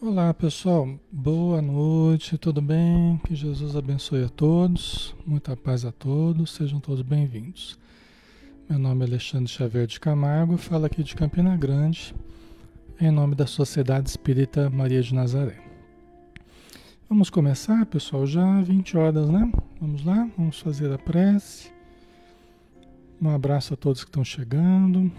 Olá 0.00 0.32
pessoal, 0.32 0.88
boa 1.10 1.60
noite, 1.60 2.38
tudo 2.38 2.62
bem? 2.62 3.20
Que 3.26 3.34
Jesus 3.34 3.74
abençoe 3.74 4.22
a 4.22 4.28
todos, 4.28 5.12
muita 5.26 5.56
paz 5.56 5.84
a 5.84 5.90
todos, 5.90 6.52
sejam 6.52 6.78
todos 6.78 7.02
bem-vindos. 7.02 7.76
Meu 8.70 8.78
nome 8.78 9.04
é 9.04 9.08
Alexandre 9.08 9.48
Xavier 9.48 9.88
de 9.88 9.98
Camargo, 9.98 10.56
falo 10.56 10.86
aqui 10.86 11.02
de 11.02 11.16
Campina 11.16 11.56
Grande, 11.56 12.14
em 13.00 13.10
nome 13.10 13.34
da 13.34 13.44
Sociedade 13.44 14.08
Espírita 14.08 14.70
Maria 14.70 15.02
de 15.02 15.12
Nazaré. 15.12 15.60
Vamos 17.08 17.28
começar, 17.28 17.84
pessoal, 17.86 18.24
já 18.24 18.60
20 18.60 18.96
horas, 18.96 19.28
né? 19.28 19.50
Vamos 19.80 20.04
lá, 20.04 20.30
vamos 20.38 20.60
fazer 20.60 20.92
a 20.92 20.98
prece. 20.98 21.72
Um 23.20 23.30
abraço 23.30 23.74
a 23.74 23.76
todos 23.76 24.04
que 24.04 24.10
estão 24.10 24.24
chegando. 24.24 25.10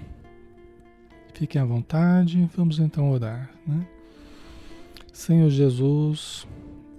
Fiquem 1.33 1.61
à 1.61 1.65
vontade, 1.65 2.49
vamos 2.55 2.79
então 2.79 3.11
orar, 3.11 3.51
né? 3.67 3.85
Senhor 5.19 5.49
Jesus, 5.49 6.47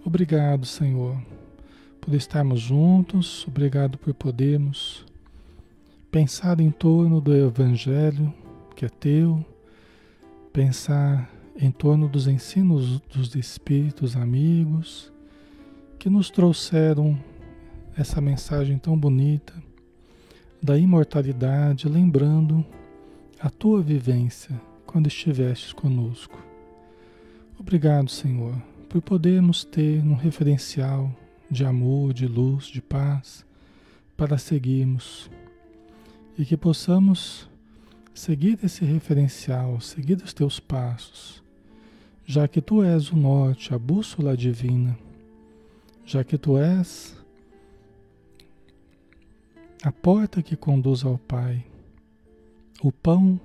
obrigado, 0.04 0.66
Senhor, 0.66 1.16
por 2.02 2.12
estarmos 2.12 2.60
juntos, 2.60 3.46
obrigado 3.48 3.96
por 3.96 4.12
podermos 4.12 5.06
pensar 6.10 6.60
em 6.60 6.70
torno 6.70 7.18
do 7.18 7.34
Evangelho 7.34 8.30
que 8.76 8.84
é 8.84 8.90
teu, 8.90 9.42
pensar 10.52 11.30
em 11.56 11.70
torno 11.70 12.10
dos 12.10 12.26
ensinos 12.26 13.00
dos 13.00 13.34
Espíritos 13.34 14.14
amigos 14.14 15.10
que 15.98 16.10
nos 16.10 16.28
trouxeram 16.28 17.18
essa 17.96 18.20
mensagem 18.20 18.76
tão 18.76 18.98
bonita 18.98 19.54
da 20.62 20.76
imortalidade, 20.76 21.88
lembrando 21.88 22.62
a 23.40 23.48
tua 23.48 23.80
vivência 23.80 24.60
quando 24.84 25.06
estivestes 25.06 25.72
conosco. 25.72 26.49
Obrigado, 27.60 28.10
Senhor, 28.10 28.56
por 28.88 29.02
podermos 29.02 29.64
ter 29.64 30.02
um 30.02 30.14
referencial 30.14 31.14
de 31.50 31.62
amor, 31.62 32.14
de 32.14 32.26
luz, 32.26 32.64
de 32.64 32.80
paz 32.80 33.44
para 34.16 34.38
seguirmos 34.38 35.30
e 36.38 36.44
que 36.46 36.56
possamos 36.56 37.46
seguir 38.14 38.58
esse 38.64 38.82
referencial, 38.82 39.78
seguir 39.78 40.22
os 40.22 40.32
teus 40.32 40.58
passos, 40.58 41.42
já 42.24 42.48
que 42.48 42.62
tu 42.62 42.82
és 42.82 43.12
o 43.12 43.16
norte, 43.16 43.74
a 43.74 43.78
bússola 43.78 44.34
divina, 44.34 44.98
já 46.06 46.24
que 46.24 46.38
tu 46.38 46.56
és 46.56 47.14
a 49.82 49.92
porta 49.92 50.42
que 50.42 50.56
conduz 50.56 51.04
ao 51.04 51.18
Pai, 51.18 51.62
o 52.82 52.90
pão 52.90 53.38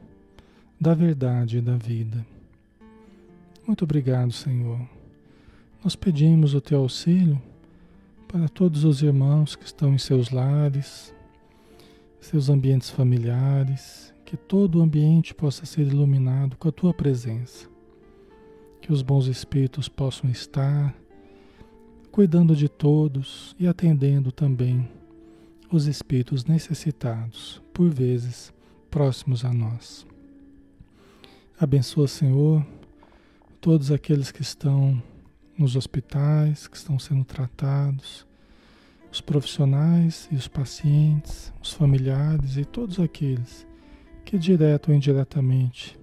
da 0.79 0.93
verdade 0.93 1.57
e 1.57 1.61
da 1.61 1.75
vida. 1.75 2.25
Muito 3.67 3.83
obrigado, 3.83 4.31
Senhor. 4.31 4.79
Nós 5.83 5.95
pedimos 5.95 6.53
o 6.53 6.61
teu 6.61 6.79
auxílio 6.79 7.41
para 8.27 8.47
todos 8.47 8.83
os 8.83 9.01
irmãos 9.01 9.55
que 9.55 9.65
estão 9.65 9.93
em 9.93 9.97
seus 9.97 10.29
lares, 10.29 11.13
seus 12.19 12.49
ambientes 12.49 12.91
familiares, 12.91 14.13
que 14.23 14.37
todo 14.37 14.79
o 14.79 14.81
ambiente 14.81 15.33
possa 15.33 15.65
ser 15.65 15.87
iluminado 15.87 16.57
com 16.57 16.67
a 16.67 16.71
tua 16.71 16.93
presença. 16.93 17.67
Que 18.81 18.93
os 18.93 19.01
bons 19.01 19.25
espíritos 19.25 19.89
possam 19.89 20.29
estar 20.29 20.95
cuidando 22.11 22.55
de 22.55 22.69
todos 22.69 23.55
e 23.59 23.67
atendendo 23.67 24.31
também 24.31 24.87
os 25.71 25.87
espíritos 25.87 26.45
necessitados, 26.45 27.61
por 27.73 27.89
vezes 27.89 28.53
próximos 28.91 29.43
a 29.43 29.51
nós. 29.51 30.05
Abençoa, 31.59 32.07
Senhor, 32.07 32.65
todos 33.59 33.91
aqueles 33.91 34.31
que 34.31 34.41
estão 34.41 35.01
nos 35.57 35.75
hospitais, 35.75 36.67
que 36.67 36.77
estão 36.77 36.99
sendo 36.99 37.23
tratados, 37.23 38.25
os 39.11 39.21
profissionais 39.21 40.27
e 40.31 40.35
os 40.35 40.47
pacientes, 40.47 41.53
os 41.61 41.71
familiares 41.71 42.57
e 42.57 42.65
todos 42.65 42.99
aqueles 42.99 43.65
que 44.25 44.37
direto 44.37 44.89
ou 44.89 44.95
indiretamente 44.95 45.97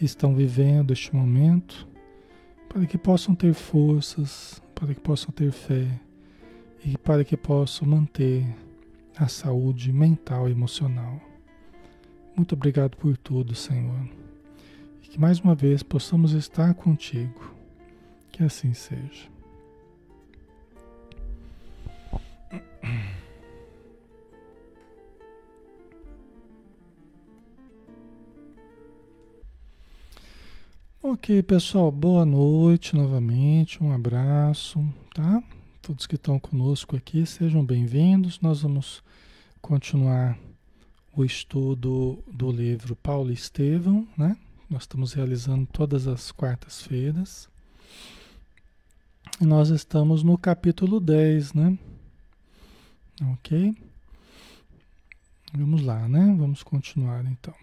estão 0.00 0.34
vivendo 0.34 0.92
este 0.92 1.14
momento, 1.14 1.86
para 2.68 2.84
que 2.86 2.98
possam 2.98 3.34
ter 3.34 3.54
forças, 3.54 4.60
para 4.74 4.94
que 4.94 5.00
possam 5.00 5.30
ter 5.30 5.52
fé 5.52 5.86
e 6.84 6.98
para 6.98 7.24
que 7.24 7.36
possam 7.36 7.88
manter 7.88 8.44
a 9.16 9.28
saúde 9.28 9.92
mental 9.92 10.48
e 10.48 10.52
emocional. 10.52 11.20
Muito 12.34 12.54
obrigado 12.54 12.96
por 12.96 13.16
tudo, 13.16 13.54
Senhor 13.54 14.25
que 15.16 15.20
mais 15.20 15.40
uma 15.40 15.54
vez 15.54 15.82
possamos 15.82 16.32
estar 16.32 16.74
contigo. 16.74 17.50
Que 18.30 18.44
assim 18.44 18.74
seja. 18.74 19.30
Ok, 31.02 31.42
pessoal, 31.44 31.90
boa 31.90 32.26
noite 32.26 32.94
novamente, 32.94 33.82
um 33.82 33.92
abraço, 33.92 34.86
tá? 35.14 35.42
Todos 35.80 36.06
que 36.06 36.16
estão 36.16 36.38
conosco 36.38 36.94
aqui, 36.94 37.24
sejam 37.24 37.64
bem-vindos. 37.64 38.38
Nós 38.40 38.60
vamos 38.60 39.02
continuar 39.62 40.36
o 41.16 41.24
estudo 41.24 42.22
do 42.30 42.52
livro 42.52 42.94
Paulo 42.94 43.32
Estevão, 43.32 44.06
né? 44.14 44.36
Nós 44.68 44.82
estamos 44.82 45.12
realizando 45.12 45.64
todas 45.66 46.08
as 46.08 46.32
quartas-feiras. 46.32 47.48
E 49.40 49.44
nós 49.44 49.68
estamos 49.68 50.24
no 50.24 50.36
capítulo 50.36 50.98
10, 50.98 51.52
né? 51.54 51.78
Ok? 53.32 53.76
Vamos 55.54 55.82
lá, 55.82 56.08
né? 56.08 56.34
Vamos 56.36 56.62
continuar 56.64 57.24
então. 57.26 57.54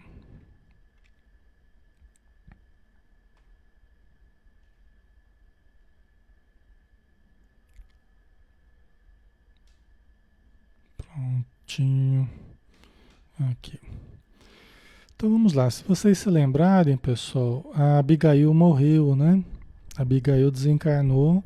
Prontinho. 10.96 12.28
Aqui. 13.50 13.78
Então 15.24 15.32
vamos 15.32 15.54
lá, 15.54 15.70
se 15.70 15.82
vocês 15.84 16.18
se 16.18 16.28
lembrarem, 16.28 16.98
pessoal, 16.98 17.64
a 17.74 17.98
Abigail 17.98 18.52
morreu, 18.52 19.16
né? 19.16 19.42
A 19.96 20.02
Abigail 20.02 20.50
desencarnou 20.50 21.42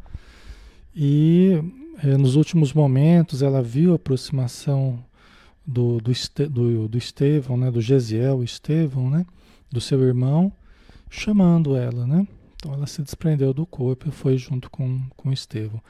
e 0.92 1.62
é, 2.02 2.16
nos 2.16 2.34
últimos 2.34 2.72
momentos 2.72 3.40
ela 3.40 3.62
viu 3.62 3.92
a 3.92 3.94
aproximação 3.94 4.98
do, 5.64 6.00
do, 6.00 6.10
do, 6.50 6.88
do 6.88 6.98
Estevão, 6.98 7.56
né? 7.56 7.70
Do 7.70 7.80
Gesiel 7.80 8.42
Estevão, 8.42 9.08
né? 9.08 9.24
Do 9.70 9.80
seu 9.80 10.02
irmão, 10.02 10.52
chamando 11.08 11.76
ela, 11.76 12.04
né? 12.04 12.26
Então 12.56 12.74
ela 12.74 12.88
se 12.88 13.00
desprendeu 13.00 13.54
do 13.54 13.64
corpo 13.64 14.08
e 14.08 14.10
foi 14.10 14.36
junto 14.36 14.68
com, 14.68 15.02
com 15.16 15.32
Estevão. 15.32 15.80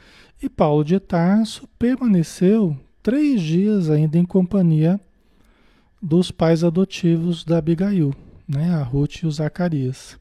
E 0.43 0.51
Paulo 0.51 0.85
de 0.85 1.01
Tarso 1.01 1.67
permaneceu 1.79 2.77
três 3.03 3.41
dias 3.41 3.89
ainda 3.89 4.19
em 4.19 4.27
companhia 4.27 5.01
dos 6.01 6.31
pais 6.31 6.63
adotivos 6.63 7.45
da 7.45 7.59
Abigail, 7.59 8.15
né, 8.47 8.75
a 8.75 8.83
Ruth 8.83 9.23
e 9.23 9.27
o 9.27 9.31
Zacarias, 9.31 10.19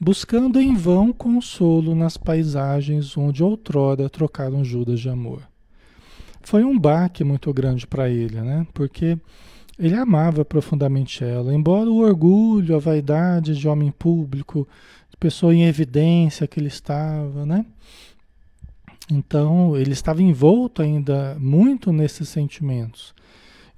buscando 0.00 0.60
em 0.60 0.74
vão 0.74 1.12
consolo 1.12 1.94
nas 1.94 2.16
paisagens 2.16 3.16
onde 3.16 3.42
outrora 3.42 4.08
trocaram 4.08 4.64
Judas 4.64 5.00
de 5.00 5.08
amor. 5.08 5.42
Foi 6.42 6.64
um 6.64 6.78
baque 6.78 7.22
muito 7.22 7.52
grande 7.52 7.86
para 7.86 8.08
ele, 8.08 8.40
né, 8.40 8.66
porque 8.72 9.18
ele 9.78 9.94
amava 9.94 10.44
profundamente 10.44 11.24
ela, 11.24 11.54
embora 11.54 11.90
o 11.90 11.98
orgulho, 11.98 12.76
a 12.76 12.78
vaidade 12.78 13.56
de 13.56 13.68
homem 13.68 13.90
público, 13.90 14.66
de 15.10 15.16
pessoa 15.16 15.54
em 15.54 15.64
evidência 15.64 16.46
que 16.46 16.58
ele 16.58 16.68
estava, 16.68 17.44
né? 17.44 17.66
Então, 19.10 19.76
ele 19.76 19.92
estava 19.92 20.22
envolto 20.22 20.80
ainda 20.80 21.36
muito 21.38 21.92
nesses 21.92 22.28
sentimentos. 22.28 23.13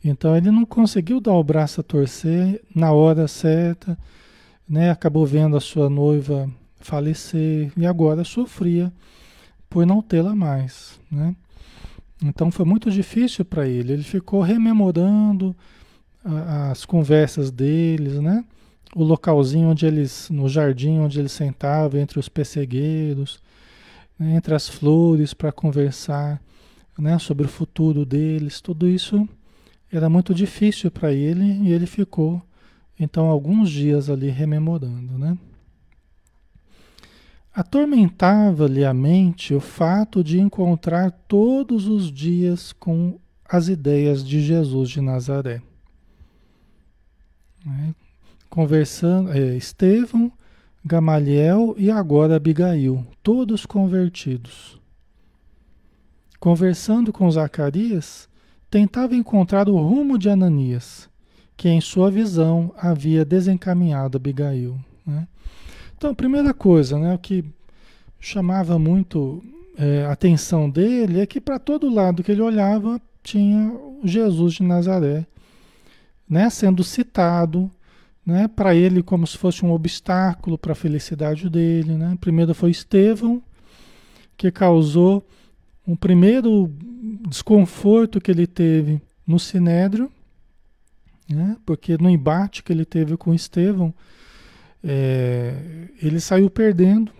Então 0.08 0.36
ele 0.36 0.52
não 0.52 0.64
conseguiu 0.64 1.20
dar 1.20 1.32
o 1.32 1.42
braço 1.42 1.80
a 1.80 1.84
torcer 1.84 2.62
na 2.72 2.92
hora 2.92 3.26
certa, 3.26 3.98
né? 4.68 4.90
Acabou 4.90 5.26
vendo 5.26 5.56
a 5.56 5.60
sua 5.60 5.90
noiva 5.90 6.48
falecer 6.78 7.72
e 7.76 7.84
agora 7.84 8.22
sofria 8.22 8.92
por 9.68 9.84
não 9.84 10.00
tê-la 10.00 10.34
mais, 10.34 11.00
né? 11.10 11.34
Então 12.22 12.52
foi 12.52 12.64
muito 12.64 12.88
difícil 12.88 13.44
para 13.44 13.66
ele. 13.66 13.92
Ele 13.92 14.04
ficou 14.04 14.42
rememorando 14.42 15.54
a, 16.24 16.70
as 16.70 16.84
conversas 16.84 17.50
deles, 17.50 18.20
né? 18.20 18.44
O 18.94 19.02
localzinho 19.02 19.68
onde 19.68 19.86
eles, 19.86 20.30
no 20.30 20.48
jardim 20.48 21.00
onde 21.00 21.18
eles 21.18 21.32
sentavam 21.32 22.00
entre 22.00 22.18
os 22.18 22.28
pessegueiros, 22.28 23.42
né? 24.16 24.36
entre 24.36 24.54
as 24.54 24.68
flores 24.68 25.34
para 25.34 25.50
conversar, 25.50 26.40
né? 26.96 27.18
Sobre 27.18 27.44
o 27.46 27.50
futuro 27.50 28.06
deles. 28.06 28.60
Tudo 28.60 28.88
isso 28.88 29.28
era 29.90 30.08
muito 30.08 30.34
difícil 30.34 30.90
para 30.90 31.12
ele 31.12 31.44
e 31.44 31.72
ele 31.72 31.86
ficou 31.86 32.42
então 32.98 33.26
alguns 33.26 33.70
dias 33.70 34.08
ali 34.08 34.30
rememorando, 34.30 35.18
né? 35.18 35.36
Atormentava-lhe 37.54 38.84
a 38.84 38.92
mente 38.92 39.54
o 39.54 39.60
fato 39.60 40.22
de 40.22 40.38
encontrar 40.38 41.10
todos 41.10 41.86
os 41.86 42.12
dias 42.12 42.72
com 42.72 43.18
as 43.48 43.68
ideias 43.68 44.22
de 44.22 44.42
Jesus 44.42 44.90
de 44.90 45.00
Nazaré. 45.00 45.62
Né? 47.64 47.94
Conversando, 48.50 49.32
é, 49.32 49.56
Estevão, 49.56 50.30
Gamaliel 50.84 51.74
e 51.78 51.90
agora 51.90 52.36
Abigail, 52.36 53.06
todos 53.22 53.64
convertidos. 53.64 54.78
Conversando 56.38 57.10
com 57.10 57.30
Zacarias, 57.30 58.28
tentava 58.70 59.14
encontrar 59.14 59.68
o 59.68 59.76
rumo 59.76 60.18
de 60.18 60.28
Ananias, 60.28 61.08
que 61.56 61.68
em 61.68 61.80
sua 61.80 62.10
visão 62.10 62.72
havia 62.76 63.24
desencaminhado 63.24 64.16
Abigail. 64.16 64.78
Né? 65.06 65.26
Então, 65.96 66.10
a 66.10 66.14
primeira 66.14 66.52
coisa, 66.52 66.98
né, 66.98 67.14
o 67.14 67.18
que 67.18 67.44
chamava 68.20 68.78
muito 68.78 69.42
é, 69.78 70.04
a 70.04 70.12
atenção 70.12 70.68
dele 70.68 71.20
é 71.20 71.26
que 71.26 71.40
para 71.40 71.58
todo 71.58 71.92
lado 71.92 72.22
que 72.22 72.32
ele 72.32 72.40
olhava 72.40 73.00
tinha 73.22 73.72
Jesus 74.02 74.54
de 74.54 74.62
Nazaré, 74.62 75.26
né, 76.28 76.48
sendo 76.50 76.82
citado, 76.82 77.70
né, 78.24 78.48
para 78.48 78.74
ele 78.74 79.02
como 79.02 79.26
se 79.26 79.38
fosse 79.38 79.64
um 79.64 79.72
obstáculo 79.72 80.58
para 80.58 80.72
a 80.72 80.76
felicidade 80.76 81.48
dele. 81.48 81.96
Né? 81.96 82.16
Primeiro 82.20 82.54
foi 82.54 82.70
Estevão, 82.70 83.42
que 84.36 84.50
causou 84.50 85.24
um 85.86 85.94
primeiro 85.94 86.72
desconforto 87.28 88.20
que 88.20 88.30
ele 88.30 88.46
teve 88.46 89.00
no 89.26 89.38
Sinédrio, 89.38 90.10
né? 91.28 91.56
porque 91.64 91.96
no 91.98 92.10
embate 92.10 92.62
que 92.62 92.72
ele 92.72 92.84
teve 92.84 93.16
com 93.16 93.34
Estevão, 93.34 93.94
é, 94.82 95.88
ele 96.00 96.20
saiu 96.20 96.48
perdendo, 96.48 97.10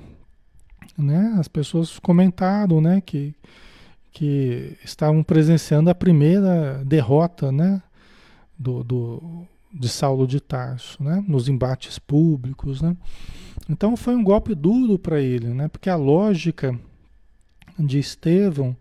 né? 0.97 1.35
As 1.39 1.49
pessoas 1.49 1.99
comentaram, 1.99 2.81
né, 2.81 3.01
que, 3.01 3.35
que 4.13 4.77
estavam 4.85 5.23
presenciando 5.23 5.91
a 5.91 5.95
primeira 5.95 6.83
derrota, 6.85 7.51
né, 7.51 7.83
do, 8.57 8.85
do, 8.85 9.47
de 9.73 9.89
Saulo 9.89 10.27
de 10.27 10.41
Tarso, 10.41 11.03
né, 11.03 11.25
nos 11.27 11.49
embates 11.49 11.99
públicos, 11.99 12.81
né? 12.81 12.97
Então 13.69 13.97
foi 13.97 14.15
um 14.15 14.23
golpe 14.23 14.55
duro 14.55 14.99
para 14.99 15.21
ele, 15.21 15.49
né? 15.49 15.67
Porque 15.67 15.91
a 15.91 15.97
lógica 15.97 16.79
de 17.79 17.99
Estevão 17.99 18.77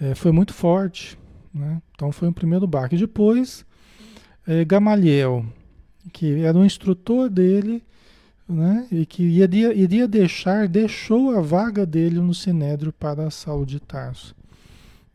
é, 0.00 0.14
foi 0.14 0.32
muito 0.32 0.52
forte, 0.52 1.18
né? 1.52 1.80
Então 1.94 2.12
foi 2.12 2.28
o 2.28 2.32
primeiro 2.32 2.66
baque. 2.66 2.96
Depois, 2.96 3.64
é, 4.46 4.64
Gamaliel, 4.64 5.44
que 6.12 6.42
era 6.42 6.56
o 6.56 6.64
instrutor 6.64 7.28
dele, 7.28 7.82
né? 8.48 8.86
E 8.92 9.04
que 9.04 9.22
iria, 9.22 9.74
iria 9.74 10.06
deixar, 10.06 10.68
deixou 10.68 11.36
a 11.36 11.40
vaga 11.40 11.84
dele 11.84 12.20
no 12.20 12.34
Sinédrio 12.34 12.92
para 12.92 13.30
Saulo 13.30 13.66
de 13.66 13.80
Tarso. 13.80 14.34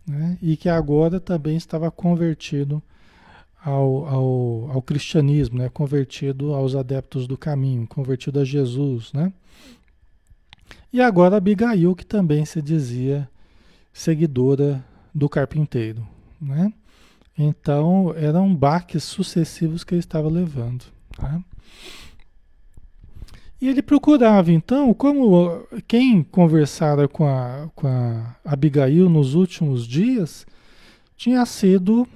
Né? 0.06 0.38
E 0.42 0.58
que 0.58 0.68
agora 0.68 1.20
também 1.20 1.56
estava 1.56 1.90
convertido 1.90 2.84
ao, 3.64 4.08
ao, 4.08 4.72
ao 4.72 4.82
cristianismo, 4.82 5.60
né? 5.60 5.70
convertido 5.70 6.54
aos 6.54 6.76
adeptos 6.76 7.28
do 7.28 7.38
caminho, 7.38 7.88
convertido 7.88 8.40
a 8.40 8.44
Jesus. 8.44 9.14
Né? 9.14 9.32
E 10.94 11.02
agora 11.02 11.38
Abigail, 11.38 11.96
que 11.96 12.06
também 12.06 12.44
se 12.44 12.62
dizia 12.62 13.30
seguidora 13.94 14.84
do 15.14 15.30
carpinteiro. 15.30 16.06
Né? 16.40 16.74
Então 17.38 18.14
eram 18.16 18.54
baques 18.54 19.04
sucessivos 19.04 19.84
que 19.84 19.94
ele 19.94 20.00
estava 20.00 20.28
levando. 20.28 20.86
Tá? 21.16 21.42
E 23.62 23.68
ele 23.68 23.82
procurava, 23.82 24.52
então, 24.52 24.92
como 24.92 25.64
quem 25.88 26.24
conversara 26.24 27.08
com 27.08 27.28
a, 27.28 27.70
com 27.76 27.88
a 27.88 28.36
Abigail 28.44 29.08
nos 29.08 29.36
últimos 29.36 29.86
dias 29.86 30.48
tinha 31.16 31.46
sido 31.46 32.08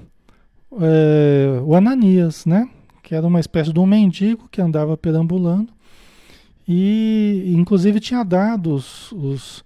é, 0.81 1.61
o 1.63 1.75
Ananias, 1.75 2.47
né? 2.47 2.67
Que 3.03 3.13
era 3.13 3.27
uma 3.27 3.39
espécie 3.39 3.71
de 3.71 3.79
um 3.79 3.85
mendigo 3.85 4.49
que 4.49 4.59
andava 4.59 4.97
perambulando 4.97 5.74
e, 6.67 7.53
inclusive, 7.55 7.99
tinha 7.99 8.23
dado 8.23 8.73
os, 8.73 9.11
os, 9.11 9.63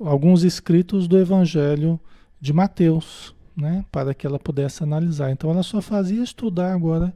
alguns 0.00 0.42
escritos 0.42 1.06
do 1.06 1.18
Evangelho 1.18 1.98
de 2.40 2.52
Mateus, 2.52 3.34
né? 3.56 3.84
Para 3.92 4.14
que 4.14 4.26
ela 4.26 4.38
pudesse 4.38 4.82
analisar. 4.82 5.30
Então, 5.30 5.50
ela 5.50 5.62
só 5.62 5.80
fazia 5.80 6.22
estudar 6.22 6.72
agora 6.72 7.14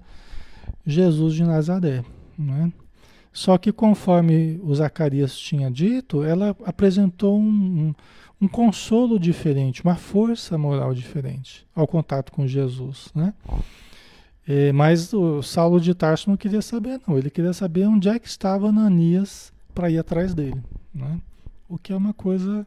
Jesus 0.87 1.35
de 1.35 1.43
Nazaré, 1.43 2.05
né? 2.39 2.73
Só 3.33 3.59
que 3.59 3.73
conforme 3.73 4.61
o 4.63 4.73
Zacarias 4.73 5.37
tinha 5.37 5.69
dito, 5.69 6.23
ela 6.23 6.57
apresentou 6.65 7.37
um, 7.37 7.43
um, 7.43 7.95
um, 8.43 8.47
consolo 8.47 9.19
diferente, 9.19 9.83
uma 9.83 9.97
força 9.97 10.57
moral 10.57 10.95
diferente 10.95 11.67
ao 11.75 11.85
contato 11.85 12.31
com 12.31 12.47
Jesus, 12.47 13.11
né? 13.13 13.35
É, 14.47 14.73
mas 14.73 15.13
o 15.13 15.43
Saulo 15.43 15.81
de 15.81 15.95
Tarso 15.95 16.29
não 16.29 16.37
queria 16.37 16.61
saber, 16.61 17.01
não. 17.07 17.17
Ele 17.17 17.31
queria 17.31 17.53
saber 17.53 17.87
onde 17.87 18.09
é 18.09 18.19
que 18.19 18.29
estava 18.29 18.69
Ananias 18.69 19.53
para 19.75 19.91
ir 19.91 19.99
atrás 19.99 20.35
dele, 20.35 20.63
né? 20.95 21.21
O 21.69 21.79
que 21.79 21.93
é 21.93 21.97
uma 21.97 22.13
coisa 22.13 22.67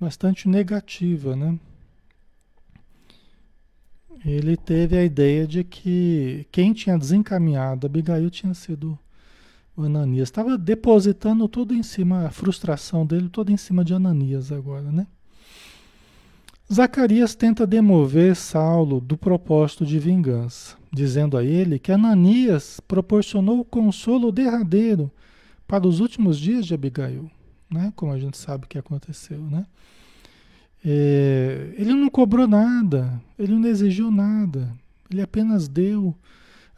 bastante 0.00 0.48
negativa, 0.48 1.36
né? 1.36 1.58
Ele 4.24 4.56
teve 4.56 4.96
a 4.96 5.04
ideia 5.04 5.46
de 5.46 5.62
que 5.62 6.46
quem 6.50 6.72
tinha 6.72 6.98
desencaminhado 6.98 7.86
Abigail 7.86 8.30
tinha 8.30 8.54
sido 8.54 8.98
o 9.76 9.82
Ananias. 9.82 10.28
Estava 10.28 10.56
depositando 10.56 11.46
tudo 11.46 11.74
em 11.74 11.82
cima, 11.82 12.26
a 12.26 12.30
frustração 12.30 13.04
dele 13.04 13.28
toda 13.28 13.52
em 13.52 13.56
cima 13.58 13.84
de 13.84 13.92
Ananias 13.92 14.50
agora, 14.50 14.90
né? 14.90 15.06
Zacarias 16.72 17.34
tenta 17.34 17.66
demover 17.66 18.34
Saulo 18.34 19.00
do 19.00 19.18
propósito 19.18 19.84
de 19.84 19.98
vingança, 19.98 20.76
dizendo 20.90 21.36
a 21.36 21.44
ele 21.44 21.78
que 21.78 21.92
Ananias 21.92 22.80
proporcionou 22.80 23.60
o 23.60 23.64
consolo 23.64 24.32
derradeiro 24.32 25.10
para 25.66 25.86
os 25.86 26.00
últimos 26.00 26.38
dias 26.38 26.64
de 26.64 26.72
Abigail, 26.72 27.30
né? 27.70 27.92
Como 27.94 28.12
a 28.12 28.18
gente 28.18 28.38
sabe 28.38 28.66
que 28.66 28.78
aconteceu, 28.78 29.38
né? 29.38 29.66
É, 30.82 31.74
ele 31.76 31.92
não 31.92 32.08
cobrou 32.08 32.46
nada, 32.46 33.20
ele 33.38 33.54
não 33.54 33.68
exigiu 33.68 34.10
nada, 34.10 34.72
ele 35.10 35.20
apenas 35.20 35.68
deu, 35.68 36.14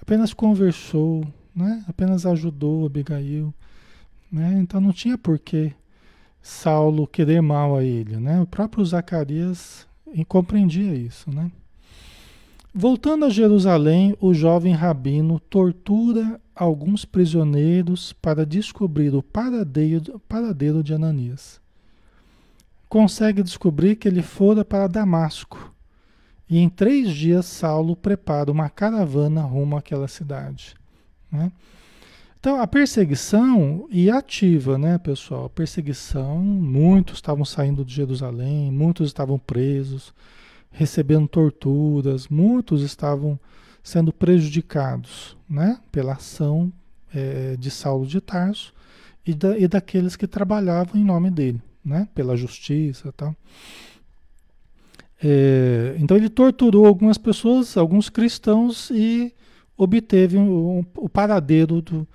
apenas 0.01 0.35
conversou, 0.35 1.25
né? 1.55 1.85
Apenas 1.89 2.27
ajudou 2.27 2.87
Abigail, 2.87 3.55
né? 4.31 4.59
Então 4.61 4.81
não 4.81 4.93
tinha 4.93 5.17
por 5.17 5.39
que 5.39 5.73
Saulo 6.47 7.09
querer 7.09 7.43
mal 7.43 7.75
a 7.75 7.83
ele, 7.83 8.19
né? 8.19 8.41
O 8.41 8.47
próprio 8.47 8.85
Zacarias 8.85 9.85
compreendia 10.29 10.95
isso, 10.95 11.29
né? 11.29 11.51
Voltando 12.73 13.25
a 13.25 13.29
Jerusalém, 13.29 14.17
o 14.21 14.33
jovem 14.33 14.73
rabino 14.73 15.41
tortura 15.41 16.41
alguns 16.55 17.05
prisioneiros 17.05 18.13
para 18.13 18.47
descobrir 18.47 19.13
o 19.13 19.25
paradeiro, 19.25 20.21
paradeiro 20.29 20.85
de 20.85 20.95
Ananias. 20.95 21.61
Consegue 22.89 23.43
descobrir 23.43 23.97
que 23.97 24.07
ele 24.07 24.23
fora 24.23 24.65
para 24.65 24.87
Damasco. 24.87 25.75
E 26.49 26.59
em 26.59 26.69
três 26.69 27.11
dias 27.11 27.45
Saulo 27.47 27.97
prepara 27.97 28.53
uma 28.53 28.71
caravana 28.71 29.43
rumo 29.43 29.77
àquela 29.77 30.07
cidade. 30.07 30.77
Né? 31.29 31.51
Então, 32.39 32.61
a 32.61 32.67
perseguição 32.67 33.89
e 33.91 34.11
ativa, 34.11 34.79
né, 34.79 34.99
pessoal? 34.99 35.49
Perseguição, 35.51 36.39
muitos 36.39 37.17
estavam 37.17 37.45
saindo 37.45 37.85
de 37.85 37.95
Jerusalém, 37.95 38.71
muitos 38.71 39.09
estavam 39.09 39.39
presos, 39.39 40.15
recebendo 40.71 41.27
torturas, 41.27 42.29
muitos 42.29 42.83
estavam 42.83 43.39
sendo 43.83 44.13
prejudicados, 44.13 45.37
né, 45.49 45.81
pela 45.91 46.15
ação 46.15 46.73
é, 47.15 47.57
de 47.57 47.71
Saulo 47.71 48.07
de 48.07 48.21
Tarso 48.21 48.75
e, 49.25 49.33
da, 49.33 49.57
e 49.59 49.67
daqueles 49.67 50.17
que 50.17 50.27
trabalhavam 50.27 51.01
em 51.01 51.05
nome 51.05 51.31
dele, 51.31 51.63
né, 51.85 52.09
pela 52.15 52.37
justiça 52.37 53.13
tal. 53.17 53.35
É, 55.23 55.97
então 55.99 56.17
ele 56.17 56.29
torturou 56.29 56.87
algumas 56.87 57.17
pessoas, 57.17 57.77
alguns 57.77 58.11
cristãos 58.11 58.91
e 58.91 59.35
obteve 59.77 60.39
o, 60.39 61.09
paradeiro 61.09 61.83
do, 61.83 62.07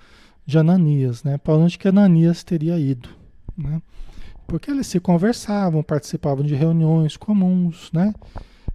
de 0.46 0.58
Ananias, 0.58 1.24
né? 1.24 1.38
Para 1.38 1.56
onde 1.56 1.78
que 1.78 1.88
Ananias 1.88 2.44
teria 2.44 2.80
ido, 2.80 3.10
né? 3.58 3.82
Porque 4.48 4.70
eles 4.70 4.88
se 4.88 5.00
conversavam, 5.00 5.84
participavam 5.84 6.44
de 6.44 6.56
reuniões 6.56 7.16
comuns, 7.16 7.90
né? 7.94 8.14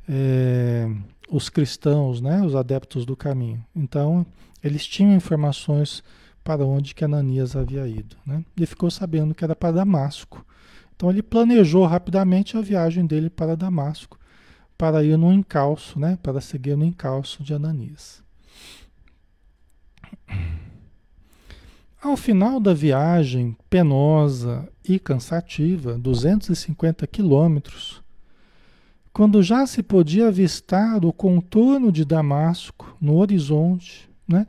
É, 0.08 0.88
os 1.30 1.48
cristãos, 1.48 2.20
né? 2.20 2.42
Os 2.42 2.54
adeptos 2.54 3.04
do 3.04 3.16
caminho. 3.16 3.62
Então, 3.74 4.24
eles 4.62 4.86
tinham 4.86 5.14
informações 5.14 6.02
para 6.42 6.64
onde 6.64 6.94
que 6.94 7.04
Ananias 7.04 7.56
havia 7.56 7.86
ido, 7.88 8.16
né? 8.24 8.44
Ele 8.56 8.66
ficou 8.66 8.90
sabendo 8.90 9.34
que 9.34 9.44
era 9.44 9.56
para 9.56 9.72
Damasco. 9.72 10.46
Então, 10.94 11.10
ele 11.10 11.22
planejou 11.22 11.84
rapidamente 11.84 12.56
a 12.56 12.62
viagem 12.62 13.04
dele 13.04 13.28
para 13.28 13.56
Damasco, 13.56 14.18
para 14.78 15.02
ir 15.02 15.18
no 15.18 15.32
encalço, 15.32 15.98
né? 15.98 16.18
Para 16.22 16.40
seguir 16.40 16.76
no 16.76 16.84
encalço 16.84 17.42
de 17.42 17.52
Ananias. 17.52 18.24
Ao 22.02 22.16
final 22.16 22.60
da 22.60 22.72
viagem 22.72 23.56
penosa 23.68 24.68
e 24.88 24.98
cansativa, 24.98 25.98
250 25.98 27.06
quilômetros, 27.06 28.02
quando 29.12 29.42
já 29.42 29.66
se 29.66 29.82
podia 29.82 30.28
avistar 30.28 31.04
o 31.04 31.12
contorno 31.12 31.90
de 31.90 32.04
Damasco 32.04 32.96
no 33.00 33.16
horizonte, 33.16 34.08
né? 34.28 34.46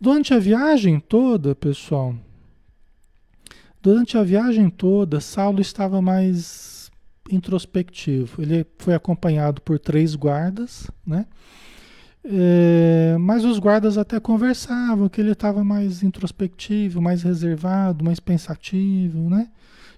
Durante 0.00 0.34
a 0.34 0.38
viagem 0.38 0.98
toda, 0.98 1.54
pessoal, 1.54 2.14
durante 3.80 4.18
a 4.18 4.22
viagem 4.24 4.68
toda, 4.68 5.20
Saulo 5.20 5.60
estava 5.60 6.02
mais 6.02 6.90
introspectivo. 7.30 8.42
Ele 8.42 8.66
foi 8.78 8.94
acompanhado 8.94 9.62
por 9.62 9.78
três 9.78 10.14
guardas, 10.14 10.90
né? 11.06 11.26
É, 12.24 13.16
mas 13.18 13.44
os 13.44 13.58
guardas 13.58 13.98
até 13.98 14.20
conversavam 14.20 15.08
que 15.08 15.20
ele 15.20 15.32
estava 15.32 15.64
mais 15.64 16.02
introspectivo, 16.02 17.02
mais 17.02 17.22
reservado, 17.22 18.04
mais 18.04 18.20
pensativo, 18.20 19.28
né? 19.28 19.48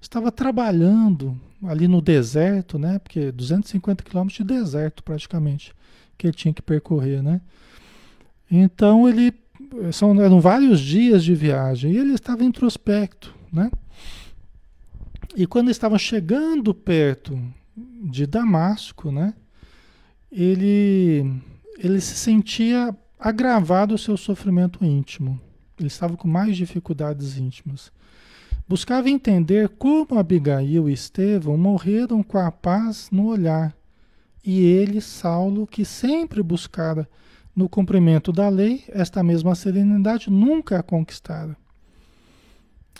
Estava 0.00 0.32
trabalhando 0.32 1.38
ali 1.62 1.86
no 1.86 2.00
deserto, 2.00 2.78
né? 2.78 2.98
Porque 2.98 3.30
250 3.30 4.02
quilômetros 4.04 4.38
de 4.38 4.44
deserto 4.44 5.02
praticamente 5.02 5.74
que 6.16 6.26
ele 6.26 6.34
tinha 6.34 6.54
que 6.54 6.62
percorrer, 6.62 7.22
né? 7.22 7.40
Então 8.50 9.08
ele 9.08 9.34
são 9.92 10.20
eram 10.20 10.40
vários 10.40 10.80
dias 10.80 11.24
de 11.24 11.34
viagem 11.34 11.92
e 11.92 11.98
ele 11.98 12.14
estava 12.14 12.44
introspecto, 12.44 13.34
né? 13.52 13.70
E 15.36 15.46
quando 15.46 15.70
estava 15.70 15.98
chegando 15.98 16.72
perto 16.72 17.38
de 17.76 18.26
Damasco, 18.26 19.10
né? 19.10 19.34
Ele 20.30 21.42
ele 21.78 22.00
se 22.00 22.16
sentia 22.16 22.96
agravado 23.18 23.94
o 23.94 23.98
seu 23.98 24.16
sofrimento 24.16 24.84
íntimo. 24.84 25.40
Ele 25.78 25.88
estava 25.88 26.16
com 26.16 26.28
mais 26.28 26.56
dificuldades 26.56 27.36
íntimas. 27.36 27.90
Buscava 28.68 29.10
entender 29.10 29.68
como 29.70 30.18
Abigail 30.18 30.88
e 30.88 30.92
Estevão 30.92 31.56
morreram 31.58 32.22
com 32.22 32.38
a 32.38 32.50
paz 32.50 33.08
no 33.10 33.26
olhar. 33.26 33.76
E 34.44 34.60
ele, 34.60 35.00
Saulo, 35.00 35.66
que 35.66 35.84
sempre 35.84 36.42
buscara 36.42 37.08
no 37.54 37.68
cumprimento 37.68 38.32
da 38.32 38.48
lei, 38.48 38.84
esta 38.88 39.22
mesma 39.22 39.54
serenidade 39.54 40.30
nunca 40.30 40.78
a 40.78 40.82
conquistara. 40.82 41.56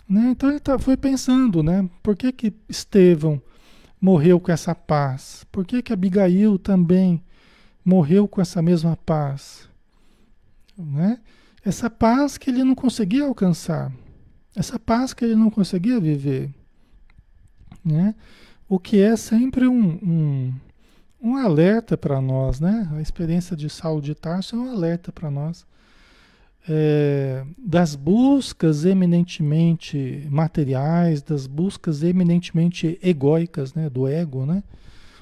Né? 0.07 0.29
Então 0.31 0.49
ele 0.49 0.59
tá, 0.59 0.77
foi 0.77 0.95
pensando, 0.95 1.63
né? 1.63 1.89
Por 2.01 2.15
que, 2.15 2.31
que 2.31 2.53
Estevão 2.69 3.41
morreu 3.99 4.39
com 4.39 4.51
essa 4.51 4.75
paz? 4.75 5.45
Por 5.51 5.65
que, 5.65 5.81
que 5.81 5.91
Abigail 5.91 6.59
também 6.59 7.21
morreu 7.85 8.27
com 8.27 8.41
essa 8.41 8.61
mesma 8.61 8.97
paz. 9.05 9.69
Né? 10.75 11.19
Essa 11.63 11.89
paz 11.89 12.37
que 12.37 12.49
ele 12.49 12.63
não 12.63 12.75
conseguia 12.75 13.23
alcançar, 13.25 13.91
essa 14.55 14.79
paz 14.79 15.13
que 15.13 15.23
ele 15.23 15.35
não 15.35 15.51
conseguia 15.51 15.99
viver. 15.99 16.49
Né? 17.83 18.15
O 18.67 18.79
que 18.79 18.99
é 18.99 19.15
sempre 19.15 19.67
um, 19.67 19.99
um, 20.01 20.53
um 21.21 21.37
alerta 21.37 21.95
para 21.95 22.19
nós, 22.19 22.59
né? 22.59 22.89
A 22.93 23.01
experiência 23.01 23.55
de 23.55 23.69
Saulo 23.69 24.01
de 24.01 24.15
Tarso 24.15 24.55
é 24.55 24.59
um 24.59 24.71
alerta 24.71 25.11
para 25.11 25.29
nós. 25.29 25.67
É, 26.67 27.45
das 27.59 27.93
buscas 27.93 28.85
eminentemente 28.85 30.27
materiais, 30.31 31.21
das 31.21 31.45
buscas 31.45 32.01
eminentemente 32.01 32.97
egóicas, 33.03 33.75
né? 33.75 33.87
Do 33.87 34.07
ego, 34.07 34.47
né? 34.47 34.63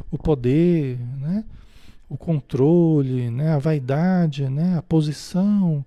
O 0.10 0.17
poder, 0.17 0.98
né? 1.20 1.43
O 2.13 2.17
controle, 2.17 3.32
né, 3.32 3.53
a 3.53 3.58
vaidade, 3.58 4.48
né, 4.48 4.77
a 4.77 4.84
posição, 4.84 5.84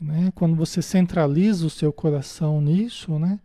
né, 0.00 0.30
quando 0.32 0.54
você 0.54 0.80
centraliza 0.80 1.66
o 1.66 1.70
seu 1.70 1.92
coração 1.92 2.60
nisso, 2.60 3.18
né, 3.18 3.40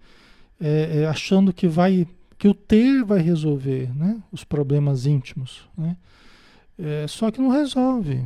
é, 0.62 1.02
é, 1.02 1.08
achando 1.08 1.52
que 1.52 1.68
vai 1.68 2.08
que 2.38 2.48
o 2.48 2.54
ter 2.54 3.04
vai 3.04 3.22
resolver, 3.22 3.90
né, 3.96 4.22
os 4.32 4.44
problemas 4.44 5.08
íntimos, 5.08 5.68
né, 5.76 5.98
é, 6.78 7.08
só 7.08 7.32
que 7.32 7.42
não 7.42 7.50
resolve, 7.50 8.24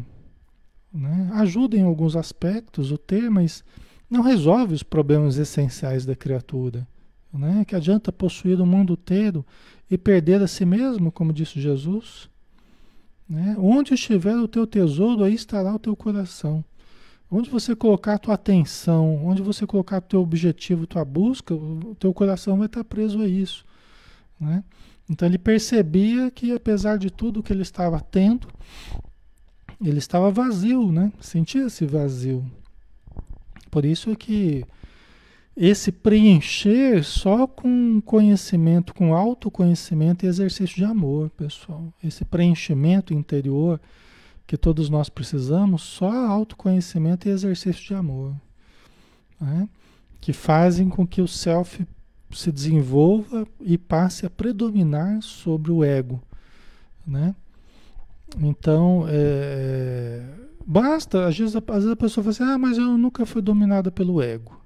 né, 0.92 1.30
ajuda 1.36 1.78
em 1.78 1.84
alguns 1.84 2.18
aspectos 2.18 2.92
o 2.92 2.98
ter, 2.98 3.30
mas 3.30 3.64
não 4.10 4.22
resolve 4.22 4.74
os 4.74 4.84
problemas 4.84 5.38
essenciais 5.38 6.06
da 6.06 6.18
criatura, 6.18 6.86
né, 7.32 7.64
que 7.66 7.78
adianta 7.78 8.12
possuir 8.12 8.60
o 8.60 8.66
mundo 8.66 8.92
inteiro 8.92 9.46
e 9.90 9.98
perder 9.98 10.42
a 10.42 10.48
si 10.48 10.66
mesmo, 10.66 11.14
como 11.14 11.32
disse 11.32 11.62
Jesus, 11.62 12.30
né? 13.30 13.56
Onde 13.60 13.94
estiver 13.94 14.36
o 14.36 14.48
teu 14.48 14.66
tesouro, 14.66 15.24
aí 15.24 15.34
estará 15.34 15.76
o 15.76 15.80
teu 15.80 15.96
coração. 15.96 16.64
Onde 17.32 17.50
você 17.50 17.76
colocar 17.76 18.16
a 18.16 18.18
tua 18.18 18.34
atenção, 18.34 19.24
onde 19.24 19.42
você 19.44 19.68
colocar 19.68 20.00
o 20.00 20.02
teu 20.02 20.22
objetivo, 20.22 20.88
tua 20.88 21.06
busca, 21.06 21.54
o 21.54 21.96
teu 22.00 22.12
coração 22.12 22.58
vai 22.58 22.66
estar 22.66 22.84
preso 22.84 23.22
a 23.22 23.28
isso. 23.28 23.64
Né? 24.40 24.64
Então 25.08 25.28
ele 25.28 25.38
percebia 25.38 26.32
que 26.32 26.52
apesar 26.52 26.98
de 26.98 27.12
tudo 27.12 27.44
que 27.44 27.54
ele 27.54 27.62
estava 27.62 28.00
tendo, 28.00 28.48
ele 29.80 30.00
estava 30.00 30.32
vazio, 30.32 30.92
né? 30.92 31.12
Sentia-se 31.20 31.86
vazio. 31.86 32.44
Por 33.70 33.86
isso 33.86 34.12
é 34.12 34.16
que 34.16 34.66
esse 35.60 35.92
preencher 35.92 37.04
só 37.04 37.46
com 37.46 38.00
conhecimento, 38.00 38.94
com 38.94 39.14
autoconhecimento 39.14 40.26
e 40.26 40.30
exercício 40.30 40.78
de 40.78 40.86
amor, 40.86 41.30
pessoal. 41.32 41.94
Esse 42.02 42.24
preenchimento 42.24 43.14
interior 43.14 43.78
que 44.48 44.56
todos 44.56 44.90
nós 44.90 45.10
precisamos, 45.10 45.82
só 45.82 46.10
autoconhecimento 46.10 47.28
e 47.28 47.32
exercício 47.32 47.86
de 47.86 47.94
amor. 47.94 48.34
Né? 49.40 49.68
Que 50.22 50.32
fazem 50.32 50.88
com 50.88 51.06
que 51.06 51.22
o 51.22 51.28
self 51.28 51.86
se 52.32 52.52
desenvolva 52.54 53.46
e 53.60 53.78
passe 53.78 54.26
a 54.26 54.30
predominar 54.30 55.22
sobre 55.22 55.72
o 55.74 55.84
ego. 55.84 56.24
Né? 57.06 57.36
Então, 58.40 59.06
é, 59.10 60.24
basta, 60.66 61.28
às 61.28 61.38
vezes, 61.38 61.54
às 61.56 61.64
vezes 61.64 61.92
a 61.92 61.96
pessoa 61.98 62.24
fala 62.24 62.32
assim, 62.32 62.44
ah, 62.44 62.58
mas 62.58 62.78
eu 62.78 62.98
nunca 62.98 63.26
fui 63.26 63.42
dominada 63.42 63.92
pelo 63.92 64.22
ego. 64.22 64.59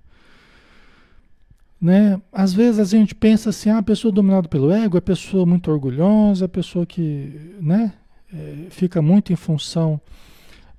Né? 1.84 2.22
Às 2.32 2.54
vezes 2.54 2.80
a 2.80 2.98
gente 2.98 3.14
pensa 3.14 3.50
assim, 3.50 3.70
ah, 3.70 3.80
a 3.80 3.84
pessoa 3.84 4.10
dominada 4.10 4.48
pelo 4.48 4.72
ego 4.72 4.98
é 4.98 5.02
pessoa 5.02 5.46
muito 5.46 5.70
orgulhosa, 5.70 6.46
a 6.46 6.48
pessoa 6.48 6.86
que 6.86 7.58
né, 7.60 7.94
é, 8.34 8.68
fica 8.70 9.02
muito 9.02 9.34
em 9.34 9.36
função 9.36 10.00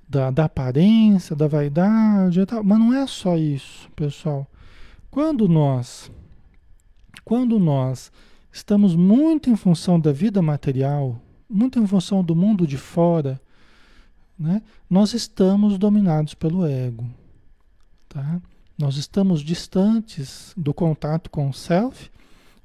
da, 0.09 0.31
da 0.31 0.45
aparência, 0.45 1.35
da 1.35 1.47
vaidade 1.47 2.39
e 2.39 2.45
tal. 2.47 2.63
Mas 2.63 2.79
não 2.79 2.91
é 2.91 3.05
só 3.05 3.37
isso, 3.37 3.87
pessoal. 3.95 4.47
Quando 5.11 5.47
nós, 5.47 6.11
quando 7.23 7.59
nós 7.59 8.11
estamos 8.51 8.95
muito 8.95 9.47
em 9.47 9.55
função 9.55 9.99
da 9.99 10.11
vida 10.11 10.41
material, 10.41 11.21
muito 11.47 11.77
em 11.77 11.85
função 11.85 12.23
do 12.23 12.35
mundo 12.35 12.65
de 12.65 12.77
fora, 12.77 13.39
né, 14.39 14.59
nós 14.89 15.13
estamos 15.13 15.77
dominados 15.77 16.33
pelo 16.33 16.65
ego. 16.65 17.05
Tá? 18.09 18.41
Nós 18.77 18.97
estamos 18.97 19.41
distantes 19.41 20.53
do 20.57 20.73
contato 20.73 21.29
com 21.29 21.49
o 21.49 21.53
self 21.53 22.09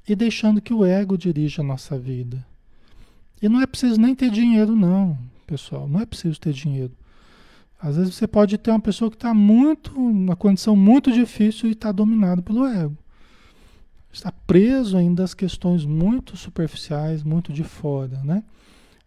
e 0.09 0.17
deixando 0.17 0.61
que 0.61 0.75
o 0.75 0.85
ego 0.85 1.17
dirija 1.17 1.63
a 1.63 1.65
nossa 1.65 1.97
vida. 1.97 2.45
E 3.41 3.49
não 3.49 3.61
é 3.61 3.67
preciso 3.67 4.01
nem 4.01 4.15
ter 4.15 4.31
dinheiro, 4.31 4.75
não, 4.75 5.17
pessoal. 5.47 5.89
Não 5.89 6.01
é 6.01 6.07
preciso 6.07 6.41
ter 6.41 6.53
dinheiro. 6.53 6.93
Às 7.81 7.97
vezes 7.97 8.15
você 8.15 8.27
pode 8.27 8.59
ter 8.59 8.71
uma 8.71 8.81
pessoa 8.81 9.11
que 9.11 9.17
está 9.17 9.33
muito, 9.33 9.93
numa 9.93 10.37
condição 10.37 10.75
muito 10.75 11.13
difícil 11.13 11.69
e 11.69 11.73
está 11.73 11.93
dominado 11.93 12.43
pelo 12.43 12.67
ego. 12.67 12.97
Está 14.13 14.33
preso 14.33 14.97
ainda 14.97 15.23
às 15.23 15.33
questões 15.33 15.85
muito 15.85 16.37
superficiais, 16.37 17.23
muito 17.23 17.53
de 17.53 17.63
fora, 17.63 18.21
né? 18.25 18.43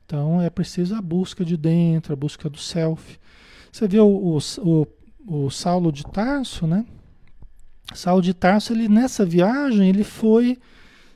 Então 0.06 0.42
é 0.42 0.50
preciso 0.50 0.96
a 0.96 1.02
busca 1.02 1.44
de 1.44 1.58
dentro, 1.58 2.14
a 2.14 2.16
busca 2.16 2.50
do 2.50 2.58
self. 2.58 3.20
Você 3.72 3.88
vê 3.88 4.00
o, 4.00 4.08
o, 4.08 4.38
o 4.60 4.88
o 5.26 5.50
Saulo 5.50 5.92
de 5.92 6.04
Tarso, 6.04 6.68
né? 6.68 6.86
Saulo 7.94 8.22
de 8.22 8.34
Tarso, 8.34 8.74
ele 8.74 8.88
nessa 8.88 9.26
viagem, 9.26 9.90
ele 9.90 10.04
foi 10.04 10.58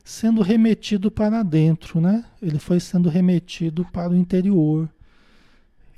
sendo 0.03 0.41
remetido 0.41 1.11
para 1.11 1.43
dentro, 1.43 1.99
né? 1.99 2.23
Ele 2.41 2.59
foi 2.59 2.79
sendo 2.79 3.09
remetido 3.09 3.85
para 3.91 4.11
o 4.11 4.15
interior. 4.15 4.89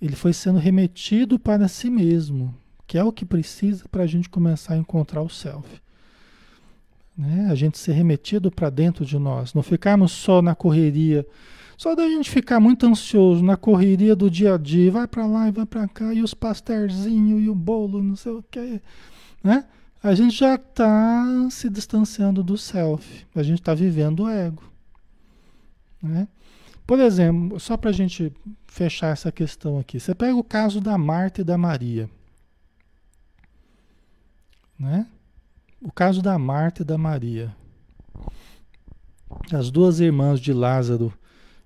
Ele 0.02 0.16
foi 0.16 0.34
sendo 0.34 0.58
remetido 0.58 1.38
para 1.38 1.68
si 1.68 1.90
mesmo, 1.90 2.56
que 2.88 2.98
é 2.98 3.04
o 3.04 3.12
que 3.12 3.26
precisa 3.26 3.86
para 3.90 4.04
a 4.04 4.08
gente 4.08 4.30
começar 4.30 4.74
a 4.74 4.78
encontrar 4.78 5.22
o 5.22 5.30
self. 5.30 5.68
Né? 7.18 7.50
A 7.52 7.56
gente 7.56 7.78
ser 7.78 7.92
remetido 7.92 8.50
para 8.50 8.70
dentro 8.70 9.06
de 9.06 9.20
nós, 9.20 9.54
não 9.54 9.62
ficarmos 9.62 10.12
só 10.14 10.42
na 10.42 10.56
correria 10.56 11.26
só 11.80 11.96
da 11.96 12.04
gente 12.10 12.30
ficar 12.30 12.60
muito 12.60 12.86
ansioso 12.86 13.42
na 13.42 13.56
correria 13.56 14.14
do 14.14 14.30
dia 14.30 14.56
a 14.56 14.58
dia, 14.58 14.92
vai 14.92 15.08
para 15.08 15.26
lá 15.26 15.48
e 15.48 15.52
vai 15.52 15.66
para 15.66 15.88
cá, 15.88 16.14
e 16.14 16.22
os 16.22 16.34
pastelzinhos 16.34 17.42
e 17.42 17.48
o 17.48 17.56
bolo, 17.56 18.04
não 18.04 18.18
sei 18.18 18.34
o 18.34 18.44
que, 18.44 18.82
né? 19.42 19.64
A 20.04 20.14
gente 20.14 20.36
já 20.36 20.56
está 20.56 21.48
se 21.50 21.70
distanciando 21.70 22.44
do 22.44 22.58
self, 22.58 23.26
a 23.34 23.42
gente 23.42 23.62
está 23.62 23.74
vivendo 23.74 24.24
o 24.24 24.30
ego. 24.30 24.62
Né? 26.04 26.28
Por 26.86 27.00
exemplo, 27.00 27.58
só 27.62 27.78
para 27.78 27.92
a 27.92 27.94
gente 27.94 28.34
fechar 28.68 29.14
essa 29.14 29.32
questão 29.32 29.80
aqui, 29.80 30.02
você 30.02 30.14
pega 30.14 30.36
o 30.36 30.44
caso 30.44 30.82
da 30.82 30.98
Marta 30.98 31.40
e 31.40 31.46
da 31.46 31.58
Maria. 31.58 32.10
Né? 34.78 35.08
o 35.82 35.92
caso 35.94 36.22
da 36.22 36.38
Marta 36.38 36.82
e 36.82 36.86
da 36.86 36.98
Maria. 36.98 37.56
As 39.50 39.72
duas 39.72 40.02
irmãs 40.02 40.42
de 40.42 40.52
Lázaro, 40.52 41.14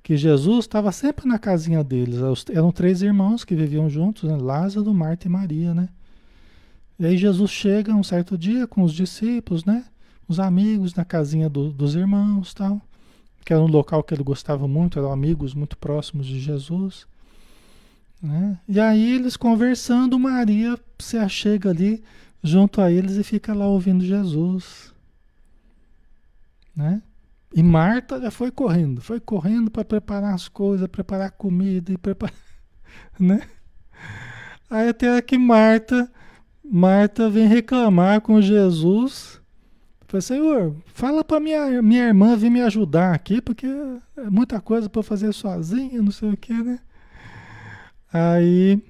que 0.04 0.18
Jesus 0.18 0.66
estava 0.66 0.92
sempre 0.92 1.26
na 1.26 1.40
casinha 1.40 1.82
deles. 1.82 2.20
Eram 2.52 2.72
três 2.74 3.02
irmãos 3.02 3.46
que 3.46 3.56
viviam 3.56 3.90
juntos, 3.90 4.30
né? 4.30 4.36
Lázaro, 4.36 4.94
Marta 4.94 5.28
e 5.28 5.32
Maria, 5.32 5.74
né? 5.74 5.88
E 7.00 7.06
aí 7.06 7.18
Jesus 7.18 7.50
chega 7.50 7.96
um 7.96 8.04
certo 8.04 8.38
dia 8.38 8.68
com 8.68 8.84
os 8.84 8.94
discípulos, 8.94 9.64
né? 9.64 9.86
Os 10.28 10.40
amigos 10.40 10.94
na 10.94 11.06
casinha 11.06 11.50
do, 11.50 11.72
dos 11.72 11.96
irmãos, 11.96 12.54
tal, 12.54 12.82
que 13.46 13.54
era 13.54 13.62
um 13.62 13.68
local 13.68 14.04
que 14.04 14.14
ele 14.14 14.24
gostava 14.24 14.68
muito, 14.68 15.00
eram 15.00 15.12
amigos 15.12 15.54
muito 15.54 15.78
próximos 15.78 16.28
de 16.28 16.40
Jesus. 16.40 17.08
Né? 18.22 18.58
E 18.68 18.80
aí 18.80 19.16
eles 19.16 19.36
conversando, 19.36 20.18
Maria 20.18 20.80
se 21.00 21.18
achega 21.18 21.70
ali 21.70 22.02
junto 22.42 22.80
a 22.80 22.92
eles 22.92 23.18
e 23.18 23.24
fica 23.24 23.54
lá 23.54 23.68
ouvindo 23.68 24.04
Jesus. 24.04 24.94
Né? 26.76 27.02
E 27.54 27.62
Marta 27.62 28.20
já 28.20 28.32
foi 28.32 28.50
correndo, 28.50 29.00
foi 29.00 29.20
correndo 29.20 29.70
para 29.70 29.86
preparar 29.86 30.34
as 30.34 30.48
coisas, 30.48 30.88
preparar 30.88 31.32
comida 31.32 31.92
e 31.92 31.98
preparar, 31.98 32.34
né? 33.20 33.42
Aí 34.70 34.90
até 34.90 35.22
que 35.22 35.38
Marta, 35.38 36.12
Marta 36.66 37.30
vem 37.30 37.48
reclamar 37.48 38.22
com 38.22 38.42
Jesus. 38.42 39.40
Falei, 40.08 40.22
Senhor, 40.22 40.76
fala 40.88 41.24
para 41.24 41.40
minha, 41.40 41.80
minha 41.82 42.08
irmã 42.08 42.36
vir 42.36 42.50
me 42.50 42.62
ajudar 42.62 43.14
aqui, 43.14 43.40
porque 43.40 43.68
é 44.18 44.30
muita 44.32 44.60
coisa 44.60 44.90
para 44.90 45.04
fazer 45.04 45.32
sozinha, 45.32 46.02
não 46.02 46.12
sei 46.12 46.32
o 46.32 46.38
que, 46.38 46.54
né? 46.54 46.80
Aí 48.12 48.82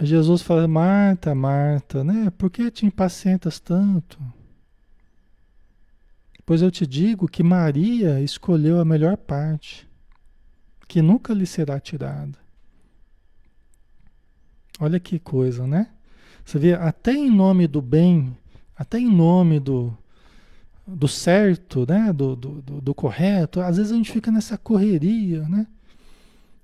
Jesus 0.00 0.42
fala, 0.42 0.68
Marta, 0.68 1.34
Marta, 1.34 2.04
né? 2.04 2.30
Por 2.38 2.50
que 2.50 2.70
te 2.70 2.86
impacientas 2.86 3.58
tanto? 3.58 4.18
Pois 6.50 6.62
eu 6.62 6.70
te 6.72 6.84
digo 6.84 7.28
que 7.28 7.44
Maria 7.44 8.20
escolheu 8.20 8.80
a 8.80 8.84
melhor 8.84 9.16
parte, 9.16 9.88
que 10.88 11.00
nunca 11.00 11.32
lhe 11.32 11.46
será 11.46 11.78
tirada. 11.78 12.36
Olha 14.80 14.98
que 14.98 15.20
coisa, 15.20 15.64
né? 15.64 15.90
Você 16.44 16.58
vê, 16.58 16.72
até 16.74 17.12
em 17.12 17.30
nome 17.30 17.68
do 17.68 17.80
bem, 17.80 18.36
até 18.76 18.98
em 18.98 19.08
nome 19.08 19.60
do, 19.60 19.96
do 20.84 21.06
certo, 21.06 21.86
né? 21.88 22.12
Do, 22.12 22.34
do, 22.34 22.60
do, 22.60 22.80
do 22.80 22.94
correto, 22.96 23.60
às 23.60 23.76
vezes 23.76 23.92
a 23.92 23.94
gente 23.94 24.10
fica 24.10 24.32
nessa 24.32 24.58
correria, 24.58 25.48
né? 25.48 25.68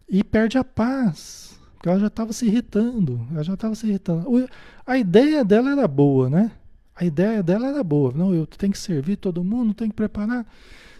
E 0.08 0.24
perde 0.24 0.58
a 0.58 0.64
paz 0.64 1.60
porque 1.74 1.88
ela 1.88 2.00
já 2.00 2.08
estava 2.08 2.32
se 2.32 2.44
irritando, 2.44 3.24
ela 3.30 3.44
já 3.44 3.54
estava 3.54 3.76
se 3.76 3.86
irritando. 3.86 4.48
A 4.84 4.98
ideia 4.98 5.44
dela 5.44 5.70
era 5.70 5.86
boa, 5.86 6.28
né? 6.28 6.50
A 6.96 7.04
ideia 7.04 7.42
dela 7.42 7.68
era 7.68 7.84
boa. 7.84 8.10
Não, 8.14 8.34
eu 8.34 8.46
tenho 8.46 8.72
que 8.72 8.78
servir 8.78 9.16
todo 9.16 9.44
mundo, 9.44 9.74
tenho 9.74 9.90
que 9.90 9.96
preparar. 9.96 10.46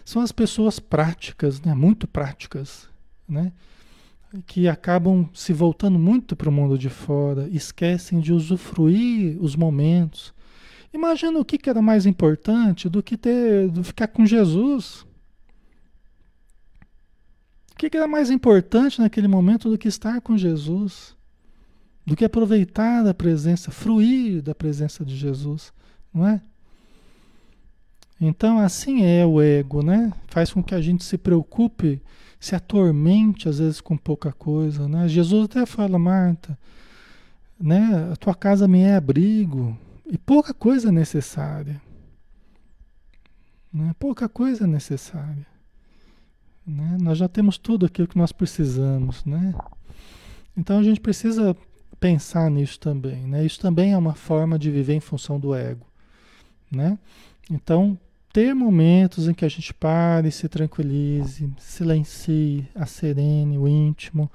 São 0.05 0.21
as 0.21 0.31
pessoas 0.31 0.79
práticas, 0.79 1.59
né? 1.59 1.73
Muito 1.73 2.07
práticas, 2.07 2.87
né? 3.27 3.51
Que 4.45 4.67
acabam 4.67 5.27
se 5.33 5.51
voltando 5.53 5.97
muito 5.97 6.35
para 6.35 6.49
o 6.49 6.51
mundo 6.51 6.77
de 6.77 6.89
fora, 6.89 7.49
esquecem 7.49 8.19
de 8.19 8.31
usufruir 8.31 9.41
os 9.41 9.55
momentos. 9.55 10.33
Imagina 10.93 11.39
o 11.39 11.45
que, 11.45 11.57
que 11.57 11.69
era 11.69 11.81
mais 11.81 12.05
importante 12.05 12.87
do 12.87 13.01
que 13.01 13.17
ter, 13.17 13.69
do 13.69 13.83
ficar 13.83 14.07
com 14.07 14.25
Jesus. 14.25 15.05
O 17.73 17.75
que, 17.77 17.95
era 17.95 18.07
mais 18.07 18.29
importante 18.29 18.99
naquele 18.99 19.27
momento 19.27 19.69
do 19.69 19.77
que 19.77 19.87
estar 19.87 20.21
com 20.21 20.37
Jesus? 20.37 21.15
Do 22.05 22.15
que 22.15 22.25
aproveitar 22.25 23.03
da 23.03 23.13
presença, 23.13 23.71
fruir 23.71 24.41
da 24.41 24.55
presença 24.55 25.03
de 25.03 25.15
Jesus, 25.15 25.73
não 26.13 26.27
é? 26.27 26.41
Então, 28.19 28.59
assim 28.59 29.03
é 29.03 29.25
o 29.25 29.41
ego, 29.41 29.83
né? 29.83 30.11
Faz 30.27 30.51
com 30.51 30.63
que 30.63 30.73
a 30.73 30.81
gente 30.81 31.03
se 31.03 31.17
preocupe, 31.17 32.01
se 32.39 32.55
atormente 32.55 33.47
às 33.47 33.59
vezes 33.59 33.79
com 33.79 33.95
pouca 33.95 34.31
coisa, 34.31 34.87
né? 34.87 35.07
Jesus 35.07 35.45
até 35.45 35.65
fala, 35.65 35.99
Marta, 35.99 36.57
né? 37.59 38.09
A 38.11 38.15
tua 38.15 38.33
casa 38.33 38.67
me 38.67 38.81
é 38.81 38.95
abrigo 38.95 39.77
e 40.05 40.17
pouca 40.17 40.53
coisa 40.53 40.89
é 40.89 40.91
necessária. 40.91 41.81
Né? 43.71 43.93
Pouca 43.99 44.29
coisa 44.29 44.63
é 44.63 44.67
necessária. 44.67 45.45
Né? 46.65 46.97
Nós 46.99 47.17
já 47.17 47.27
temos 47.27 47.57
tudo 47.57 47.85
aquilo 47.85 48.07
que 48.07 48.17
nós 48.17 48.31
precisamos, 48.31 49.23
né? 49.25 49.53
Então 50.55 50.79
a 50.79 50.83
gente 50.83 50.99
precisa 50.99 51.55
pensar 51.99 52.49
nisso 52.49 52.79
também, 52.79 53.27
né? 53.27 53.45
Isso 53.45 53.59
também 53.59 53.93
é 53.93 53.97
uma 53.97 54.15
forma 54.15 54.57
de 54.57 54.71
viver 54.71 54.95
em 54.95 54.99
função 54.99 55.39
do 55.39 55.53
ego, 55.53 55.85
né? 56.71 56.97
Então 57.49 57.97
ter 58.31 58.53
momentos 58.53 59.27
em 59.27 59.33
que 59.33 59.45
a 59.45 59.49
gente 59.49 59.73
pare, 59.73 60.31
se 60.31 60.47
tranquilize, 60.47 61.49
silencie, 61.57 62.67
a 62.75 62.85
serene, 62.85 63.57
o 63.57 63.67
íntimo, 63.67 64.29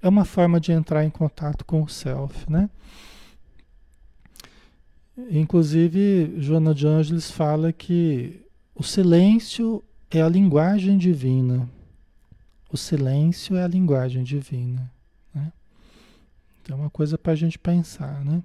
é 0.00 0.08
uma 0.08 0.24
forma 0.24 0.60
de 0.60 0.70
entrar 0.70 1.04
em 1.04 1.10
contato 1.10 1.64
com 1.64 1.82
o 1.82 1.88
self, 1.88 2.50
né? 2.50 2.70
Inclusive, 5.30 6.34
Joana 6.38 6.72
de 6.72 6.86
Ângeles 6.86 7.30
fala 7.30 7.72
que 7.72 8.40
o 8.72 8.84
silêncio 8.84 9.82
é 10.08 10.22
a 10.22 10.28
linguagem 10.28 10.96
divina, 10.96 11.68
o 12.70 12.76
silêncio 12.76 13.56
é 13.56 13.64
a 13.64 13.68
linguagem 13.68 14.22
divina. 14.22 14.88
Né? 15.34 15.52
Então 16.62 16.78
é 16.78 16.80
uma 16.82 16.90
coisa 16.90 17.18
para 17.18 17.32
a 17.32 17.36
gente 17.36 17.58
pensar, 17.58 18.24
né? 18.24 18.40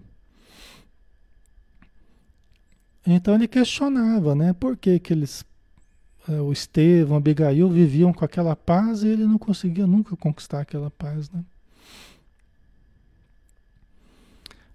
Então 3.06 3.36
ele 3.36 3.48
questionava, 3.48 4.34
né? 4.34 4.54
Por 4.54 4.78
que, 4.78 5.00
que 5.00 5.14
eles, 5.14 5.46
eh, 6.28 6.40
o 6.40 6.52
Estevão, 6.52 7.18
Abigail, 7.18 7.70
viviam 7.70 8.14
com 8.14 8.24
aquela 8.24 8.56
paz 8.56 9.04
e 9.04 9.08
ele 9.08 9.26
não 9.26 9.38
conseguia 9.38 9.86
nunca 9.86 10.16
conquistar 10.16 10.62
aquela 10.62 10.90
paz, 10.90 11.30
né? 11.30 11.44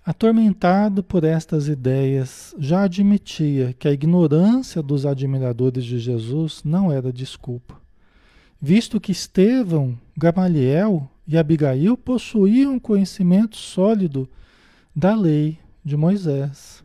Atormentado 0.05 1.03
por 1.03 1.23
estas 1.25 1.69
ideias, 1.69 2.55
já 2.59 2.83
admitia 2.83 3.75
que 3.79 3.87
a 3.87 3.93
ignorância 3.93 4.83
dos 4.83 5.05
admiradores 5.05 5.85
de 5.85 5.99
Jesus 5.99 6.63
não 6.65 6.91
era 6.91 7.13
desculpa 7.13 7.79
visto 8.61 9.01
que 9.01 9.13
Estevão, 9.13 9.99
Gamaliel 10.17 11.09
e 11.27 11.39
Abigail 11.39 11.97
possuíam 11.97 12.79
conhecimento 12.79 13.57
sólido 13.57 14.29
da 14.95 15.15
lei 15.15 15.59
de 15.85 15.97
Moisés. 15.97 16.83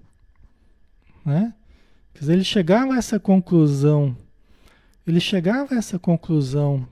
Né? 1.25 1.53
Quer 2.13 2.19
dizer, 2.19 2.33
ele 2.33 2.43
chegava 2.43 2.93
a 2.93 2.97
essa 2.97 3.19
conclusão, 3.19 4.15
ele 5.05 5.19
chegava 5.19 5.73
a 5.73 5.77
essa 5.77 5.97
conclusão, 5.97 6.87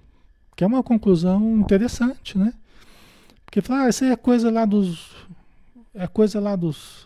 que 0.55 0.63
é 0.63 0.67
uma 0.67 0.83
conclusão 0.83 1.59
interessante, 1.59 2.37
né? 2.37 2.53
Porque 3.45 3.61
fala, 3.61 3.83
ah, 3.83 3.89
isso 3.89 4.05
é 4.05 4.15
coisa 4.15 4.49
lá 4.49 4.65
dos. 4.65 5.11
É 5.93 6.07
coisa 6.07 6.39
lá 6.39 6.55
dos, 6.55 7.05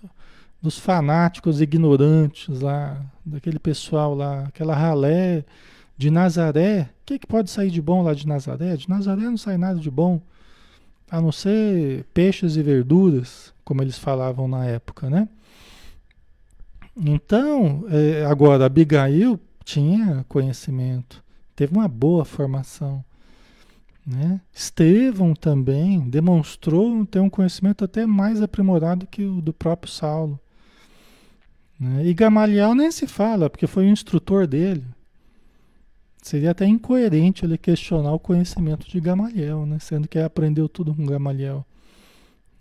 dos 0.61 0.77
fanáticos 0.77 1.59
ignorantes 1.59 2.61
lá, 2.61 3.01
daquele 3.25 3.57
pessoal 3.57 4.13
lá, 4.13 4.43
aquela 4.43 4.75
ralé 4.75 5.43
de 5.97 6.11
Nazaré, 6.11 6.89
o 7.01 7.05
que, 7.05 7.19
que 7.19 7.27
pode 7.27 7.49
sair 7.49 7.71
de 7.71 7.81
bom 7.81 8.03
lá 8.03 8.13
de 8.13 8.27
Nazaré? 8.27 8.75
De 8.75 8.89
Nazaré 8.89 9.23
não 9.23 9.37
sai 9.37 9.57
nada 9.57 9.79
de 9.79 9.89
bom, 9.89 10.21
a 11.09 11.21
não 11.21 11.31
ser 11.31 12.03
peixes 12.13 12.57
e 12.57 12.63
verduras, 12.63 13.53
como 13.63 13.81
eles 13.81 13.97
falavam 13.97 14.47
na 14.47 14.65
época, 14.65 15.09
né? 15.09 15.27
Então, 16.97 17.85
é, 17.89 18.25
agora, 18.25 18.65
Abigail 18.65 19.39
tinha 19.63 20.25
conhecimento, 20.29 21.23
teve 21.55 21.75
uma 21.75 21.87
boa 21.87 22.23
formação. 22.23 23.03
Né? 24.05 24.39
Estevão 24.53 25.33
também 25.33 25.99
demonstrou 26.07 27.05
ter 27.05 27.19
um 27.19 27.29
conhecimento 27.29 27.83
até 27.83 28.05
mais 28.05 28.41
aprimorado 28.41 29.07
que 29.07 29.23
o 29.25 29.41
do 29.41 29.51
próprio 29.51 29.91
Saulo. 29.91 30.39
Né? 31.79 32.05
E 32.05 32.13
Gamaliel 32.13 32.75
nem 32.75 32.91
se 32.91 33.07
fala, 33.07 33.49
porque 33.49 33.65
foi 33.65 33.85
o 33.85 33.89
instrutor 33.89 34.45
dele. 34.45 34.85
Seria 36.21 36.51
até 36.51 36.65
incoerente 36.65 37.45
ele 37.45 37.57
questionar 37.57 38.13
o 38.13 38.19
conhecimento 38.19 38.87
de 38.87 38.99
Gamaliel, 38.99 39.65
né? 39.65 39.79
sendo 39.79 40.07
que 40.07 40.17
ele 40.17 40.25
aprendeu 40.25 40.69
tudo 40.69 40.93
com 40.93 41.05
Gamaliel. 41.05 41.65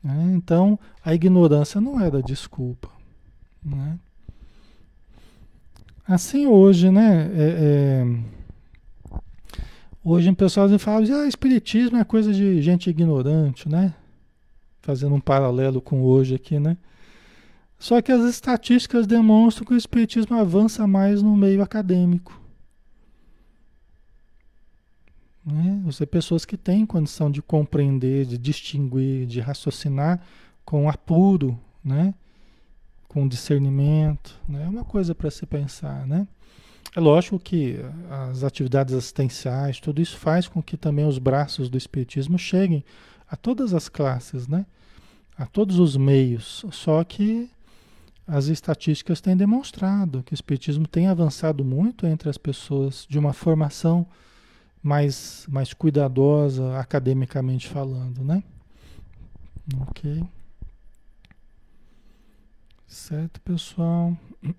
Né? 0.02 0.32
Então, 0.34 0.78
a 1.04 1.14
ignorância 1.14 1.80
não 1.80 2.00
era 2.00 2.22
desculpa. 2.22 2.90
Né? 3.62 3.98
Assim 6.06 6.46
hoje, 6.46 6.90
né? 6.90 7.30
É, 7.34 8.04
é... 8.04 9.20
Hoje 10.04 10.28
o 10.28 10.36
pessoal 10.36 10.68
fala 10.78 11.04
que 11.04 11.12
ah, 11.12 11.26
espiritismo 11.26 11.96
é 11.96 12.04
coisa 12.04 12.30
de 12.30 12.60
gente 12.60 12.90
ignorante, 12.90 13.68
né? 13.68 13.94
Fazendo 14.82 15.14
um 15.14 15.20
paralelo 15.20 15.80
com 15.80 16.02
hoje 16.02 16.34
aqui, 16.34 16.60
né? 16.60 16.76
Só 17.78 18.02
que 18.02 18.12
as 18.12 18.22
estatísticas 18.24 19.06
demonstram 19.06 19.66
que 19.66 19.72
o 19.72 19.76
espiritismo 19.78 20.36
avança 20.36 20.86
mais 20.86 21.22
no 21.22 21.34
meio 21.34 21.62
acadêmico. 21.62 22.38
Né? 25.44 25.80
Você 25.84 26.06
pessoas 26.06 26.44
que 26.44 26.56
têm 26.56 26.86
condição 26.86 27.30
de 27.30 27.42
compreender, 27.42 28.26
de 28.26 28.38
distinguir, 28.38 29.26
de 29.26 29.40
raciocinar 29.40 30.20
com 30.64 30.88
apuro, 30.88 31.58
né? 31.82 32.14
Com 33.14 33.28
discernimento, 33.28 34.36
né? 34.48 34.64
É 34.64 34.68
uma 34.68 34.84
coisa 34.84 35.14
para 35.14 35.30
se 35.30 35.46
pensar, 35.46 36.04
né? 36.04 36.26
É 36.96 36.98
lógico 36.98 37.38
que 37.38 37.78
as 38.10 38.42
atividades 38.42 38.92
assistenciais, 38.92 39.78
tudo 39.78 40.02
isso 40.02 40.18
faz 40.18 40.48
com 40.48 40.60
que 40.60 40.76
também 40.76 41.06
os 41.06 41.16
braços 41.16 41.70
do 41.70 41.78
Espiritismo 41.78 42.36
cheguem 42.36 42.84
a 43.30 43.36
todas 43.36 43.72
as 43.72 43.88
classes, 43.88 44.48
né? 44.48 44.66
A 45.38 45.46
todos 45.46 45.78
os 45.78 45.96
meios. 45.96 46.64
Só 46.72 47.04
que 47.04 47.48
as 48.26 48.46
estatísticas 48.46 49.20
têm 49.20 49.36
demonstrado 49.36 50.24
que 50.24 50.32
o 50.32 50.34
Espiritismo 50.34 50.88
tem 50.88 51.06
avançado 51.06 51.64
muito 51.64 52.06
entre 52.06 52.28
as 52.28 52.36
pessoas 52.36 53.06
de 53.08 53.16
uma 53.16 53.32
formação 53.32 54.04
mais, 54.82 55.46
mais 55.48 55.72
cuidadosa, 55.72 56.76
academicamente 56.80 57.68
falando, 57.68 58.24
né? 58.24 58.42
Ok. 59.88 60.24
Certo, 62.94 63.40
pessoal. 63.40 64.16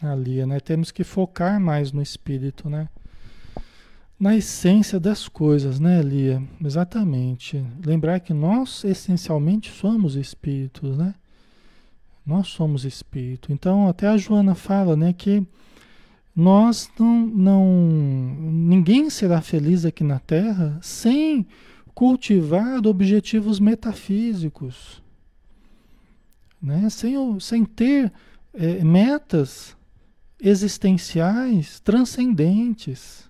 Ali, 0.00 0.44
né? 0.46 0.58
Temos 0.58 0.90
que 0.90 1.04
focar 1.04 1.60
mais 1.60 1.92
no 1.92 2.00
espírito, 2.00 2.70
né? 2.70 2.88
Na 4.18 4.34
essência 4.34 4.98
das 4.98 5.28
coisas, 5.28 5.78
né, 5.78 6.00
Lia? 6.00 6.42
Exatamente. 6.64 7.62
Lembrar 7.84 8.20
que 8.20 8.32
nós 8.32 8.82
essencialmente 8.84 9.70
somos 9.70 10.16
espíritos, 10.16 10.96
né? 10.96 11.14
Nós 12.24 12.48
somos 12.48 12.86
espírito. 12.86 13.52
Então, 13.52 13.86
até 13.86 14.08
a 14.08 14.16
Joana 14.16 14.54
fala, 14.54 14.96
né, 14.96 15.12
que 15.12 15.46
nós 16.34 16.90
não, 16.98 17.26
não 17.26 17.66
ninguém 18.50 19.10
será 19.10 19.42
feliz 19.42 19.84
aqui 19.84 20.02
na 20.02 20.18
Terra 20.18 20.78
sem 20.80 21.46
cultivar 21.94 22.86
objetivos 22.86 23.60
metafísicos, 23.60 25.02
né? 26.60 26.88
Sem, 26.90 27.40
sem 27.40 27.64
ter 27.64 28.12
é, 28.52 28.82
metas 28.84 29.76
existenciais 30.40 31.80
transcendentes. 31.80 33.28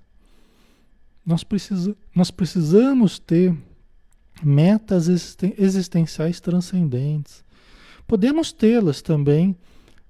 Nós, 1.25 1.45
precisa, 1.45 1.97
nós 2.15 2.31
precisamos 2.31 3.19
ter 3.19 3.57
metas 4.43 5.09
existenciais 5.09 6.41
transcendentes. 6.41 7.45
Podemos 8.07 8.53
tê-las 8.53 9.03
também 9.03 9.57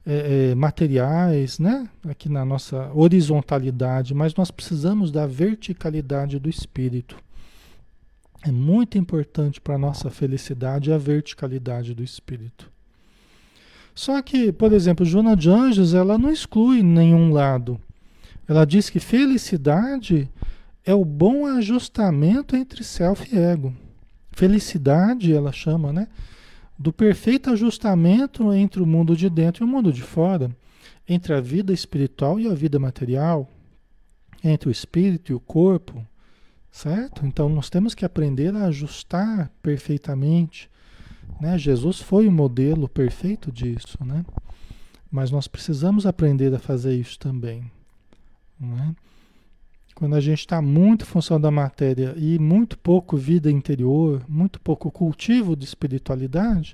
é, 0.06 0.50
é, 0.50 0.54
materiais, 0.54 1.58
né? 1.58 1.88
aqui 2.08 2.28
na 2.28 2.44
nossa 2.44 2.90
horizontalidade, 2.94 4.14
mas 4.14 4.34
nós 4.34 4.50
precisamos 4.50 5.10
da 5.10 5.26
verticalidade 5.26 6.38
do 6.38 6.48
espírito. 6.48 7.16
É 8.42 8.50
muito 8.50 8.96
importante 8.96 9.60
para 9.60 9.74
a 9.74 9.78
nossa 9.78 10.08
felicidade 10.08 10.90
a 10.90 10.96
verticalidade 10.96 11.94
do 11.94 12.02
espírito. 12.02 12.70
Só 14.00 14.22
que, 14.22 14.50
por 14.50 14.72
exemplo, 14.72 15.04
Joana 15.04 15.36
de 15.36 15.50
Anjos, 15.50 15.92
ela 15.92 16.16
não 16.16 16.32
exclui 16.32 16.82
nenhum 16.82 17.34
lado. 17.34 17.78
Ela 18.48 18.64
diz 18.64 18.88
que 18.88 18.98
felicidade 18.98 20.26
é 20.86 20.94
o 20.94 21.04
bom 21.04 21.44
ajustamento 21.44 22.56
entre 22.56 22.82
self 22.82 23.28
e 23.30 23.38
ego. 23.38 23.76
Felicidade, 24.32 25.34
ela 25.34 25.52
chama, 25.52 25.92
né? 25.92 26.08
Do 26.78 26.94
perfeito 26.94 27.50
ajustamento 27.50 28.54
entre 28.54 28.82
o 28.82 28.86
mundo 28.86 29.14
de 29.14 29.28
dentro 29.28 29.62
e 29.62 29.66
o 29.66 29.68
mundo 29.68 29.92
de 29.92 30.00
fora, 30.00 30.50
entre 31.06 31.34
a 31.34 31.40
vida 31.42 31.70
espiritual 31.70 32.40
e 32.40 32.48
a 32.48 32.54
vida 32.54 32.78
material, 32.78 33.46
entre 34.42 34.70
o 34.70 34.72
espírito 34.72 35.30
e 35.30 35.34
o 35.34 35.40
corpo, 35.40 36.02
certo? 36.70 37.26
Então 37.26 37.50
nós 37.50 37.68
temos 37.68 37.94
que 37.94 38.06
aprender 38.06 38.56
a 38.56 38.64
ajustar 38.64 39.50
perfeitamente 39.62 40.70
né? 41.40 41.58
Jesus 41.58 42.00
foi 42.00 42.26
o 42.26 42.32
modelo 42.32 42.88
perfeito 42.88 43.52
disso, 43.52 43.98
né? 44.04 44.24
Mas 45.10 45.30
nós 45.30 45.48
precisamos 45.48 46.06
aprender 46.06 46.54
a 46.54 46.58
fazer 46.58 46.94
isso 46.94 47.18
também. 47.18 47.70
Né? 48.58 48.94
Quando 49.94 50.14
a 50.14 50.20
gente 50.20 50.38
está 50.38 50.62
muito 50.62 51.04
função 51.04 51.40
da 51.40 51.50
matéria 51.50 52.14
e 52.16 52.38
muito 52.38 52.78
pouco 52.78 53.16
vida 53.16 53.50
interior, 53.50 54.22
muito 54.28 54.60
pouco 54.60 54.90
cultivo 54.90 55.56
de 55.56 55.64
espiritualidade, 55.64 56.72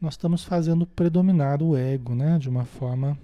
nós 0.00 0.14
estamos 0.14 0.44
fazendo 0.44 0.86
predominar 0.86 1.62
o 1.62 1.76
ego, 1.76 2.14
né? 2.14 2.38
De 2.38 2.48
uma 2.48 2.64
forma, 2.64 3.18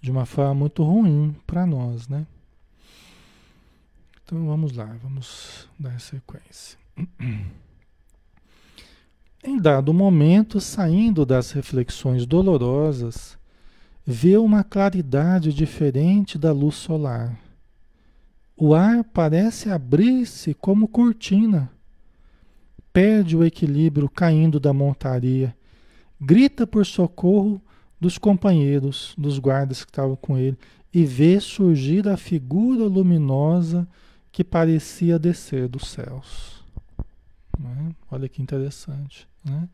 de 0.00 0.10
uma 0.10 0.26
forma 0.26 0.54
muito 0.54 0.84
ruim 0.84 1.34
para 1.46 1.66
nós, 1.66 2.06
né? 2.06 2.26
Então 4.24 4.46
vamos 4.46 4.72
lá, 4.72 4.96
vamos 5.02 5.68
dar 5.78 5.98
sequência. 6.00 6.78
Em 9.44 9.58
dado 9.58 9.92
momento, 9.94 10.60
saindo 10.60 11.24
das 11.24 11.52
reflexões 11.52 12.26
dolorosas, 12.26 13.38
vê 14.04 14.36
uma 14.36 14.64
claridade 14.64 15.52
diferente 15.52 16.38
da 16.38 16.52
luz 16.52 16.76
solar. 16.76 17.38
O 18.56 18.74
ar 18.74 19.04
parece 19.04 19.68
abrir-se 19.68 20.54
como 20.54 20.88
cortina. 20.88 21.70
Perde 22.92 23.36
o 23.36 23.44
equilíbrio 23.44 24.08
caindo 24.08 24.58
da 24.58 24.72
montaria. 24.72 25.54
Grita 26.18 26.66
por 26.66 26.86
socorro 26.86 27.60
dos 28.00 28.16
companheiros, 28.16 29.14
dos 29.18 29.38
guardas 29.38 29.84
que 29.84 29.90
estavam 29.90 30.16
com 30.16 30.38
ele, 30.38 30.56
e 30.92 31.04
vê 31.04 31.38
surgir 31.40 32.08
a 32.08 32.16
figura 32.16 32.84
luminosa 32.84 33.86
que 34.32 34.42
parecia 34.42 35.18
descer 35.18 35.68
dos 35.68 35.88
céus. 35.88 36.55
Né? 37.58 37.90
Olha 38.10 38.28
que 38.28 38.42
interessante. 38.42 39.28
Né? 39.44 39.68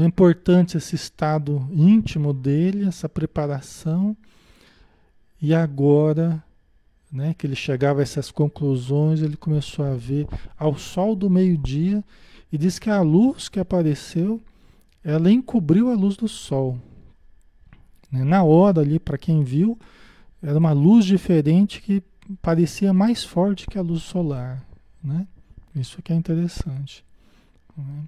É 0.00 0.04
importante 0.04 0.76
esse 0.76 0.94
estado 0.94 1.66
íntimo 1.72 2.32
dele, 2.32 2.86
essa 2.86 3.08
preparação, 3.08 4.16
e 5.40 5.52
agora 5.52 6.42
né, 7.10 7.34
que 7.34 7.46
ele 7.46 7.56
chegava 7.56 8.00
a 8.00 8.02
essas 8.02 8.30
conclusões, 8.30 9.20
ele 9.20 9.36
começou 9.36 9.84
a 9.84 9.94
ver 9.94 10.26
ao 10.56 10.78
sol 10.78 11.14
do 11.14 11.28
meio-dia 11.28 12.02
e 12.50 12.56
diz 12.56 12.78
que 12.78 12.88
a 12.88 13.02
luz 13.02 13.48
que 13.48 13.60
apareceu, 13.60 14.40
ela 15.02 15.30
encobriu 15.30 15.90
a 15.90 15.94
luz 15.94 16.16
do 16.16 16.28
sol. 16.28 16.78
Né? 18.10 18.24
Na 18.24 18.44
hora 18.44 18.80
ali, 18.80 18.98
para 18.98 19.18
quem 19.18 19.42
viu, 19.42 19.78
era 20.42 20.58
uma 20.58 20.72
luz 20.72 21.04
diferente 21.04 21.82
que 21.82 22.02
parecia 22.40 22.92
mais 22.92 23.24
forte 23.24 23.66
que 23.66 23.78
a 23.78 23.82
luz 23.82 24.02
solar. 24.02 24.64
Né? 25.02 25.26
Isso 25.74 26.02
que 26.02 26.12
é 26.12 26.16
interessante. 26.16 27.04
Né? 27.76 28.04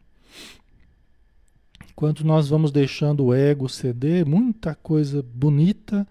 Quando 1.94 2.24
nós 2.24 2.48
vamos 2.48 2.72
deixando 2.72 3.26
o 3.26 3.34
ego 3.34 3.68
ceder, 3.68 4.26
muita 4.26 4.74
coisa 4.74 5.22
bonita, 5.22 6.06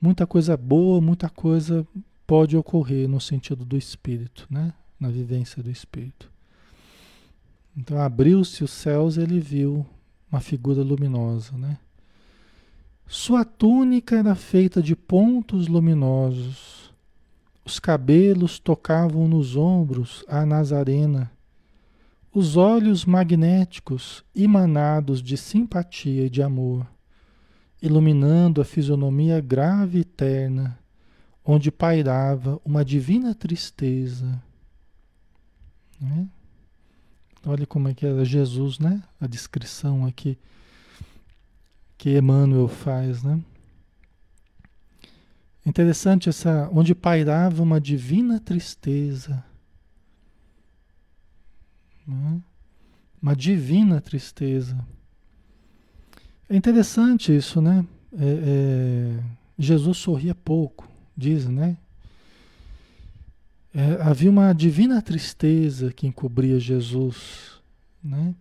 muita 0.00 0.26
coisa 0.26 0.56
boa, 0.56 1.00
muita 1.00 1.28
coisa 1.28 1.86
pode 2.26 2.56
ocorrer 2.56 3.08
no 3.08 3.20
sentido 3.20 3.64
do 3.64 3.76
espírito, 3.76 4.46
né? 4.50 4.72
na 4.98 5.08
vivência 5.08 5.62
do 5.62 5.70
espírito. 5.70 6.30
Então 7.76 7.98
abriu-se 7.98 8.62
os 8.64 8.70
céus, 8.70 9.16
ele 9.16 9.40
viu 9.40 9.86
uma 10.30 10.40
figura 10.40 10.82
luminosa, 10.82 11.56
né? 11.56 11.78
Sua 13.06 13.44
túnica 13.44 14.16
era 14.16 14.34
feita 14.36 14.80
de 14.80 14.94
pontos 14.94 15.66
luminosos. 15.66 16.79
Os 17.70 17.78
cabelos 17.78 18.58
tocavam 18.58 19.28
nos 19.28 19.54
ombros 19.54 20.24
a 20.26 20.44
Nazarena 20.44 21.30
os 22.34 22.56
olhos 22.56 23.04
magnéticos 23.04 24.24
emanados 24.34 25.22
de 25.22 25.36
simpatia 25.36 26.26
e 26.26 26.28
de 26.28 26.42
amor, 26.42 26.84
iluminando 27.80 28.60
a 28.60 28.64
fisionomia 28.64 29.40
grave 29.40 30.00
e 30.00 30.04
terna, 30.04 30.76
onde 31.44 31.70
pairava 31.70 32.60
uma 32.64 32.84
divina 32.84 33.36
tristeza. 33.36 34.42
Né? 36.00 36.26
Olha 37.46 37.66
como 37.68 37.86
é 37.86 37.94
que 37.94 38.04
era 38.04 38.24
Jesus, 38.24 38.80
né? 38.80 39.00
A 39.20 39.28
descrição 39.28 40.04
aqui 40.04 40.36
que 41.96 42.18
Emmanuel 42.18 42.66
faz, 42.66 43.22
né? 43.22 43.40
Interessante 45.70 46.28
essa, 46.28 46.68
onde 46.72 46.94
pairava 46.94 47.62
uma 47.62 47.80
divina 47.80 48.38
tristeza 48.40 49.42
né? 52.10 52.40
Uma 53.22 53.36
divina 53.36 54.00
tristeza. 54.00 54.76
É 56.48 56.56
interessante 56.56 57.34
isso, 57.34 57.60
né? 57.60 57.84
É, 58.12 58.24
é, 58.24 59.22
Jesus 59.58 59.98
sorria 59.98 60.34
pouco, 60.34 60.88
diz, 61.16 61.46
né? 61.46 61.76
É, 63.72 64.02
havia 64.02 64.30
uma 64.30 64.52
divina 64.52 65.00
tristeza 65.00 65.92
que 65.92 66.06
encobria 66.06 66.58
Jesus, 66.58 67.60
né? 68.02 68.34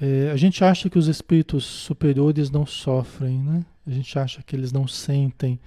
É, 0.00 0.30
a 0.32 0.36
gente 0.36 0.64
acha 0.64 0.88
que 0.88 0.98
os 0.98 1.06
espíritos 1.06 1.64
superiores 1.64 2.50
não 2.50 2.66
sofrem, 2.66 3.40
né? 3.40 3.64
A 3.86 3.90
gente 3.90 4.18
acha 4.18 4.42
que 4.42 4.56
eles 4.56 4.72
não 4.72 4.88
sentem. 4.88 5.60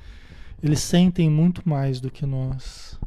Eles 0.63 0.79
sentem 0.79 1.29
muito 1.29 1.67
mais 1.67 1.99
do 1.99 2.11
que 2.11 2.25
nós. 2.25 2.99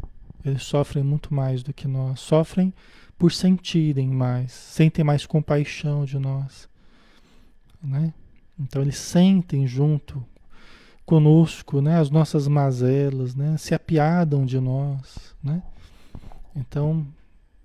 Eles 0.44 0.62
sofrem 0.62 1.04
muito 1.04 1.32
mais 1.32 1.62
do 1.62 1.72
que 1.72 1.86
nós. 1.86 2.20
Sofrem 2.20 2.72
por 3.18 3.32
sentirem 3.32 4.08
mais, 4.08 4.52
sentem 4.52 5.04
mais 5.04 5.24
compaixão 5.24 6.04
de 6.04 6.18
nós. 6.18 6.68
né? 7.82 8.12
Então 8.58 8.82
eles 8.82 8.98
sentem 8.98 9.66
junto 9.66 10.24
conosco, 11.04 11.80
né, 11.82 11.98
as 11.98 12.08
nossas 12.10 12.48
mazelas, 12.48 13.34
né, 13.34 13.56
se 13.58 13.74
apiadam 13.74 14.46
de 14.46 14.58
nós, 14.58 15.34
né? 15.42 15.62
Então, 16.56 17.06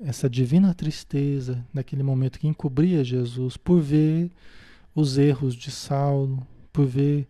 essa 0.01 0.29
divina 0.29 0.73
tristeza 0.73 1.65
naquele 1.73 2.03
momento 2.03 2.39
que 2.39 2.47
encobria 2.47 3.03
Jesus 3.03 3.55
por 3.55 3.79
ver 3.79 4.29
os 4.93 5.17
erros 5.17 5.55
de 5.55 5.71
Saulo, 5.71 6.45
por 6.73 6.85
ver 6.85 7.27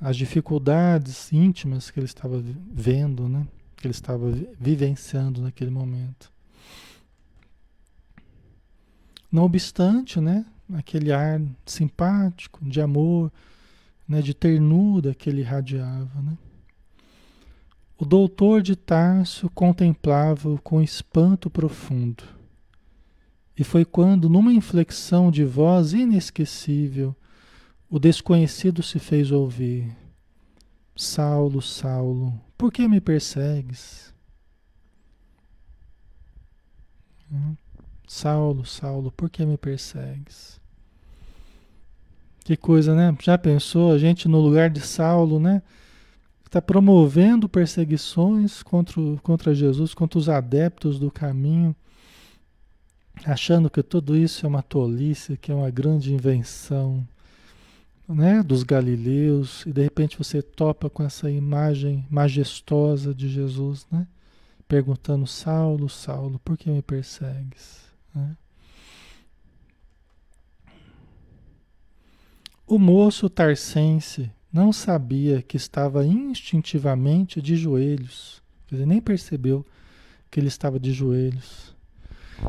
as 0.00 0.16
dificuldades 0.16 1.32
íntimas 1.32 1.90
que 1.90 1.98
ele 1.98 2.06
estava 2.06 2.42
vendo, 2.70 3.28
né? 3.28 3.46
Que 3.76 3.86
ele 3.86 3.92
estava 3.92 4.30
vivenciando 4.58 5.40
naquele 5.40 5.70
momento. 5.70 6.30
Não 9.30 9.44
obstante, 9.44 10.20
né? 10.20 10.44
Aquele 10.74 11.12
ar 11.12 11.40
simpático, 11.64 12.64
de 12.64 12.80
amor, 12.80 13.32
né? 14.08 14.20
de 14.20 14.34
ternura 14.34 15.14
que 15.14 15.28
ele 15.28 15.40
irradiava, 15.40 16.20
né? 16.22 16.36
O 17.98 18.04
doutor 18.04 18.60
de 18.60 18.76
Tarso 18.76 19.48
contemplava-o 19.54 20.58
com 20.58 20.82
espanto 20.82 21.48
profundo. 21.48 22.24
E 23.58 23.64
foi 23.64 23.86
quando, 23.86 24.28
numa 24.28 24.52
inflexão 24.52 25.30
de 25.30 25.44
voz 25.44 25.94
inesquecível, 25.94 27.16
o 27.88 27.98
desconhecido 27.98 28.82
se 28.82 28.98
fez 28.98 29.30
ouvir: 29.30 29.96
Saulo, 30.94 31.62
Saulo, 31.62 32.32
por 32.56 32.72
que 32.72 32.86
me 32.88 33.00
persegues? 33.00 34.14
Hum? 37.30 37.56
Saulo, 38.06 38.64
Saulo, 38.64 39.10
por 39.10 39.28
que 39.28 39.44
me 39.44 39.56
persegues? 39.56 40.60
Que 42.44 42.56
coisa, 42.56 42.94
né? 42.94 43.16
Já 43.20 43.36
pensou 43.36 43.92
a 43.92 43.98
gente 43.98 44.28
no 44.28 44.40
lugar 44.40 44.70
de 44.70 44.80
Saulo, 44.80 45.40
né? 45.40 45.62
Está 46.44 46.62
promovendo 46.62 47.48
perseguições 47.48 48.62
contra, 48.62 49.02
contra 49.22 49.52
Jesus, 49.52 49.92
contra 49.92 50.18
os 50.18 50.28
adeptos 50.28 51.00
do 51.00 51.10
caminho, 51.10 51.74
achando 53.24 53.68
que 53.68 53.82
tudo 53.82 54.16
isso 54.16 54.46
é 54.46 54.48
uma 54.48 54.62
tolice, 54.62 55.36
que 55.36 55.50
é 55.50 55.54
uma 55.54 55.70
grande 55.70 56.14
invenção 56.14 57.06
né, 58.08 58.42
dos 58.42 58.62
galileus, 58.62 59.64
e 59.66 59.72
de 59.72 59.82
repente 59.82 60.16
você 60.16 60.40
topa 60.40 60.88
com 60.88 61.02
essa 61.02 61.30
imagem 61.30 62.06
majestosa 62.08 63.14
de 63.14 63.28
Jesus, 63.28 63.86
né? 63.90 64.06
Perguntando, 64.68 65.26
Saulo, 65.26 65.88
Saulo, 65.88 66.40
por 66.44 66.56
que 66.56 66.70
me 66.70 66.82
persegues? 66.82 67.84
Né? 68.14 68.36
O 72.66 72.78
moço 72.78 73.30
tarcense 73.30 74.30
não 74.52 74.72
sabia 74.72 75.40
que 75.40 75.56
estava 75.56 76.04
instintivamente 76.04 77.40
de 77.40 77.54
joelhos, 77.54 78.42
dizer, 78.68 78.86
nem 78.86 79.00
percebeu 79.00 79.64
que 80.30 80.40
ele 80.40 80.48
estava 80.48 80.80
de 80.80 80.92
joelhos. 80.92 81.76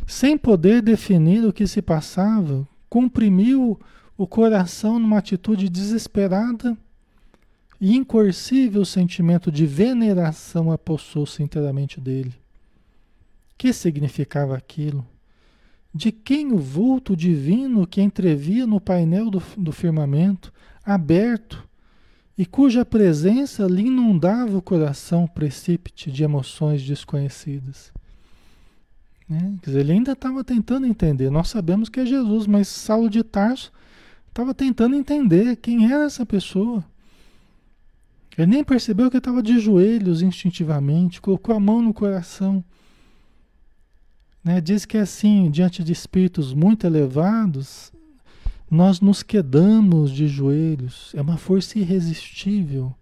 Sem 0.08 0.38
poder 0.38 0.82
definir 0.82 1.46
o 1.46 1.54
que 1.54 1.68
se 1.68 1.82
passava, 1.82 2.68
comprimiu 2.90 3.80
o 4.18 4.26
coração 4.26 4.98
numa 4.98 5.20
atitude 5.20 5.70
desesperada 5.70 6.76
e 7.80 7.96
incoercível 7.96 8.84
sentimento 8.84 9.52
de 9.52 9.68
veneração 9.68 10.72
apossou-se 10.72 11.44
inteiramente 11.44 12.02
dele. 12.02 12.34
Que 13.58 13.72
significava 13.72 14.58
aquilo? 14.58 15.06
De 15.94 16.12
quem 16.12 16.52
o 16.52 16.58
vulto 16.58 17.16
divino 17.16 17.86
que 17.86 18.02
entrevia 18.02 18.66
no 18.66 18.82
painel 18.82 19.30
do, 19.30 19.42
do 19.56 19.72
firmamento, 19.72 20.52
aberto, 20.84 21.68
e 22.38 22.46
cuja 22.46 22.86
presença 22.86 23.66
lhe 23.66 23.88
inundava 23.88 24.58
o 24.58 24.62
coração 24.62 25.26
precípite 25.28 26.12
de 26.12 26.24
emoções 26.24 26.84
desconhecidas. 26.84 27.92
Né? 29.28 29.58
Quer 29.62 29.70
dizer, 29.72 29.80
ele 29.80 29.94
ainda 29.94 30.12
estava 30.12 30.44
tentando 30.44 30.86
entender. 30.86 31.32
Nós 31.32 31.50
sabemos 31.50 31.90
que 31.90 32.00
é 32.00 32.06
Jesus, 32.06 32.46
mas 32.46 32.68
Saulo 32.68 33.10
de 33.10 33.24
Tarso 33.24 33.72
estava 34.38 34.54
tentando 34.54 34.96
entender 34.96 35.56
quem 35.56 35.92
era 35.92 36.04
essa 36.04 36.24
pessoa. 36.24 36.86
Ele 38.38 38.46
nem 38.46 38.64
percebeu 38.64 39.10
que 39.10 39.18
estava 39.18 39.42
de 39.42 39.60
joelhos 39.60 40.22
instintivamente, 40.22 41.20
colocou 41.20 41.56
a 41.56 41.60
mão 41.60 41.82
no 41.82 41.92
coração. 41.92 42.64
Né? 44.44 44.62
Diz 44.62 44.86
que 44.86 44.96
é 44.96 45.02
assim, 45.02 45.50
diante 45.50 45.84
de 45.84 45.92
espíritos 45.92 46.54
muito 46.54 46.86
elevados, 46.86 47.92
nós 48.70 49.02
nos 49.02 49.24
quedamos 49.24 50.12
de 50.12 50.28
joelhos, 50.28 51.12
é 51.16 51.22
uma 51.22 51.38
força 51.38 51.80
irresistível. 51.80 52.94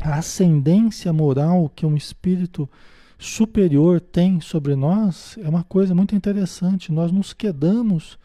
A 0.00 0.16
ascendência 0.16 1.12
moral 1.12 1.70
que 1.76 1.86
um 1.86 1.96
espírito 1.96 2.68
superior 3.16 4.00
tem 4.00 4.40
sobre 4.40 4.74
nós 4.74 5.38
é 5.40 5.48
uma 5.48 5.62
coisa 5.62 5.94
muito 5.94 6.16
interessante. 6.16 6.90
Nós 6.90 7.12
nos 7.12 7.32
quedamos, 7.32 8.18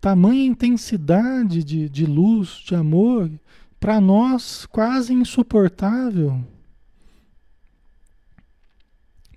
tamanha 0.00 0.44
intensidade 0.44 1.62
de, 1.62 1.88
de 1.88 2.06
luz, 2.06 2.62
de 2.64 2.74
amor, 2.74 3.30
para 3.78 4.00
nós 4.00 4.66
quase 4.66 5.12
insuportável. 5.12 6.42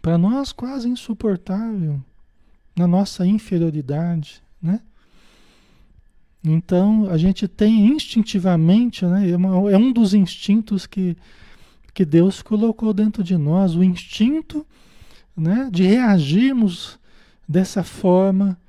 Para 0.02 0.18
nós 0.18 0.52
quase 0.52 0.90
insuportável, 0.90 2.04
na 2.76 2.88
nossa 2.88 3.26
inferioridade, 3.26 4.42
né? 4.62 4.82
Então, 6.44 7.10
a 7.10 7.18
gente 7.18 7.48
tem 7.48 7.88
instintivamente, 7.88 9.06
né, 9.06 9.30
é, 9.30 9.32
é, 9.32 9.78
um 9.78 9.94
dos 9.94 10.14
instintos 10.14 10.86
que, 10.86 11.16
que 11.94 12.04
Deus 12.04 12.42
colocou 12.42 12.94
dentro 12.94 13.24
de 13.24 13.38
nós, 13.38 13.76
o 13.76 13.84
instinto 13.84 14.68
né, 15.38 15.70
de 15.72 15.84
reagirmos 15.84 17.00
dessa 17.48 17.82
forma 17.82 18.60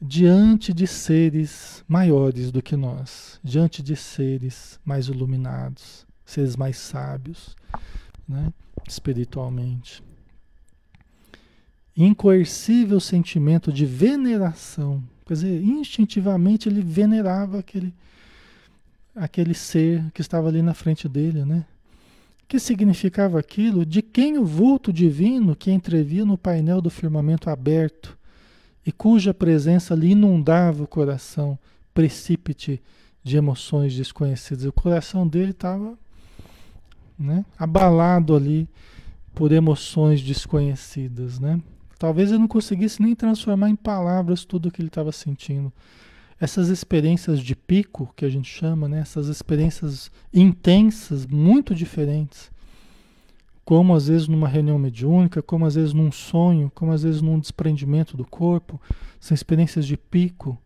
diante 0.00 0.72
de 0.72 0.86
seres 0.86 1.84
maiores 1.88 2.52
do 2.52 2.62
que 2.62 2.76
nós, 2.76 3.40
diante 3.42 3.82
de 3.82 3.96
seres 3.96 4.78
mais 4.84 5.08
iluminados, 5.08 6.06
seres 6.24 6.56
mais 6.56 6.76
sábios, 6.76 7.56
né, 8.28 8.52
espiritualmente. 8.88 10.02
Incoercível 11.96 13.00
sentimento 13.00 13.72
de 13.72 13.84
veneração 13.84 15.02
Quer 15.28 15.34
dizer, 15.34 15.62
instintivamente 15.62 16.70
ele 16.70 16.80
venerava 16.80 17.58
aquele, 17.58 17.92
aquele 19.14 19.52
ser 19.52 20.10
que 20.14 20.22
estava 20.22 20.48
ali 20.48 20.62
na 20.62 20.72
frente 20.72 21.06
dele, 21.06 21.44
né? 21.44 21.66
que 22.48 22.58
significava 22.58 23.38
aquilo? 23.38 23.84
De 23.84 24.00
quem 24.00 24.38
o 24.38 24.44
vulto 24.46 24.90
divino 24.90 25.54
que 25.54 25.70
entrevia 25.70 26.24
no 26.24 26.38
painel 26.38 26.80
do 26.80 26.88
firmamento 26.88 27.50
aberto 27.50 28.17
e 28.84 28.92
cuja 28.92 29.34
presença 29.34 29.94
lhe 29.94 30.10
inundava 30.10 30.82
o 30.82 30.86
coração, 30.86 31.58
precípite 31.92 32.80
de 33.22 33.36
emoções 33.36 33.94
desconhecidas. 33.94 34.64
O 34.64 34.72
coração 34.72 35.26
dele 35.26 35.50
estava 35.50 35.98
né, 37.18 37.44
abalado 37.58 38.34
ali 38.34 38.68
por 39.34 39.52
emoções 39.52 40.22
desconhecidas, 40.22 41.38
né? 41.38 41.60
Talvez 41.98 42.30
eu 42.30 42.38
não 42.38 42.46
conseguisse 42.46 43.02
nem 43.02 43.14
transformar 43.14 43.68
em 43.68 43.76
palavras 43.76 44.44
tudo 44.44 44.68
o 44.68 44.70
que 44.70 44.80
ele 44.80 44.88
estava 44.88 45.10
sentindo. 45.10 45.72
Essas 46.40 46.68
experiências 46.68 47.40
de 47.40 47.56
pico, 47.56 48.12
que 48.14 48.24
a 48.24 48.28
gente 48.28 48.48
chama, 48.48 48.88
né? 48.88 49.00
essas 49.00 49.26
experiências 49.26 50.08
intensas, 50.32 51.26
muito 51.26 51.74
diferentes, 51.74 52.52
como 53.68 53.94
às 53.94 54.08
vezes 54.08 54.28
numa 54.28 54.48
reunião 54.48 54.78
mediúnica, 54.78 55.42
como 55.42 55.66
às 55.66 55.74
vezes 55.74 55.92
num 55.92 56.10
sonho, 56.10 56.72
como 56.74 56.90
às 56.90 57.02
vezes 57.02 57.20
num 57.20 57.38
desprendimento 57.38 58.16
do 58.16 58.24
corpo, 58.24 58.80
são 59.20 59.34
experiências 59.34 59.86
de 59.86 59.94
pico, 59.94 60.58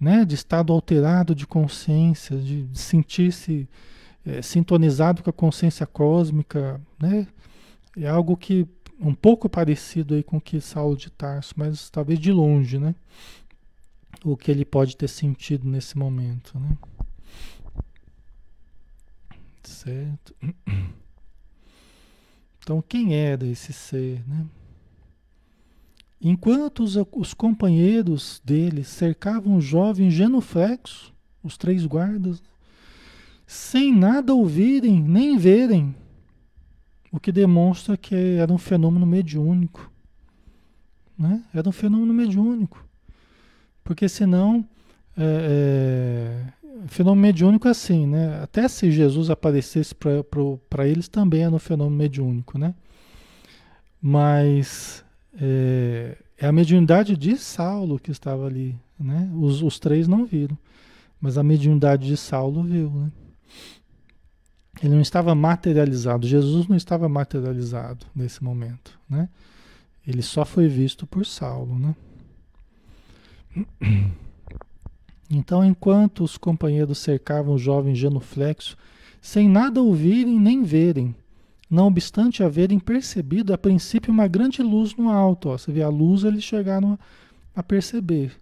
né? 0.00 0.24
de 0.24 0.34
estado 0.34 0.72
alterado 0.72 1.36
de 1.36 1.46
consciência, 1.46 2.36
de 2.36 2.66
sentir-se 2.74 3.68
é, 4.26 4.42
sintonizado 4.42 5.22
com 5.22 5.30
a 5.30 5.32
consciência 5.32 5.86
cósmica, 5.86 6.80
né? 7.00 7.28
É 7.96 8.08
algo 8.08 8.36
que 8.36 8.66
um 9.00 9.14
pouco 9.14 9.48
parecido 9.48 10.16
aí 10.16 10.24
com 10.24 10.38
o 10.38 10.40
que 10.40 10.60
Saulo 10.60 10.96
de 10.96 11.10
Tarso, 11.10 11.54
mas 11.56 11.90
talvez 11.90 12.18
de 12.18 12.32
longe, 12.32 12.76
né? 12.76 12.96
O 14.24 14.36
que 14.36 14.50
ele 14.50 14.64
pode 14.64 14.96
ter 14.96 15.08
sentido 15.08 15.68
nesse 15.68 15.96
momento, 15.96 16.58
né? 16.58 16.76
Certo? 19.62 20.34
Então, 22.62 22.82
quem 22.86 23.14
era 23.14 23.44
esse 23.44 23.72
ser, 23.72 24.22
né? 24.26 24.46
Enquanto 26.20 26.84
os, 26.84 26.96
os 27.10 27.34
companheiros 27.34 28.40
dele 28.44 28.84
cercavam 28.84 29.56
o 29.56 29.60
jovem 29.60 30.08
genuflexo, 30.08 31.12
os 31.42 31.56
três 31.56 31.84
guardas, 31.84 32.40
sem 33.44 33.92
nada 33.92 34.32
ouvirem 34.32 35.02
nem 35.02 35.36
verem, 35.36 35.92
o 37.10 37.18
que 37.18 37.32
demonstra 37.32 37.96
que 37.96 38.14
era 38.14 38.52
um 38.52 38.58
fenômeno 38.58 39.04
mediúnico. 39.04 39.90
Né? 41.18 41.42
Era 41.52 41.68
um 41.68 41.72
fenômeno 41.72 42.14
mediúnico. 42.14 42.86
Porque 43.82 44.08
senão, 44.08 44.64
é, 45.16 46.46
fenômeno 46.86 47.22
mediúnico 47.22 47.68
assim, 47.68 48.06
né? 48.06 48.40
Até 48.42 48.68
se 48.68 48.90
Jesus 48.90 49.30
aparecesse 49.30 49.94
para 49.94 50.86
eles 50.86 51.08
também 51.08 51.44
é 51.44 51.48
no 51.48 51.58
fenômeno 51.58 51.96
mediúnico, 51.96 52.58
né? 52.58 52.74
Mas 54.00 55.04
é, 55.40 56.18
é, 56.38 56.46
a 56.46 56.52
mediunidade 56.52 57.16
de 57.16 57.36
Saulo 57.36 57.98
que 57.98 58.10
estava 58.10 58.46
ali, 58.46 58.76
né? 58.98 59.30
Os, 59.34 59.62
os 59.62 59.78
três 59.78 60.08
não 60.08 60.24
viram, 60.24 60.56
mas 61.20 61.38
a 61.38 61.42
mediunidade 61.42 62.06
de 62.06 62.16
Saulo 62.16 62.62
viu, 62.62 62.90
né? 62.90 63.12
Ele 64.82 64.94
não 64.94 65.02
estava 65.02 65.34
materializado, 65.34 66.26
Jesus 66.26 66.66
não 66.66 66.76
estava 66.76 67.08
materializado 67.08 68.06
nesse 68.14 68.42
momento, 68.42 68.98
né? 69.08 69.28
Ele 70.06 70.22
só 70.22 70.44
foi 70.44 70.66
visto 70.66 71.06
por 71.06 71.24
Saulo, 71.24 71.78
né? 71.78 71.94
Então, 75.34 75.64
enquanto 75.64 76.22
os 76.22 76.36
companheiros 76.36 76.98
cercavam 76.98 77.54
o 77.54 77.58
jovem 77.58 77.94
genuflexo, 77.94 78.76
sem 79.20 79.48
nada 79.48 79.80
ouvirem 79.80 80.38
nem 80.38 80.62
verem, 80.62 81.14
não 81.70 81.86
obstante 81.86 82.42
haverem 82.42 82.78
percebido 82.78 83.54
a 83.54 83.58
princípio 83.58 84.12
uma 84.12 84.28
grande 84.28 84.62
luz 84.62 84.94
no 84.94 85.08
alto. 85.08 85.48
Ó, 85.48 85.56
você 85.56 85.72
vê 85.72 85.82
a 85.82 85.88
luz, 85.88 86.22
eles 86.22 86.44
chegaram 86.44 86.98
a, 87.56 87.62
perceber, 87.62 88.32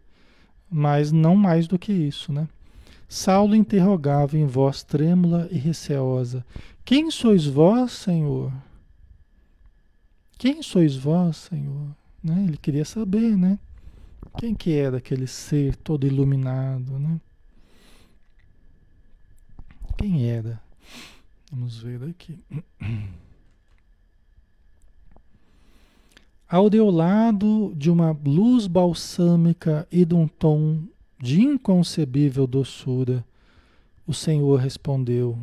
mas 0.68 1.12
não 1.12 1.36
mais 1.36 1.68
do 1.68 1.78
que 1.78 1.92
isso, 1.92 2.32
né? 2.32 2.48
Saulo 3.08 3.54
interrogava 3.54 4.36
em 4.36 4.46
voz 4.46 4.82
trêmula 4.82 5.48
e 5.52 5.58
receosa: 5.58 6.44
Quem 6.84 7.08
sois 7.10 7.46
vós, 7.46 7.92
Senhor? 7.92 8.52
Quem 10.38 10.60
sois 10.60 10.96
vós, 10.96 11.36
Senhor? 11.36 11.88
Né? 12.22 12.46
Ele 12.48 12.56
queria 12.56 12.84
saber, 12.84 13.36
né? 13.36 13.58
Quem 14.38 14.54
que 14.54 14.72
era 14.74 14.98
aquele 14.98 15.26
ser 15.26 15.76
todo 15.76 16.06
iluminado, 16.06 16.98
né? 16.98 17.20
Quem 19.98 20.30
era? 20.30 20.62
Vamos 21.50 21.78
ver 21.78 22.02
aqui. 22.04 22.38
Aureolado 26.48 27.74
de 27.76 27.90
uma 27.90 28.10
luz 28.24 28.66
balsâmica 28.66 29.86
e 29.90 30.04
de 30.04 30.14
um 30.14 30.26
tom 30.26 30.82
de 31.18 31.42
inconcebível 31.42 32.46
doçura, 32.46 33.24
o 34.06 34.14
Senhor 34.14 34.58
respondeu: 34.58 35.38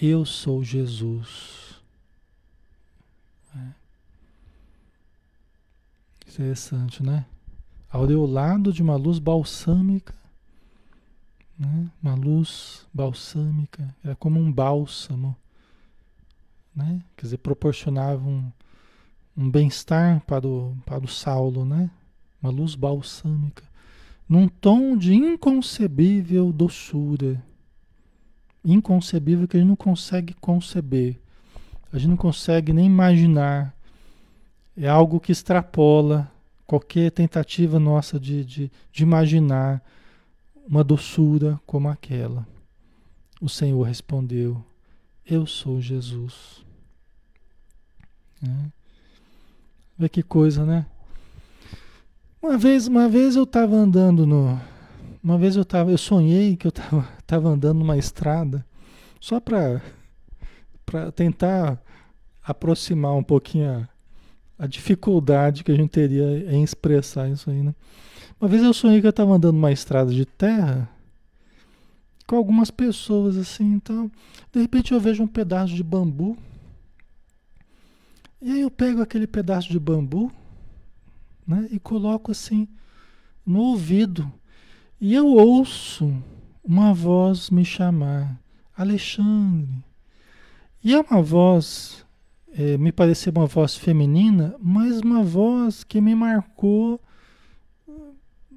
Eu 0.00 0.24
sou 0.24 0.62
Jesus. 0.62 1.82
É. 3.56 3.72
Interessante, 6.30 7.02
né? 7.02 7.26
Aureolado 7.94 8.72
de 8.72 8.82
uma 8.82 8.96
luz 8.96 9.20
balsâmica, 9.20 10.14
né? 11.56 11.88
uma 12.02 12.14
luz 12.16 12.84
balsâmica, 12.92 13.94
era 14.02 14.16
como 14.16 14.40
um 14.40 14.50
bálsamo, 14.50 15.36
né? 16.74 17.00
quer 17.16 17.26
dizer, 17.26 17.36
proporcionava 17.38 18.28
um, 18.28 18.50
um 19.36 19.48
bem-estar 19.48 20.20
para 20.26 20.44
o, 20.44 20.76
para 20.84 21.04
o 21.04 21.08
Saulo, 21.08 21.64
né? 21.64 21.88
uma 22.42 22.50
luz 22.50 22.74
balsâmica, 22.74 23.62
num 24.28 24.48
tom 24.48 24.96
de 24.96 25.14
inconcebível 25.14 26.52
doçura, 26.52 27.40
inconcebível 28.64 29.46
que 29.46 29.56
a 29.56 29.60
gente 29.60 29.68
não 29.68 29.76
consegue 29.76 30.34
conceber, 30.34 31.20
a 31.92 31.98
gente 31.98 32.10
não 32.10 32.16
consegue 32.16 32.72
nem 32.72 32.86
imaginar, 32.86 33.72
é 34.76 34.88
algo 34.88 35.20
que 35.20 35.30
extrapola 35.30 36.33
qualquer 36.66 37.10
tentativa 37.10 37.78
nossa 37.78 38.18
de, 38.18 38.44
de, 38.44 38.72
de 38.92 39.02
imaginar 39.02 39.82
uma 40.66 40.82
doçura 40.82 41.60
como 41.66 41.88
aquela. 41.88 42.46
O 43.40 43.48
Senhor 43.48 43.82
respondeu: 43.82 44.64
Eu 45.26 45.46
sou 45.46 45.80
Jesus. 45.80 46.64
É. 48.42 48.70
Vê 49.96 50.08
que 50.08 50.22
coisa, 50.22 50.64
né? 50.64 50.86
Uma 52.42 52.58
vez, 52.58 52.86
uma 52.86 53.08
vez 53.08 53.36
eu 53.36 53.44
estava 53.44 53.74
andando 53.74 54.26
no. 54.26 54.60
Uma 55.22 55.38
vez 55.38 55.56
eu 55.56 55.64
tava, 55.64 55.90
eu 55.90 55.98
sonhei 55.98 56.56
que 56.56 56.66
eu 56.66 56.70
estava 56.70 57.08
tava 57.26 57.48
andando 57.48 57.78
numa 57.78 57.96
estrada, 57.96 58.64
só 59.18 59.40
para 59.40 59.80
tentar 61.14 61.82
aproximar 62.42 63.14
um 63.14 63.22
pouquinho 63.22 63.70
a 63.70 63.88
dificuldade 64.68 65.64
que 65.64 65.72
a 65.72 65.74
gente 65.74 65.90
teria 65.90 66.50
em 66.52 66.62
expressar 66.62 67.28
isso 67.28 67.50
aí, 67.50 67.62
né? 67.62 67.74
Uma 68.40 68.48
vez 68.48 68.62
eu 68.62 68.72
sonhei 68.72 69.00
que 69.00 69.06
eu 69.06 69.10
estava 69.10 69.32
andando 69.32 69.54
numa 69.54 69.72
estrada 69.72 70.12
de 70.12 70.24
terra 70.24 70.88
com 72.26 72.36
algumas 72.36 72.70
pessoas 72.70 73.36
assim, 73.36 73.72
então, 73.74 74.10
de 74.52 74.60
repente 74.60 74.92
eu 74.92 75.00
vejo 75.00 75.22
um 75.22 75.26
pedaço 75.26 75.74
de 75.74 75.82
bambu. 75.82 76.36
E 78.40 78.52
aí 78.52 78.60
eu 78.60 78.70
pego 78.70 79.02
aquele 79.02 79.26
pedaço 79.26 79.70
de 79.70 79.78
bambu, 79.78 80.32
né, 81.46 81.68
e 81.70 81.78
coloco 81.78 82.30
assim 82.30 82.68
no 83.44 83.60
ouvido. 83.60 84.30
E 85.00 85.14
eu 85.14 85.26
ouço 85.26 86.14
uma 86.62 86.94
voz 86.94 87.50
me 87.50 87.64
chamar, 87.64 88.40
Alexandre. 88.76 89.84
E 90.82 90.94
é 90.94 91.00
uma 91.00 91.22
voz 91.22 92.03
é, 92.56 92.78
me 92.78 92.92
pareceu 92.92 93.32
uma 93.34 93.46
voz 93.46 93.76
feminina, 93.76 94.54
mas 94.60 95.00
uma 95.00 95.22
voz 95.22 95.82
que 95.82 96.00
me 96.00 96.14
marcou 96.14 97.00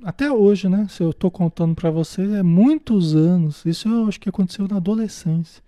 até 0.04 0.32
hoje, 0.32 0.70
né? 0.70 0.88
Se 0.90 1.02
eu 1.02 1.10
estou 1.10 1.32
contando 1.32 1.74
para 1.74 1.90
vocês, 1.90 2.32
é 2.32 2.44
muitos 2.44 3.16
anos. 3.16 3.66
Isso 3.66 3.90
eu 3.90 4.08
acho 4.08 4.20
que 4.20 4.30
aconteceu 4.30 4.68
na 4.68 4.78
adolescência. 4.78 5.64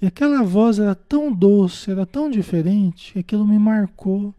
E 0.00 0.06
aquela 0.06 0.42
voz 0.44 0.78
era 0.78 0.94
tão 0.94 1.32
doce, 1.32 1.90
era 1.90 2.06
tão 2.06 2.30
diferente, 2.30 3.14
que 3.14 3.18
aquilo 3.18 3.46
me 3.46 3.58
marcou 3.58 4.32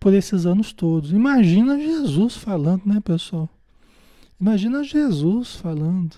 por 0.00 0.14
esses 0.14 0.46
anos 0.46 0.72
todos. 0.72 1.12
Imagina 1.12 1.78
Jesus 1.78 2.36
falando, 2.36 2.86
né, 2.86 3.00
pessoal? 3.00 3.48
Imagina 4.40 4.82
Jesus 4.82 5.56
falando. 5.56 6.16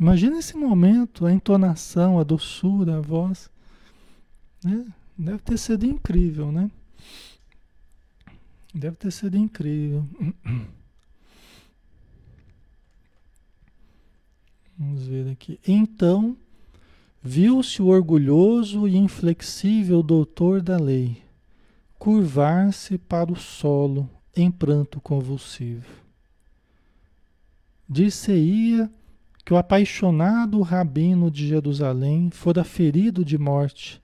Imagina 0.00 0.38
esse 0.38 0.56
momento, 0.56 1.26
a 1.26 1.32
entonação, 1.32 2.18
a 2.18 2.22
doçura, 2.22 2.96
a 2.96 3.00
voz. 3.00 3.50
Né? 4.64 4.86
Deve 5.16 5.38
ter 5.38 5.58
sido 5.58 5.86
incrível, 5.86 6.52
né? 6.52 6.70
Deve 8.74 8.96
ter 8.96 9.10
sido 9.10 9.36
incrível. 9.36 10.06
Vamos 14.78 15.06
ver 15.06 15.30
aqui. 15.30 15.58
Então, 15.66 16.36
viu-se 17.22 17.80
o 17.80 17.86
orgulhoso 17.86 18.86
e 18.86 18.96
inflexível 18.96 20.02
doutor 20.02 20.60
da 20.60 20.76
lei 20.76 21.24
curvar-se 21.98 22.98
para 22.98 23.32
o 23.32 23.36
solo 23.36 24.08
em 24.36 24.50
pranto 24.50 25.00
convulsivo. 25.00 25.88
Dir-se-ia 27.88 28.90
que 29.44 29.54
o 29.54 29.56
apaixonado 29.56 30.60
rabino 30.60 31.30
de 31.30 31.48
Jerusalém 31.48 32.30
fora 32.30 32.64
ferido 32.64 33.24
de 33.24 33.38
morte 33.38 34.02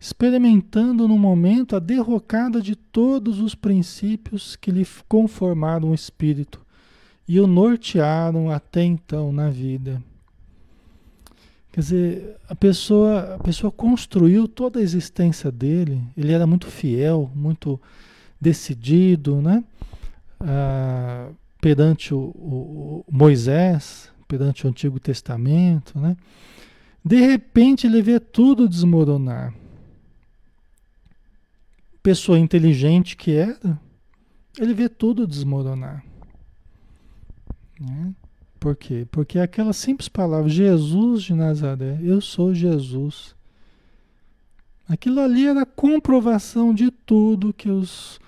experimentando 0.00 1.06
no 1.06 1.18
momento 1.18 1.76
a 1.76 1.78
derrocada 1.78 2.62
de 2.62 2.74
todos 2.74 3.38
os 3.38 3.54
princípios 3.54 4.56
que 4.56 4.70
lhe 4.70 4.86
conformaram 5.06 5.90
o 5.90 5.94
espírito 5.94 6.64
e 7.28 7.38
o 7.38 7.46
nortearam 7.46 8.50
até 8.50 8.82
então 8.82 9.30
na 9.30 9.50
vida. 9.50 10.02
Quer 11.70 11.80
dizer, 11.80 12.36
a 12.48 12.56
pessoa, 12.56 13.34
a 13.34 13.38
pessoa 13.38 13.70
construiu 13.70 14.48
toda 14.48 14.80
a 14.80 14.82
existência 14.82 15.52
dele, 15.52 16.02
ele 16.16 16.32
era 16.32 16.46
muito 16.46 16.66
fiel, 16.66 17.30
muito 17.34 17.78
decidido, 18.40 19.40
né? 19.42 19.62
Ah, 20.40 21.28
perante 21.60 22.14
o, 22.14 22.18
o, 22.18 23.04
o 23.06 23.14
Moisés, 23.14 24.10
perante 24.26 24.66
o 24.66 24.70
Antigo 24.70 24.98
Testamento, 24.98 26.00
né? 26.00 26.16
De 27.04 27.20
repente 27.20 27.86
ele 27.86 28.02
vê 28.02 28.18
tudo 28.18 28.68
desmoronar 28.68 29.54
pessoa 32.02 32.38
inteligente 32.38 33.16
que 33.16 33.32
era, 33.32 33.78
ele 34.58 34.74
vê 34.74 34.88
tudo 34.88 35.26
desmoronar. 35.26 36.04
Né? 37.80 38.14
Por 38.58 38.76
quê? 38.76 39.06
Porque 39.10 39.38
aquela 39.38 39.72
simples 39.72 40.08
palavra, 40.08 40.48
Jesus 40.48 41.22
de 41.22 41.34
Nazaré, 41.34 41.98
eu 42.02 42.20
sou 42.20 42.54
Jesus. 42.54 43.34
Aquilo 44.86 45.20
ali 45.20 45.46
era 45.46 45.62
a 45.62 45.66
comprovação 45.66 46.74
de 46.74 46.90
tudo 46.90 47.54
que 47.54 47.70
os, 47.70 48.20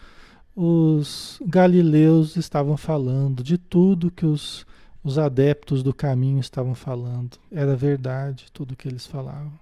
os 0.56 1.40
galileus 1.44 2.36
estavam 2.36 2.76
falando, 2.76 3.42
de 3.42 3.58
tudo 3.58 4.10
que 4.10 4.24
os, 4.24 4.64
os 5.04 5.18
adeptos 5.18 5.82
do 5.82 5.92
caminho 5.92 6.40
estavam 6.40 6.74
falando. 6.74 7.36
Era 7.50 7.76
verdade 7.76 8.46
tudo 8.52 8.76
que 8.76 8.88
eles 8.88 9.06
falavam. 9.06 9.52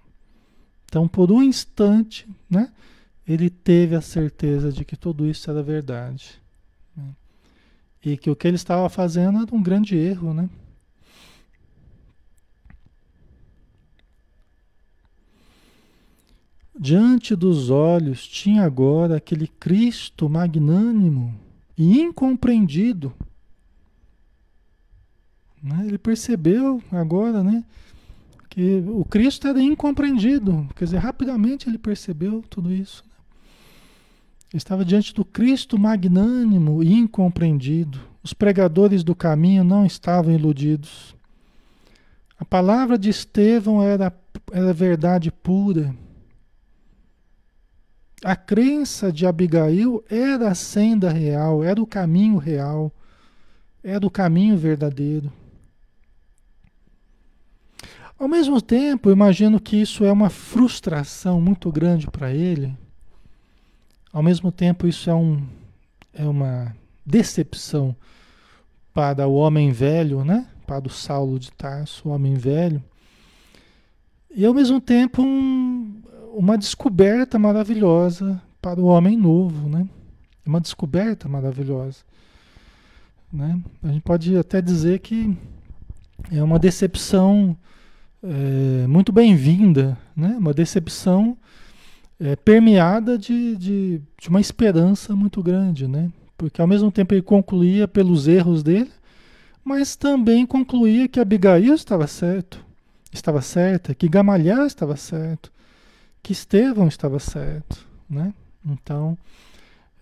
Então, 0.84 1.08
por 1.08 1.32
um 1.32 1.42
instante, 1.42 2.28
né? 2.48 2.70
ele 3.32 3.48
teve 3.48 3.94
a 3.94 4.00
certeza 4.00 4.72
de 4.72 4.84
que 4.84 4.96
tudo 4.96 5.24
isso 5.24 5.48
era 5.48 5.62
verdade. 5.62 6.40
Né? 6.96 7.14
E 8.04 8.16
que 8.16 8.28
o 8.28 8.34
que 8.34 8.48
ele 8.48 8.56
estava 8.56 8.88
fazendo 8.88 9.40
era 9.40 9.54
um 9.54 9.62
grande 9.62 9.96
erro, 9.96 10.34
né? 10.34 10.50
Diante 16.76 17.36
dos 17.36 17.70
olhos 17.70 18.26
tinha 18.26 18.64
agora 18.64 19.18
aquele 19.18 19.46
Cristo 19.46 20.28
magnânimo 20.28 21.38
e 21.76 22.00
incompreendido. 22.00 23.12
Né? 25.62 25.84
Ele 25.86 25.98
percebeu 25.98 26.82
agora, 26.90 27.44
né? 27.44 27.64
que 28.48 28.82
o 28.88 29.04
Cristo 29.04 29.46
era 29.46 29.62
incompreendido. 29.62 30.68
Quer 30.74 30.86
dizer, 30.86 30.98
rapidamente 30.98 31.68
ele 31.68 31.78
percebeu 31.78 32.42
tudo 32.50 32.72
isso. 32.72 33.04
Estava 34.52 34.84
diante 34.84 35.14
do 35.14 35.24
Cristo 35.24 35.78
magnânimo 35.78 36.82
e 36.82 36.92
incompreendido. 36.92 38.00
Os 38.22 38.32
pregadores 38.32 39.04
do 39.04 39.14
caminho 39.14 39.62
não 39.62 39.86
estavam 39.86 40.34
iludidos. 40.34 41.14
A 42.38 42.44
palavra 42.44 42.98
de 42.98 43.08
Estevão 43.08 43.82
era, 43.82 44.12
era 44.50 44.72
verdade 44.72 45.30
pura. 45.30 45.94
A 48.24 48.34
crença 48.34 49.12
de 49.12 49.24
Abigail 49.24 50.04
era 50.10 50.50
a 50.50 50.54
senda 50.54 51.10
real, 51.10 51.62
era 51.62 51.80
o 51.80 51.86
caminho 51.86 52.36
real, 52.36 52.92
era 53.82 54.06
o 54.06 54.10
caminho 54.10 54.58
verdadeiro. 54.58 55.32
Ao 58.18 58.28
mesmo 58.28 58.60
tempo, 58.60 59.10
imagino 59.10 59.58
que 59.58 59.76
isso 59.80 60.04
é 60.04 60.12
uma 60.12 60.28
frustração 60.28 61.40
muito 61.40 61.72
grande 61.72 62.06
para 62.06 62.30
ele. 62.34 62.76
Ao 64.12 64.22
mesmo 64.22 64.50
tempo, 64.50 64.86
isso 64.86 65.08
é, 65.08 65.14
um, 65.14 65.46
é 66.12 66.24
uma 66.24 66.74
decepção 67.06 67.94
para 68.92 69.26
o 69.28 69.34
homem 69.34 69.70
velho, 69.70 70.24
né? 70.24 70.48
Para 70.66 70.86
o 70.86 70.90
Saulo 70.90 71.38
de 71.38 71.52
Tarso, 71.52 72.08
o 72.08 72.12
homem 72.12 72.34
velho. 72.34 72.82
E 74.34 74.44
ao 74.44 74.54
mesmo 74.54 74.80
tempo, 74.80 75.22
um, 75.22 76.02
uma 76.34 76.58
descoberta 76.58 77.38
maravilhosa 77.38 78.40
para 78.60 78.80
o 78.80 78.84
homem 78.84 79.16
novo, 79.16 79.68
né? 79.68 79.88
Uma 80.44 80.60
descoberta 80.60 81.28
maravilhosa. 81.28 81.98
Né? 83.32 83.60
A 83.82 83.88
gente 83.88 84.02
pode 84.02 84.36
até 84.36 84.60
dizer 84.60 84.98
que 84.98 85.36
é 86.32 86.42
uma 86.42 86.58
decepção 86.58 87.56
é, 88.22 88.86
muito 88.86 89.12
bem-vinda, 89.12 89.96
né? 90.16 90.36
uma 90.38 90.52
decepção 90.52 91.36
é, 92.20 92.36
permeada 92.36 93.18
de, 93.18 93.56
de, 93.56 94.02
de, 94.20 94.28
uma 94.28 94.40
esperança 94.40 95.16
muito 95.16 95.42
grande, 95.42 95.88
né? 95.88 96.12
porque 96.40 96.62
ao 96.62 96.66
mesmo 96.66 96.90
tempo 96.90 97.12
ele 97.12 97.20
concluía 97.20 97.86
pelos 97.86 98.26
erros 98.26 98.62
dele, 98.62 98.90
mas 99.62 99.94
também 99.94 100.46
concluía 100.46 101.06
que 101.06 101.20
Abigail 101.20 101.74
estava 101.74 102.06
certo, 102.06 102.64
estava 103.12 103.42
certa, 103.42 103.94
que 103.94 104.08
Gamaliel 104.08 104.64
estava 104.64 104.96
certo, 104.96 105.52
que 106.22 106.32
Estevão 106.32 106.88
estava 106.88 107.18
certo, 107.18 107.86
né? 108.08 108.32
Então, 108.64 109.18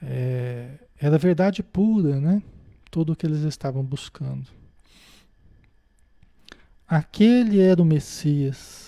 é, 0.00 0.68
era 1.00 1.18
verdade 1.18 1.60
pura, 1.60 2.20
né? 2.20 2.40
Tudo 2.88 3.14
o 3.14 3.16
que 3.16 3.26
eles 3.26 3.42
estavam 3.42 3.82
buscando. 3.82 4.46
Aquele 6.86 7.60
era 7.60 7.82
o 7.82 7.84
Messias. 7.84 8.88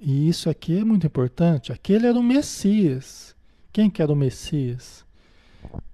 E 0.00 0.28
isso 0.28 0.50
aqui 0.50 0.78
é 0.78 0.84
muito 0.84 1.06
importante. 1.06 1.72
Aquele 1.72 2.06
era 2.06 2.18
o 2.18 2.22
Messias. 2.22 3.34
Quem 3.72 3.90
que 3.90 4.02
era 4.02 4.12
o 4.12 4.16
Messias? 4.16 5.04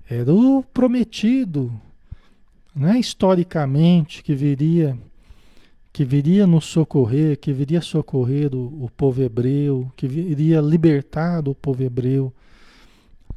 Era 0.09 0.35
o 0.35 0.63
prometido, 0.63 1.73
né? 2.75 2.99
historicamente, 2.99 4.23
que 4.23 4.35
viria 4.35 4.99
que 5.93 6.05
viria 6.05 6.47
nos 6.47 6.67
socorrer, 6.67 7.39
que 7.39 7.53
viria 7.53 7.81
socorrer 7.81 8.55
o, 8.55 8.85
o 8.85 8.91
povo 8.97 9.23
hebreu, 9.23 9.91
que 9.97 10.07
viria 10.07 10.61
libertar 10.61 11.49
o 11.49 11.55
povo 11.55 11.83
hebreu, 11.83 12.33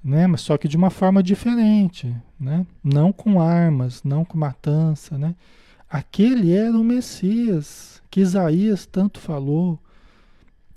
né? 0.03 0.27
Mas 0.27 0.41
só 0.41 0.57
que 0.57 0.67
de 0.67 0.77
uma 0.77 0.89
forma 0.89 1.23
diferente, 1.23 2.15
né? 2.39 2.65
Não 2.83 3.11
com 3.11 3.41
armas, 3.41 4.03
não 4.03 4.23
com 4.23 4.37
matança, 4.37 5.17
né? 5.17 5.35
Aquele 5.89 6.51
era 6.53 6.77
o 6.77 6.83
Messias 6.83 8.01
que 8.09 8.21
Isaías 8.21 8.85
tanto 8.85 9.19
falou, 9.19 9.79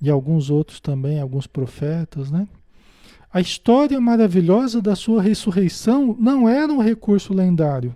e 0.01 0.11
alguns 0.11 0.51
outros 0.51 0.81
também, 0.81 1.21
alguns 1.21 1.47
profetas, 1.47 2.31
né? 2.31 2.47
A 3.33 3.41
história 3.41 4.01
maravilhosa 4.01 4.81
da 4.81 4.97
sua 4.97 5.21
ressurreição 5.21 6.17
não 6.19 6.49
era 6.49 6.73
um 6.73 6.81
recurso 6.81 7.35
lendário. 7.35 7.95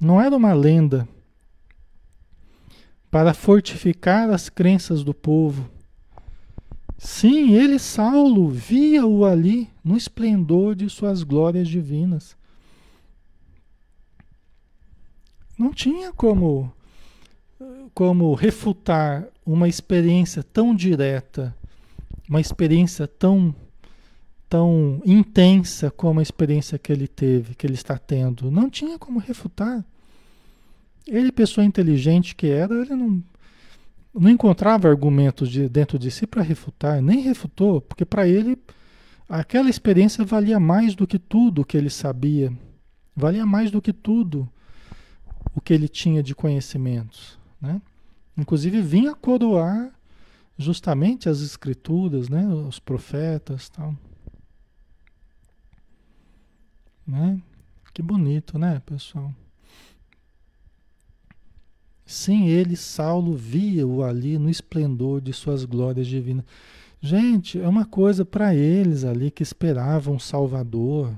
Não 0.00 0.20
era 0.20 0.36
uma 0.36 0.52
lenda 0.52 1.08
para 3.10 3.34
fortificar 3.34 4.30
as 4.30 4.48
crenças 4.48 5.04
do 5.04 5.14
povo. 5.14 5.68
Sim, 6.98 7.52
ele, 7.52 7.78
Saulo, 7.78 8.48
via-o 8.48 9.24
ali 9.24 9.68
no 9.84 9.96
esplendor 9.96 10.74
de 10.74 10.88
suas 10.88 11.22
glórias 11.22 11.68
divinas. 11.68 12.36
Não 15.58 15.72
tinha 15.72 16.12
como, 16.12 16.72
como 17.94 18.34
refutar 18.34 19.26
uma 19.44 19.68
experiência 19.68 20.42
tão 20.42 20.74
direta, 20.74 21.54
uma 22.28 22.40
experiência 22.40 23.06
tão, 23.06 23.54
tão 24.48 25.02
intensa 25.04 25.90
como 25.90 26.20
a 26.20 26.22
experiência 26.22 26.78
que 26.78 26.92
ele 26.92 27.08
teve, 27.08 27.54
que 27.54 27.66
ele 27.66 27.74
está 27.74 27.98
tendo. 27.98 28.50
Não 28.50 28.70
tinha 28.70 28.98
como 28.98 29.18
refutar. 29.18 29.84
Ele, 31.06 31.32
pessoa 31.32 31.64
inteligente 31.64 32.34
que 32.34 32.46
era, 32.46 32.74
ele 32.74 32.94
não, 32.94 33.22
não 34.14 34.30
encontrava 34.30 34.88
argumentos 34.88 35.50
de, 35.50 35.68
dentro 35.68 35.98
de 35.98 36.10
si 36.10 36.26
para 36.26 36.42
refutar, 36.42 37.02
nem 37.02 37.20
refutou, 37.20 37.80
porque 37.80 38.04
para 38.04 38.26
ele 38.26 38.58
aquela 39.28 39.70
experiência 39.70 40.24
valia 40.24 40.60
mais 40.60 40.94
do 40.94 41.06
que 41.06 41.18
tudo 41.18 41.64
que 41.64 41.76
ele 41.76 41.90
sabia, 41.90 42.52
valia 43.16 43.46
mais 43.46 43.70
do 43.70 43.80
que 43.80 43.92
tudo 43.92 44.48
o 45.54 45.60
que 45.60 45.72
ele 45.72 45.88
tinha 45.88 46.22
de 46.22 46.34
conhecimentos, 46.34 47.38
né? 47.62 47.80
Inclusive 48.36 48.82
vinha 48.82 49.14
coroar 49.14 49.92
justamente 50.58 51.28
as 51.28 51.40
escrituras, 51.40 52.28
né? 52.28 52.46
Os 52.48 52.78
profetas, 52.80 53.68
tal. 53.68 53.96
Né? 57.06 57.40
Que 57.94 58.02
bonito, 58.02 58.58
né, 58.58 58.82
pessoal? 58.84 59.32
Sim, 62.04 62.46
ele, 62.46 62.76
Saulo, 62.76 63.34
via-o 63.34 64.02
ali 64.02 64.36
no 64.38 64.50
esplendor 64.50 65.20
de 65.20 65.32
suas 65.32 65.64
glórias 65.64 66.06
divinas. 66.06 66.44
Gente, 67.00 67.60
é 67.60 67.68
uma 67.68 67.84
coisa 67.84 68.24
para 68.24 68.54
eles 68.54 69.04
ali 69.04 69.30
que 69.30 69.42
esperavam 69.42 70.14
um 70.14 70.18
Salvador, 70.18 71.14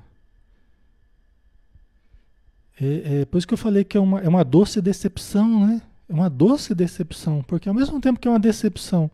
é, 2.80 3.20
é, 3.20 3.24
por 3.24 3.38
isso 3.38 3.46
que 3.46 3.54
eu 3.54 3.58
falei 3.58 3.84
que 3.84 3.96
é 3.96 4.00
uma, 4.00 4.20
é 4.20 4.28
uma 4.28 4.44
doce 4.44 4.80
decepção, 4.80 5.66
né? 5.66 5.82
É 6.08 6.12
uma 6.12 6.28
doce 6.28 6.74
decepção, 6.74 7.42
porque 7.42 7.68
ao 7.68 7.74
mesmo 7.74 8.00
tempo 8.00 8.20
que 8.20 8.28
é 8.28 8.30
uma 8.30 8.38
decepção, 8.38 9.10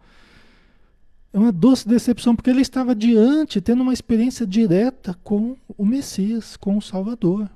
é 1.33 1.39
uma 1.39 1.53
doce 1.53 1.89
decepção 1.89 2.35
porque 2.35 2.51
ele 2.51 2.61
estava 2.61 2.95
diante, 2.95 3.61
tendo 3.61 3.83
uma 3.83 3.93
experiência 3.93 4.47
direta 4.47 5.15
com 5.23 5.57
o 5.79 5.87
Messias, 5.87 6.57
com 6.57 6.77
o 6.77 6.83
Salvador. 6.83 7.49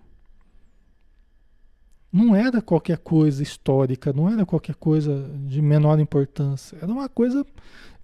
Não 2.13 2.37
era 2.37 2.63
qualquer 2.63 2.99
coisa 2.99 3.43
histórica, 3.43 4.13
não 4.13 4.31
era 4.31 4.47
qualquer 4.47 4.77
coisa 4.77 5.29
de 5.47 5.61
menor 5.61 5.99
importância, 5.99 6.79
era 6.81 6.91
uma 6.91 7.09
coisa 7.09 7.45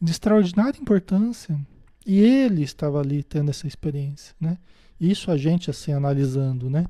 de 0.02 0.10
extraordinária 0.10 0.80
importância. 0.80 1.58
E 2.04 2.18
ele 2.18 2.62
estava 2.62 2.98
ali 2.98 3.22
tendo 3.22 3.50
essa 3.50 3.68
experiência, 3.68 4.34
né? 4.40 4.58
Isso 5.00 5.30
a 5.30 5.36
gente 5.36 5.70
assim 5.70 5.92
analisando, 5.92 6.68
né? 6.68 6.86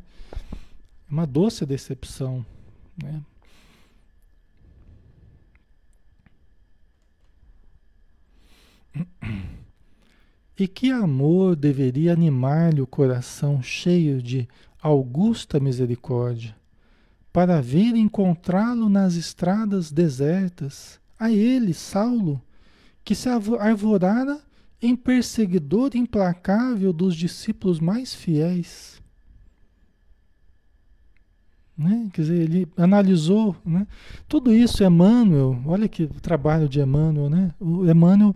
uma 1.10 1.26
doce 1.26 1.66
decepção. 1.66 2.46
Né? 3.02 3.20
E 10.58 10.68
que 10.68 10.90
amor 10.90 11.56
deveria 11.56 12.12
animar-lhe 12.12 12.80
o 12.80 12.86
coração 12.86 13.62
cheio 13.62 14.22
de 14.22 14.46
augusta 14.82 15.58
misericórdia, 15.58 16.54
para 17.32 17.60
vir 17.60 17.94
encontrá-lo 17.96 18.88
nas 18.88 19.14
estradas 19.14 19.90
desertas, 19.90 21.00
a 21.18 21.30
ele, 21.30 21.72
Saulo, 21.72 22.42
que 23.04 23.14
se 23.14 23.28
arvorara 23.28 24.40
em 24.82 24.96
perseguidor 24.96 25.90
implacável 25.94 26.92
dos 26.92 27.14
discípulos 27.14 27.78
mais 27.78 28.14
fiéis. 28.14 29.00
Né? 31.76 32.10
Quer 32.12 32.22
dizer, 32.22 32.40
ele 32.42 32.68
analisou 32.76 33.56
né? 33.64 33.86
tudo 34.28 34.52
isso. 34.52 34.84
Emmanuel, 34.84 35.58
olha 35.64 35.88
que 35.88 36.06
trabalho 36.06 36.68
de 36.68 36.80
Emmanuel, 36.80 37.30
né? 37.30 37.54
O 37.58 37.88
Emmanuel 37.90 38.34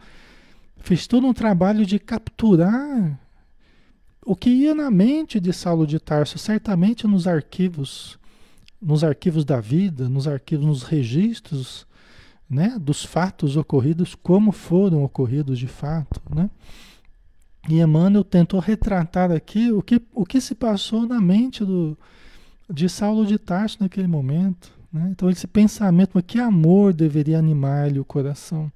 fez 0.84 1.06
todo 1.06 1.26
um 1.26 1.32
trabalho 1.32 1.86
de 1.86 1.98
capturar 1.98 3.18
o 4.24 4.36
que 4.36 4.50
ia 4.50 4.74
na 4.74 4.90
mente 4.90 5.40
de 5.40 5.50
Saulo 5.50 5.86
de 5.86 5.98
Tarso, 5.98 6.36
certamente 6.38 7.06
nos 7.06 7.26
arquivos, 7.26 8.18
nos 8.80 9.02
arquivos 9.02 9.46
da 9.46 9.60
vida, 9.60 10.10
nos 10.10 10.28
arquivos, 10.28 10.66
nos 10.66 10.82
registros 10.82 11.86
né, 12.48 12.76
dos 12.78 13.02
fatos 13.02 13.56
ocorridos 13.56 14.14
como 14.14 14.52
foram 14.52 15.02
ocorridos 15.02 15.58
de 15.58 15.66
fato, 15.66 16.20
né? 16.34 16.50
E 17.66 17.80
Emmanuel 17.80 18.22
tentou 18.22 18.60
retratar 18.60 19.32
aqui 19.32 19.72
o 19.72 19.80
que, 19.80 20.02
o 20.12 20.26
que 20.26 20.38
se 20.38 20.54
passou 20.54 21.06
na 21.06 21.18
mente 21.18 21.64
do, 21.64 21.96
de 22.70 22.90
Saulo 22.90 23.24
de 23.24 23.38
Tarso 23.38 23.78
naquele 23.80 24.06
momento. 24.06 24.70
Né? 24.92 25.08
Então, 25.10 25.30
esse 25.30 25.46
pensamento, 25.46 26.22
que 26.22 26.38
amor 26.38 26.92
deveria 26.92 27.38
animar-lhe 27.38 27.98
o 27.98 28.04
coração? 28.04 28.70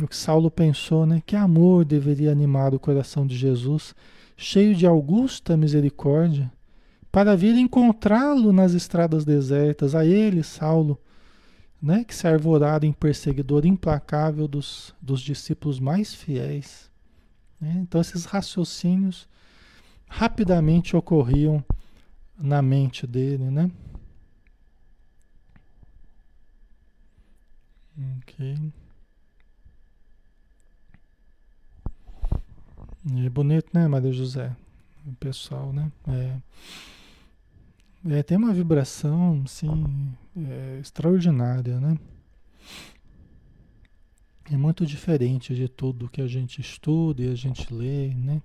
O 0.00 0.06
que 0.06 0.16
Saulo 0.16 0.50
pensou, 0.50 1.06
né? 1.06 1.22
Que 1.24 1.34
amor 1.34 1.84
deveria 1.84 2.30
animar 2.30 2.74
o 2.74 2.80
coração 2.80 3.26
de 3.26 3.36
Jesus, 3.36 3.94
cheio 4.36 4.74
de 4.74 4.86
augusta 4.86 5.56
misericórdia, 5.56 6.52
para 7.10 7.34
vir 7.34 7.56
encontrá-lo 7.56 8.52
nas 8.52 8.74
estradas 8.74 9.24
desertas, 9.24 9.94
a 9.94 10.04
ele, 10.04 10.42
Saulo, 10.42 11.00
né, 11.80 12.04
que 12.04 12.14
se 12.14 12.26
arvorara 12.26 12.84
em 12.84 12.92
perseguidor 12.92 13.64
implacável 13.64 14.46
dos, 14.46 14.94
dos 15.00 15.20
discípulos 15.20 15.80
mais 15.80 16.14
fiéis. 16.14 16.90
Né? 17.58 17.78
Então, 17.80 18.00
esses 18.00 18.26
raciocínios 18.26 19.26
rapidamente 20.06 20.94
ocorriam 20.94 21.64
na 22.38 22.60
mente 22.60 23.06
dele, 23.06 23.50
né? 23.50 23.70
Ok. 28.18 28.72
É 33.14 33.28
bonito, 33.28 33.68
né, 33.72 33.86
Maria 33.86 34.12
José? 34.12 34.54
O 35.06 35.12
pessoal, 35.14 35.72
né? 35.72 35.90
É. 36.08 36.36
É, 38.08 38.22
tem 38.22 38.36
uma 38.36 38.52
vibração, 38.52 39.44
sim, 39.46 40.12
é, 40.36 40.78
extraordinária, 40.80 41.80
né? 41.80 41.98
É 44.50 44.56
muito 44.56 44.86
diferente 44.86 45.54
de 45.54 45.68
tudo 45.68 46.08
que 46.08 46.20
a 46.20 46.26
gente 46.26 46.60
estuda 46.60 47.22
e 47.22 47.30
a 47.30 47.34
gente 47.34 47.72
lê, 47.72 48.14
né? 48.14 48.40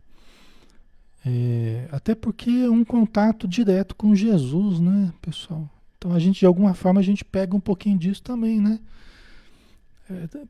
É, 1.24 1.88
até 1.91 2.16
porque 2.16 2.49
é 2.49 2.70
um 2.70 2.84
contato 2.84 3.47
direto 3.47 3.95
com 3.95 4.16
Jesus, 4.16 4.80
né, 4.80 5.14
pessoal? 5.22 5.70
Então 5.97 6.14
a 6.14 6.20
gente, 6.20 6.39
de 6.39 6.45
alguma 6.47 6.74
forma, 6.74 6.99
a 6.99 7.03
gente 7.03 7.24
pega 7.24 7.55
um 7.55 7.59
pouquinho 7.59 7.97
disso 7.99 8.24
também, 8.24 8.59
né? 8.59 8.80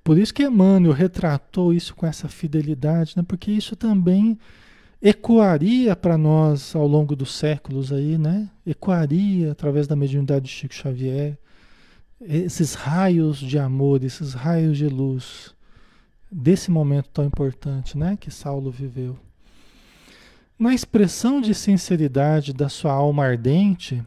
Por 0.03 0.18
isso 0.18 0.34
que 0.34 0.43
Emmanuel 0.43 0.93
retratou 0.93 1.74
isso 1.74 1.95
com 1.95 2.05
essa 2.05 2.28
fidelidade, 2.28 3.14
né? 3.16 3.24
Porque 3.28 3.51
isso 3.51 3.76
também 3.76 4.38
ecoaria 5.01 5.95
para 5.95 6.18
nós 6.18 6.76
ao 6.76 6.88
longo 6.88 7.16
dos 7.16 7.34
séculos 7.34 7.91
aí, 7.91 8.18
né? 8.18 8.49
Ecoaria 8.66 9.51
através 9.51 9.88
da 9.88 9.95
mediunidade 9.95 10.45
de 10.45 10.51
Chico 10.51 10.74
Xavier, 10.74 11.38
esses 12.22 12.76
raios 12.76 13.39
de 13.39 13.57
amor, 13.57 14.03
esses 14.03 14.34
raios 14.34 14.78
de 14.78 14.88
luz 14.88 15.55
desse 16.32 16.70
momento 16.72 17.09
tão 17.09 17.26
importante, 17.26 17.97
né, 17.97 18.16
que 18.20 18.32
Saulo 18.32 18.72
viveu. 18.72 19.18
Na 20.57 20.74
expressão 20.74 21.41
de 21.41 21.55
sinceridade 21.55 22.53
da 22.53 22.70
sua 22.70 22.93
alma 22.93 23.26
ardente, 23.26 24.01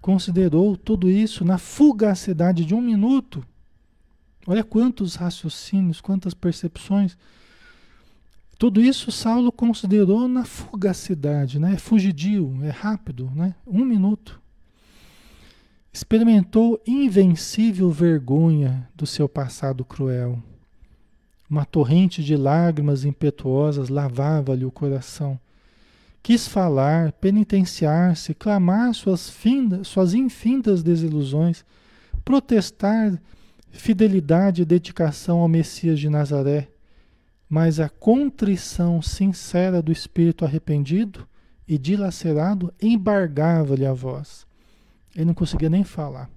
considerou 0.00 0.76
tudo 0.76 1.08
isso 1.08 1.44
na 1.44 1.56
fugacidade 1.56 2.64
de 2.64 2.74
um 2.74 2.80
minuto. 2.80 3.46
Olha 4.46 4.64
quantos 4.64 5.14
raciocínios, 5.14 6.00
quantas 6.00 6.34
percepções 6.34 7.16
tudo 8.60 8.82
isso 8.82 9.10
Saulo 9.10 9.50
considerou 9.50 10.28
na 10.28 10.44
fugacidade, 10.44 11.58
né? 11.58 11.72
É 11.72 11.78
fugidio, 11.78 12.58
é 12.62 12.68
rápido, 12.68 13.32
né? 13.34 13.54
Um 13.66 13.86
minuto. 13.86 14.38
Experimentou 15.90 16.78
invencível 16.86 17.90
vergonha 17.90 18.86
do 18.94 19.06
seu 19.06 19.26
passado 19.26 19.82
cruel. 19.82 20.42
Uma 21.48 21.64
torrente 21.64 22.22
de 22.22 22.36
lágrimas 22.36 23.06
impetuosas 23.06 23.88
lavava-lhe 23.88 24.66
o 24.66 24.70
coração. 24.70 25.40
Quis 26.22 26.46
falar, 26.46 27.12
penitenciar-se, 27.12 28.34
clamar 28.34 28.94
suas, 28.94 29.30
findas, 29.30 29.88
suas 29.88 30.12
infindas 30.12 30.82
desilusões, 30.82 31.64
protestar 32.26 33.18
fidelidade 33.70 34.62
e 34.62 34.64
dedicação 34.64 35.38
ao 35.38 35.48
Messias 35.48 35.98
de 35.98 36.08
Nazaré 36.08 36.68
mas 37.50 37.80
a 37.80 37.88
contrição 37.88 39.02
sincera 39.02 39.82
do 39.82 39.90
espírito 39.90 40.44
arrependido 40.44 41.26
e 41.66 41.76
dilacerado 41.76 42.72
embargava-lhe 42.80 43.84
a 43.84 43.92
voz. 43.92 44.46
Ele 45.16 45.24
não 45.24 45.34
conseguia 45.34 45.68
nem 45.68 45.82
falar. 45.82 46.30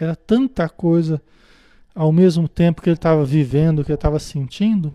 Era 0.00 0.16
tanta 0.16 0.66
coisa 0.66 1.20
ao 1.94 2.10
mesmo 2.10 2.48
tempo 2.48 2.80
que 2.80 2.88
ele 2.88 2.96
estava 2.96 3.26
vivendo, 3.26 3.84
que 3.84 3.90
ele 3.90 3.96
estava 3.96 4.18
sentindo, 4.18 4.94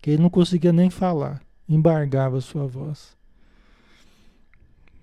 que 0.00 0.10
ele 0.10 0.22
não 0.22 0.30
conseguia 0.30 0.72
nem 0.72 0.88
falar. 0.88 1.42
Embargava 1.68 2.38
a 2.38 2.40
sua 2.40 2.68
voz. 2.68 3.16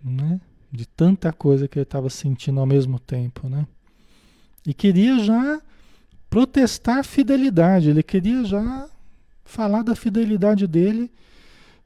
Né? 0.01 0.39
De 0.71 0.85
tanta 0.85 1.33
coisa 1.33 1.67
que 1.67 1.77
ele 1.77 1.83
estava 1.83 2.09
sentindo 2.09 2.61
ao 2.61 2.65
mesmo 2.65 2.99
tempo, 2.99 3.49
né? 3.49 3.67
E 4.65 4.73
queria 4.73 5.19
já 5.19 5.61
protestar 6.29 7.03
fidelidade, 7.03 7.89
ele 7.89 8.03
queria 8.03 8.43
já 8.43 8.87
falar 9.43 9.81
da 9.81 9.95
fidelidade 9.95 10.67
dele, 10.67 11.11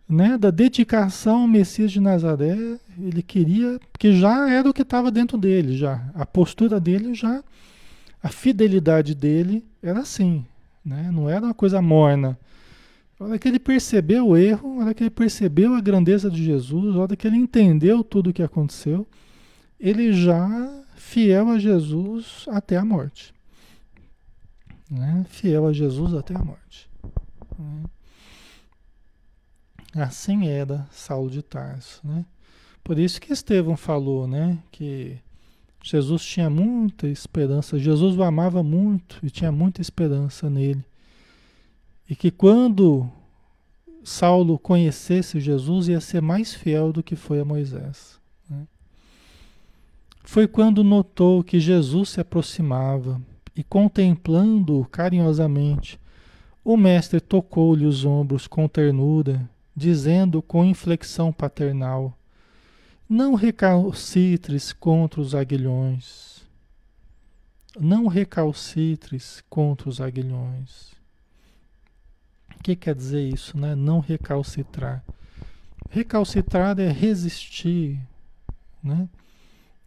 né, 0.10 0.38
da 0.38 0.52
dedicação 0.52 1.42
ao 1.42 1.48
Messias 1.48 1.92
de 1.92 2.00
Nazaré, 2.00 2.58
ele 3.00 3.22
queria, 3.22 3.80
que 3.98 4.14
já 4.14 4.50
era 4.50 4.70
o 4.70 4.74
que 4.74 4.82
estava 4.82 5.10
dentro 5.10 5.38
dele, 5.38 5.78
já. 5.78 6.04
A 6.14 6.26
postura 6.26 6.80
dele 6.80 7.14
já, 7.14 7.42
a 8.22 8.30
fidelidade 8.30 9.16
dele 9.16 9.64
era 9.82 10.02
assim, 10.02 10.46
né? 10.84 11.10
Não 11.14 11.30
era 11.30 11.46
uma 11.46 11.54
coisa 11.54 11.82
morna. 11.82 12.38
A 13.20 13.24
hora 13.24 13.40
que 13.40 13.48
ele 13.48 13.60
percebeu 13.60 14.30
o 14.30 14.38
erro, 14.38 14.82
a 14.82 14.86
hora 14.86 14.94
que 14.94 15.04
ele 15.04 15.10
percebeu 15.10 15.74
a 15.76 15.82
grandeza 15.82 16.30
de 16.30 16.44
Jesus, 16.44 16.96
a 16.96 17.00
hora 17.00 17.16
que 17.16 17.26
ele 17.26 17.38
entendeu 17.38 18.04
tudo 18.04 18.32
o 18.32 18.34
que 18.34 18.44
aconteceu, 18.44 19.08
ele 19.80 20.12
já 20.12 20.84
fiel 20.96 21.50
a 21.50 21.58
Jesus 21.58 22.46
até 22.50 22.78
a 22.78 22.84
morte. 22.84 23.34
Né? 24.92 25.26
Fiel 25.30 25.66
a 25.66 25.72
Jesus 25.72 26.14
até 26.14 26.36
a 26.36 26.44
morte. 26.44 26.90
Né? 27.58 27.84
Assim 29.96 30.48
era 30.48 30.86
Saulo 30.92 31.30
de 31.30 31.42
Tarso, 31.42 32.02
né? 32.04 32.26
Por 32.84 33.00
isso 33.00 33.22
que 33.22 33.32
Estevão 33.32 33.78
falou, 33.78 34.28
né, 34.28 34.58
que 34.72 35.18
Jesus 35.84 36.24
tinha 36.24 36.50
muita 36.50 37.08
esperança, 37.08 37.78
Jesus 37.78 38.18
o 38.18 38.24
amava 38.24 38.64
muito 38.64 39.20
e 39.22 39.30
tinha 39.30 39.52
muita 39.52 39.82
esperança 39.82 40.50
nele. 40.50 40.84
E 42.10 42.16
que 42.16 42.32
quando 42.32 43.10
Saulo 44.04 44.58
conhecesse 44.58 45.40
Jesus, 45.40 45.88
ia 45.88 46.02
ser 46.02 46.22
mais 46.22 46.54
fiel 46.54 46.92
do 46.92 47.04
que 47.04 47.16
foi 47.16 47.40
a 47.40 47.46
Moisés. 47.46 48.20
Né? 48.50 48.68
Foi 50.24 50.48
quando 50.48 50.84
notou 50.84 51.44
que 51.44 51.60
Jesus 51.60 52.10
se 52.10 52.20
aproximava 52.20 53.22
e, 53.56 53.64
contemplando-o 53.64 54.86
carinhosamente, 54.86 56.00
o 56.64 56.78
mestre 56.78 57.20
tocou-lhe 57.20 57.86
os 57.86 58.06
ombros 58.06 58.48
com 58.48 58.68
ternura, 58.68 59.50
dizendo 59.76 60.42
com 60.42 60.64
inflexão 60.64 61.32
paternal: 61.32 62.18
Não 63.10 63.36
recalcitres 63.36 64.72
contra 64.72 65.20
os 65.20 65.34
aguilhões. 65.34 66.42
Não 67.80 68.08
recalcitres 68.08 69.42
contra 69.50 69.88
os 69.90 70.02
aguilhões. 70.02 70.92
O 72.56 72.64
que 72.64 72.76
quer 72.76 72.94
dizer 72.94 73.28
isso, 73.28 73.58
né? 73.58 73.76
Não 73.76 74.00
recalcitrar. 74.00 75.04
Recalcitrar 75.90 76.80
é 76.80 76.92
resistir, 76.92 78.00
né? 78.84 79.10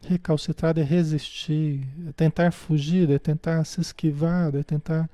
Recalcitrar 0.07 0.79
é 0.79 0.83
resistir, 0.83 1.87
é 2.09 2.13
tentar 2.13 2.53
fugir, 2.53 3.11
é 3.11 3.19
tentar 3.19 3.65
se 3.65 3.81
esquivar, 3.81 4.55
é 4.55 4.63
tentar, 4.63 5.09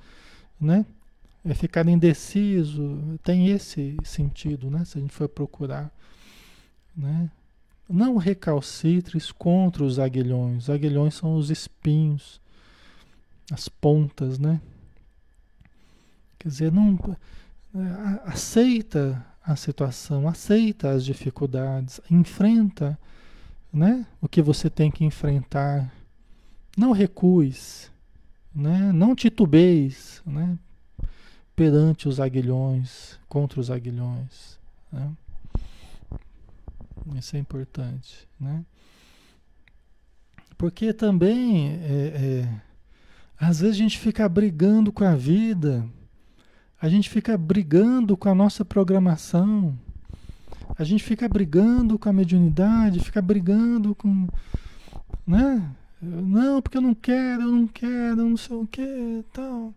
né? 0.60 0.84
é 1.44 1.54
ficar 1.54 1.88
indeciso, 1.88 3.18
tem 3.22 3.48
esse 3.48 3.96
sentido, 4.04 4.70
né? 4.70 4.84
Se 4.84 4.98
a 4.98 5.00
gente 5.00 5.12
for 5.12 5.28
procurar, 5.28 5.90
né? 6.96 7.30
Não 7.88 8.16
recalcitres 8.16 9.32
contra 9.32 9.82
os 9.82 9.98
aguilhões. 9.98 10.64
Os 10.64 10.70
aguilhões 10.70 11.14
são 11.14 11.34
os 11.34 11.50
espinhos, 11.50 12.40
as 13.50 13.68
pontas, 13.68 14.38
né? 14.38 14.60
Quer 16.38 16.48
dizer, 16.48 16.72
não 16.72 16.98
aceita 18.24 19.24
a 19.42 19.56
situação, 19.56 20.28
aceita 20.28 20.90
as 20.90 21.04
dificuldades, 21.04 22.00
enfrenta, 22.10 22.98
né? 23.72 24.06
O 24.20 24.28
que 24.28 24.42
você 24.42 24.68
tem 24.68 24.90
que 24.90 25.04
enfrentar. 25.04 25.92
Não 26.76 26.92
recues, 26.92 27.90
né? 28.54 28.92
Não 28.92 29.14
titubeis, 29.14 30.22
né? 30.26 30.58
perante 31.60 32.08
os 32.08 32.18
aguilhões, 32.18 33.18
contra 33.28 33.60
os 33.60 33.70
aguilhões. 33.70 34.58
Né? 34.90 35.12
Isso 37.16 37.36
é 37.36 37.38
importante. 37.38 38.26
Né? 38.40 38.64
Porque 40.56 40.94
também 40.94 41.68
é, 41.68 42.46
é, 42.46 42.60
Às 43.38 43.60
vezes 43.60 43.76
a 43.76 43.78
gente 43.78 43.98
fica 43.98 44.26
brigando 44.26 44.90
com 44.90 45.04
a 45.04 45.14
vida, 45.14 45.86
a 46.80 46.88
gente 46.88 47.10
fica 47.10 47.36
brigando 47.36 48.16
com 48.16 48.30
a 48.30 48.34
nossa 48.34 48.64
programação, 48.64 49.78
a 50.80 50.84
gente 50.84 51.04
fica 51.04 51.28
brigando 51.28 51.98
com 51.98 52.08
a 52.08 52.12
mediunidade, 52.12 53.00
fica 53.00 53.20
brigando 53.20 53.94
com. 53.94 54.26
Né? 55.26 55.70
Não, 56.00 56.62
porque 56.62 56.78
eu 56.78 56.80
não 56.80 56.94
quero, 56.94 57.42
eu 57.42 57.52
não 57.52 57.66
quero, 57.66 58.16
não 58.16 58.34
sei 58.34 58.56
o 58.56 58.66
que 58.66 59.22
tal. 59.30 59.74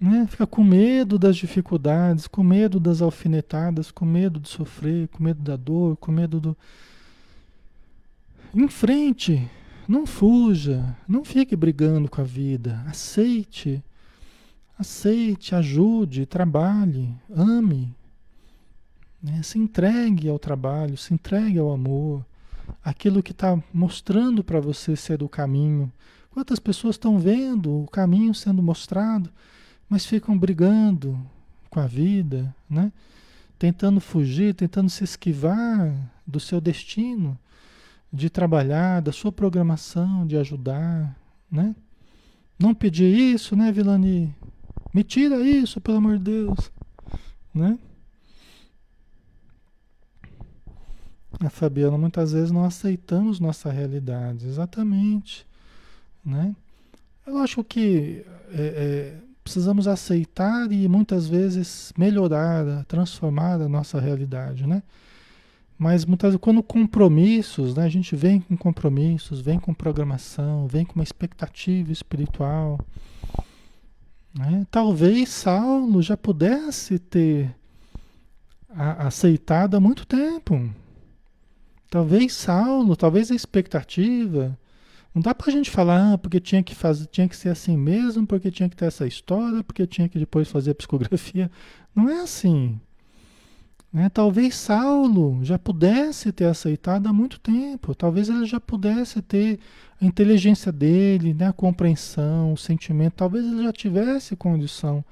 Né? 0.00 0.24
Fica 0.30 0.46
com 0.46 0.62
medo 0.62 1.18
das 1.18 1.36
dificuldades, 1.36 2.28
com 2.28 2.44
medo 2.44 2.78
das 2.78 3.02
alfinetadas, 3.02 3.90
com 3.90 4.04
medo 4.04 4.38
de 4.38 4.48
sofrer, 4.48 5.08
com 5.08 5.24
medo 5.24 5.42
da 5.42 5.56
dor, 5.56 5.96
com 5.96 6.12
medo 6.12 6.38
do. 6.38 6.56
Em 8.54 8.68
frente, 8.68 9.50
não 9.88 10.06
fuja, 10.06 10.96
não 11.08 11.24
fique 11.24 11.56
brigando 11.56 12.08
com 12.08 12.20
a 12.20 12.24
vida, 12.24 12.84
aceite, 12.86 13.82
aceite, 14.78 15.56
ajude, 15.56 16.24
trabalhe, 16.24 17.12
ame, 17.34 17.92
né? 19.26 19.42
se 19.42 19.58
entregue 19.58 20.28
ao 20.28 20.38
trabalho, 20.38 20.96
se 20.96 21.12
entregue 21.12 21.58
ao 21.58 21.72
amor, 21.72 22.24
aquilo 22.82 23.22
que 23.22 23.32
está 23.32 23.60
mostrando 23.74 24.42
para 24.42 24.60
você 24.60 24.94
ser 24.96 25.22
o 25.22 25.28
caminho. 25.28 25.92
Quantas 26.30 26.58
pessoas 26.58 26.94
estão 26.94 27.18
vendo 27.18 27.82
o 27.82 27.88
caminho 27.88 28.34
sendo 28.34 28.62
mostrado? 28.62 29.30
mas 29.88 30.04
ficam 30.04 30.36
brigando 30.36 31.18
com 31.70 31.80
a 31.80 31.86
vida, 31.86 32.54
né? 32.68 32.92
Tentando 33.58 34.00
fugir, 34.00 34.54
tentando 34.54 34.90
se 34.90 35.04
esquivar 35.04 35.94
do 36.26 36.38
seu 36.38 36.60
destino, 36.60 37.38
de 38.12 38.28
trabalhar, 38.28 39.00
da 39.00 39.12
sua 39.12 39.32
programação, 39.32 40.26
de 40.26 40.36
ajudar, 40.36 41.16
né? 41.50 41.74
Não 42.58 42.74
pedir 42.74 43.14
isso, 43.14 43.54
né, 43.54 43.70
Vilani? 43.70 44.34
Me 44.92 45.04
tira 45.04 45.40
isso, 45.40 45.80
pelo 45.80 45.98
amor 45.98 46.18
de 46.18 46.24
Deus, 46.24 46.72
né? 47.54 47.78
A 51.40 51.50
Fabiana, 51.50 51.98
muitas 51.98 52.32
vezes 52.32 52.50
não 52.50 52.64
aceitamos 52.64 53.40
nossa 53.40 53.70
realidade, 53.70 54.46
exatamente, 54.46 55.46
né? 56.24 56.54
Eu 57.26 57.38
acho 57.38 57.62
que 57.64 58.24
é, 58.52 58.62
é, 58.62 59.18
precisamos 59.42 59.86
aceitar 59.86 60.70
e 60.72 60.88
muitas 60.88 61.26
vezes 61.26 61.92
melhorar, 61.98 62.84
transformar 62.86 63.60
a 63.60 63.68
nossa 63.68 64.00
realidade, 64.00 64.66
né? 64.66 64.82
Mas 65.78 66.04
muitas 66.06 66.30
vezes, 66.30 66.40
quando 66.40 66.62
compromissos, 66.62 67.74
né, 67.74 67.84
a 67.84 67.88
gente 67.88 68.16
vem 68.16 68.40
com 68.40 68.56
compromissos, 68.56 69.40
vem 69.40 69.58
com 69.58 69.74
programação, 69.74 70.66
vem 70.66 70.86
com 70.86 70.94
uma 70.94 71.04
expectativa 71.04 71.92
espiritual. 71.92 72.80
Né? 74.34 74.66
Talvez 74.70 75.28
Saulo 75.28 76.00
já 76.00 76.16
pudesse 76.16 76.98
ter 76.98 77.54
aceitado 78.74 79.74
há 79.74 79.80
muito 79.80 80.06
tempo. 80.06 80.70
Talvez 81.90 82.34
Saulo, 82.34 82.96
talvez 82.96 83.30
a 83.30 83.34
expectativa, 83.34 84.58
não 85.14 85.22
dá 85.22 85.34
pra 85.34 85.50
gente 85.50 85.70
falar, 85.70 86.12
ah, 86.12 86.18
porque 86.18 86.38
tinha 86.38 86.62
que 86.62 86.74
fazer, 86.74 87.06
tinha 87.06 87.28
que 87.28 87.36
ser 87.36 87.48
assim 87.48 87.76
mesmo, 87.76 88.26
porque 88.26 88.50
tinha 88.50 88.68
que 88.68 88.76
ter 88.76 88.84
essa 88.84 89.06
história, 89.06 89.64
porque 89.64 89.86
tinha 89.86 90.08
que 90.08 90.18
depois 90.18 90.48
fazer 90.48 90.72
a 90.72 90.74
psicografia. 90.74 91.50
Não 91.94 92.08
é 92.08 92.20
assim. 92.20 92.78
Né? 93.90 94.10
Talvez 94.10 94.54
Saulo 94.56 95.42
já 95.42 95.58
pudesse 95.58 96.30
ter 96.32 96.44
aceitado 96.44 97.06
há 97.06 97.14
muito 97.14 97.40
tempo. 97.40 97.94
Talvez 97.94 98.28
ele 98.28 98.44
já 98.44 98.60
pudesse 98.60 99.22
ter 99.22 99.58
a 99.98 100.04
inteligência 100.04 100.70
dele, 100.70 101.32
né? 101.32 101.48
a 101.48 101.52
compreensão, 101.54 102.52
o 102.52 102.58
sentimento. 102.58 103.14
Talvez 103.14 103.42
ele 103.46 103.62
já 103.62 103.72
tivesse 103.72 104.36
condição 104.36 105.02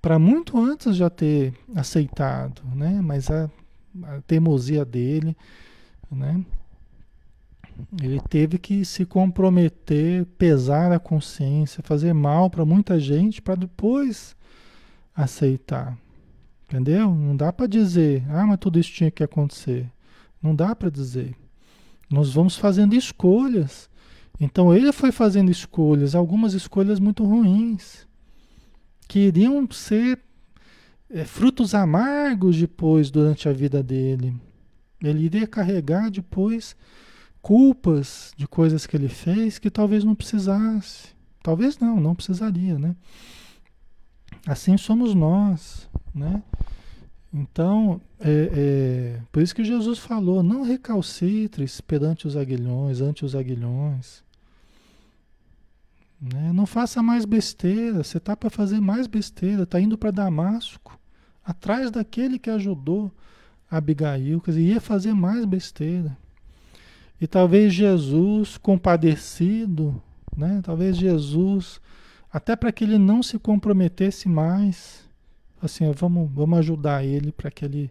para 0.00 0.18
muito 0.18 0.56
antes 0.56 0.96
já 0.96 1.10
ter 1.10 1.52
aceitado, 1.74 2.62
né? 2.74 3.00
Mas 3.02 3.30
a, 3.30 3.50
a 4.04 4.20
teimosia 4.22 4.84
dele, 4.84 5.36
né? 6.10 6.44
Ele 8.02 8.20
teve 8.28 8.58
que 8.58 8.84
se 8.84 9.04
comprometer, 9.04 10.24
pesar 10.38 10.92
a 10.92 10.98
consciência, 10.98 11.82
fazer 11.82 12.14
mal 12.14 12.48
para 12.48 12.64
muita 12.64 12.98
gente 12.98 13.42
para 13.42 13.54
depois 13.54 14.34
aceitar. 15.14 15.96
Entendeu? 16.64 17.14
Não 17.14 17.36
dá 17.36 17.52
para 17.52 17.66
dizer, 17.66 18.24
ah, 18.30 18.46
mas 18.46 18.58
tudo 18.58 18.78
isso 18.78 18.92
tinha 18.92 19.10
que 19.10 19.22
acontecer. 19.22 19.90
Não 20.42 20.54
dá 20.54 20.74
para 20.74 20.90
dizer. 20.90 21.36
Nós 22.10 22.32
vamos 22.32 22.56
fazendo 22.56 22.94
escolhas. 22.94 23.90
Então 24.40 24.74
ele 24.74 24.92
foi 24.92 25.12
fazendo 25.12 25.50
escolhas, 25.50 26.14
algumas 26.14 26.54
escolhas 26.54 26.98
muito 26.98 27.24
ruins, 27.24 28.06
que 29.08 29.20
iriam 29.20 29.66
ser 29.70 30.18
é, 31.10 31.24
frutos 31.24 31.74
amargos 31.74 32.56
depois 32.58 33.10
durante 33.10 33.48
a 33.48 33.52
vida 33.52 33.82
dele. 33.82 34.34
Ele 35.02 35.24
iria 35.24 35.46
carregar 35.46 36.10
depois 36.10 36.76
culpas 37.40 38.32
de 38.36 38.46
coisas 38.48 38.86
que 38.86 38.96
ele 38.96 39.08
fez 39.08 39.58
que 39.58 39.70
talvez 39.70 40.02
não 40.02 40.14
precisasse. 40.14 41.08
Talvez 41.42 41.78
não, 41.78 42.00
não 42.00 42.14
precisaria, 42.14 42.78
né? 42.78 42.96
Assim 44.46 44.76
somos 44.76 45.14
nós, 45.14 45.88
né? 46.14 46.42
Então, 47.32 48.00
é, 48.18 48.50
é, 48.52 49.20
por 49.30 49.42
isso 49.42 49.54
que 49.54 49.62
Jesus 49.62 49.98
falou, 49.98 50.42
não 50.42 50.62
recalcitres 50.62 51.80
perante 51.80 52.26
os 52.26 52.36
aguilhões, 52.36 53.00
ante 53.00 53.24
os 53.24 53.36
aguilhões. 53.36 54.24
Né? 56.32 56.52
Não 56.52 56.66
faça 56.66 57.02
mais 57.02 57.24
besteira, 57.24 58.02
você 58.02 58.18
está 58.18 58.36
para 58.36 58.50
fazer 58.50 58.80
mais 58.80 59.06
besteira, 59.06 59.62
está 59.62 59.80
indo 59.80 59.96
para 59.96 60.10
Damasco, 60.10 60.98
atrás 61.44 61.90
daquele 61.90 62.38
que 62.38 62.50
ajudou 62.50 63.12
Abigail, 63.70 64.40
quer 64.40 64.52
dizer, 64.52 64.62
ia 64.62 64.80
fazer 64.80 65.14
mais 65.14 65.44
besteira. 65.44 66.16
E 67.20 67.26
talvez 67.26 67.72
Jesus, 67.72 68.58
compadecido, 68.58 70.00
né? 70.36 70.60
talvez 70.62 70.96
Jesus, 70.96 71.80
até 72.32 72.56
para 72.56 72.72
que 72.72 72.84
ele 72.84 72.98
não 72.98 73.22
se 73.22 73.38
comprometesse 73.38 74.28
mais, 74.28 75.08
assim, 75.62 75.90
vamos, 75.92 76.30
vamos 76.32 76.58
ajudar 76.58 77.04
ele 77.04 77.32
para 77.32 77.50
que 77.50 77.64
ele, 77.64 77.90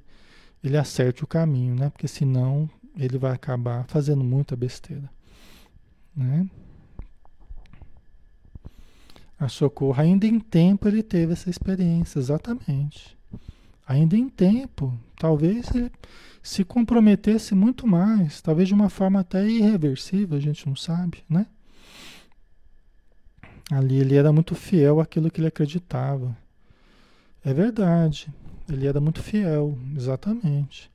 ele 0.63 0.77
acerte 0.77 1.23
o 1.23 1.27
caminho, 1.27 1.75
né? 1.75 1.89
porque 1.89 2.07
senão 2.07 2.69
ele 2.97 3.17
vai 3.17 3.31
acabar 3.31 3.86
fazendo 3.88 4.23
muita 4.23 4.55
besteira. 4.55 5.09
Né? 6.15 6.47
A 9.38 9.49
socorro, 9.49 10.01
ainda 10.01 10.25
em 10.25 10.39
tempo 10.39 10.88
ele 10.88 11.03
teve 11.03 11.33
essa 11.33 11.49
experiência, 11.49 12.19
exatamente. 12.19 13.17
Ainda 13.88 14.15
em 14.15 14.29
tempo, 14.29 14.97
talvez 15.17 15.73
ele 15.75 15.91
se 16.41 16.63
comprometesse 16.63 17.53
muito 17.53 17.86
mais, 17.86 18.41
talvez 18.41 18.67
de 18.67 18.73
uma 18.73 18.89
forma 18.89 19.19
até 19.19 19.47
irreversível, 19.47 20.38
a 20.38 20.41
gente 20.41 20.67
não 20.67 20.75
sabe, 20.75 21.23
né? 21.29 21.47
Ali 23.71 23.97
ele 23.97 24.15
era 24.15 24.31
muito 24.31 24.53
fiel 24.55 24.99
àquilo 24.99 25.29
que 25.29 25.39
ele 25.39 25.47
acreditava. 25.47 26.38
É 27.43 27.53
verdade, 27.53 28.27
ele 28.69 28.88
era 28.88 29.01
muito 29.01 29.21
fiel, 29.21 29.77
exatamente. 29.95 30.89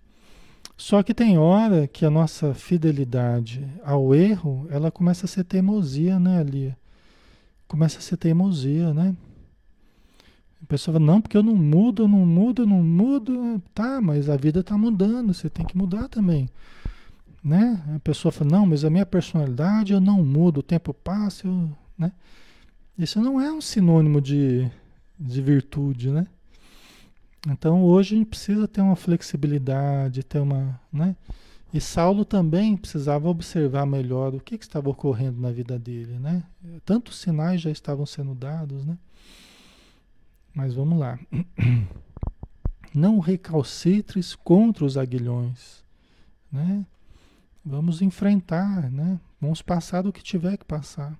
Só 0.76 1.02
que 1.02 1.12
tem 1.12 1.36
hora 1.36 1.86
que 1.86 2.06
a 2.06 2.10
nossa 2.10 2.54
fidelidade 2.54 3.68
ao 3.84 4.14
erro, 4.14 4.66
ela 4.70 4.90
começa 4.90 5.26
a 5.26 5.28
ser 5.28 5.44
teimosia, 5.44 6.18
né, 6.18 6.38
ali? 6.38 6.74
Começa 7.70 7.98
a 7.98 8.00
ser 8.00 8.16
teimosia, 8.16 8.92
né? 8.92 9.14
A 10.60 10.66
pessoa 10.66 10.94
fala, 10.94 11.06
não, 11.06 11.20
porque 11.20 11.36
eu 11.36 11.42
não 11.42 11.54
mudo, 11.54 12.02
eu 12.02 12.08
não 12.08 12.26
mudo, 12.26 12.62
eu 12.62 12.66
não 12.66 12.82
mudo. 12.82 13.62
Tá, 13.72 14.00
mas 14.00 14.28
a 14.28 14.36
vida 14.36 14.58
está 14.58 14.76
mudando, 14.76 15.32
você 15.32 15.48
tem 15.48 15.64
que 15.64 15.78
mudar 15.78 16.08
também. 16.08 16.48
Né? 17.44 17.80
A 17.94 18.00
pessoa 18.00 18.32
fala, 18.32 18.50
não, 18.50 18.66
mas 18.66 18.84
a 18.84 18.90
minha 18.90 19.06
personalidade 19.06 19.92
eu 19.92 20.00
não 20.00 20.24
mudo, 20.24 20.58
o 20.58 20.62
tempo 20.64 20.92
passa, 20.92 21.46
eu, 21.46 21.70
né? 21.96 22.10
Isso 22.98 23.20
não 23.20 23.40
é 23.40 23.52
um 23.52 23.60
sinônimo 23.60 24.20
de, 24.20 24.68
de 25.16 25.40
virtude, 25.40 26.10
né? 26.10 26.26
Então 27.48 27.84
hoje 27.84 28.16
a 28.16 28.18
gente 28.18 28.30
precisa 28.30 28.66
ter 28.66 28.80
uma 28.80 28.96
flexibilidade, 28.96 30.24
ter 30.24 30.40
uma, 30.40 30.80
né? 30.92 31.14
E 31.72 31.80
Saulo 31.80 32.24
também 32.24 32.76
precisava 32.76 33.28
observar 33.28 33.86
melhor 33.86 34.34
o 34.34 34.40
que, 34.40 34.58
que 34.58 34.64
estava 34.64 34.90
ocorrendo 34.90 35.40
na 35.40 35.52
vida 35.52 35.78
dele, 35.78 36.18
né? 36.18 36.42
Tantos 36.84 37.20
sinais 37.20 37.60
já 37.60 37.70
estavam 37.70 38.04
sendo 38.04 38.34
dados, 38.34 38.84
né? 38.84 38.98
Mas 40.52 40.74
vamos 40.74 40.98
lá. 40.98 41.18
Não 42.92 43.20
recalcitres 43.20 44.34
contra 44.34 44.84
os 44.84 44.96
aguilhões, 44.96 45.84
né? 46.50 46.84
Vamos 47.64 48.02
enfrentar, 48.02 48.90
né? 48.90 49.20
Vamos 49.40 49.62
passar 49.62 50.02
do 50.02 50.12
que 50.12 50.24
tiver 50.24 50.56
que 50.56 50.64
passar. 50.64 51.16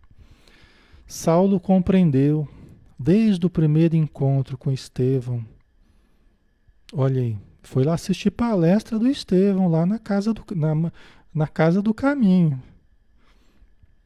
Saulo 1.07 1.61
compreendeu 1.61 2.49
desde 2.99 3.47
o 3.47 3.51
primeiro 3.51 3.95
encontro 3.95 4.59
com 4.59 4.73
Estevão. 4.73 5.45
Olha 6.93 7.23
aí, 7.23 7.39
foi 7.63 7.85
lá 7.85 7.95
assistir 7.95 8.31
palestra 8.31 8.99
do 8.99 9.09
Estevão 9.09 9.69
lá 9.69 9.85
na 9.85 9.99
casa 9.99 10.33
do, 10.33 10.45
na, 10.55 10.93
na 11.35 11.47
casa 11.47 11.83
do 11.83 11.95
caminho. 11.95 12.61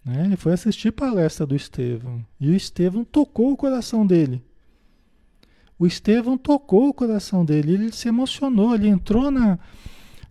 Né? 0.04 0.24
Ele 0.26 0.36
foi 0.36 0.52
assistir 0.52 0.92
palestra 0.92 1.46
do 1.46 1.56
Estevão. 1.56 2.24
E 2.38 2.50
o 2.50 2.54
Estevão 2.54 3.04
tocou 3.04 3.52
o 3.52 3.56
coração 3.56 4.06
dele. 4.06 4.42
O 5.78 5.86
Estevão 5.86 6.36
tocou 6.36 6.88
o 6.88 6.94
coração 6.94 7.44
dele, 7.44 7.74
ele 7.74 7.92
se 7.92 8.08
emocionou, 8.08 8.74
ele 8.74 8.88
entrou 8.88 9.30
na, 9.30 9.58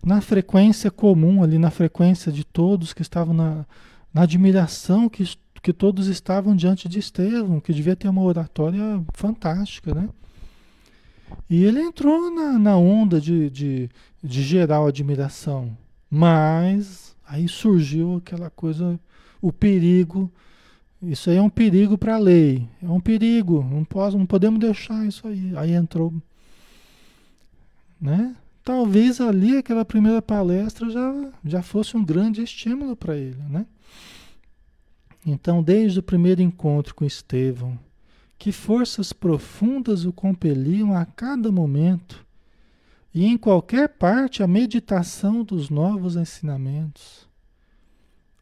na 0.02 0.20
frequência 0.20 0.90
comum, 0.90 1.42
ali 1.42 1.58
na 1.58 1.70
frequência 1.70 2.32
de 2.32 2.44
todos 2.44 2.92
que 2.92 3.02
estavam 3.02 3.34
na, 3.34 3.66
na 4.12 4.22
admiração 4.22 5.08
que, 5.08 5.24
que 5.62 5.72
todos 5.72 6.06
estavam 6.06 6.56
diante 6.56 6.88
de 6.88 6.98
Estevão, 6.98 7.60
que 7.60 7.74
devia 7.74 7.96
ter 7.96 8.08
uma 8.08 8.22
oratória 8.22 9.04
fantástica, 9.12 9.94
né? 9.94 10.08
E 11.48 11.64
ele 11.64 11.80
entrou 11.80 12.30
na, 12.30 12.58
na 12.58 12.76
onda 12.76 13.20
de, 13.20 13.50
de, 13.50 13.90
de 14.22 14.42
geral 14.42 14.86
admiração. 14.86 15.76
Mas 16.10 17.16
aí 17.26 17.48
surgiu 17.48 18.16
aquela 18.16 18.50
coisa, 18.50 18.98
o 19.40 19.52
perigo. 19.52 20.30
Isso 21.02 21.28
aí 21.28 21.36
é 21.36 21.42
um 21.42 21.50
perigo 21.50 21.98
para 21.98 22.14
a 22.14 22.18
lei. 22.18 22.68
É 22.82 22.88
um 22.88 23.00
perigo. 23.00 23.62
Não, 23.62 23.84
posso, 23.84 24.16
não 24.16 24.26
podemos 24.26 24.60
deixar 24.60 25.06
isso 25.06 25.26
aí. 25.26 25.52
Aí 25.56 25.72
entrou. 25.72 26.12
Né? 28.00 28.34
Talvez 28.62 29.20
ali 29.20 29.56
aquela 29.56 29.84
primeira 29.84 30.22
palestra 30.22 30.88
já, 30.88 31.32
já 31.44 31.62
fosse 31.62 31.96
um 31.96 32.04
grande 32.04 32.42
estímulo 32.42 32.96
para 32.96 33.16
ele. 33.16 33.42
Né? 33.48 33.66
Então, 35.26 35.62
desde 35.62 35.98
o 35.98 36.02
primeiro 36.02 36.42
encontro 36.42 36.94
com 36.94 37.04
Estevão, 37.04 37.78
que 38.38 38.52
forças 38.52 39.12
profundas 39.12 40.04
o 40.04 40.12
compeliam 40.12 40.94
a 40.94 41.04
cada 41.04 41.50
momento 41.50 42.24
e 43.14 43.24
em 43.26 43.38
qualquer 43.38 43.88
parte 43.88 44.42
a 44.42 44.46
meditação 44.46 45.44
dos 45.44 45.70
novos 45.70 46.16
ensinamentos. 46.16 47.28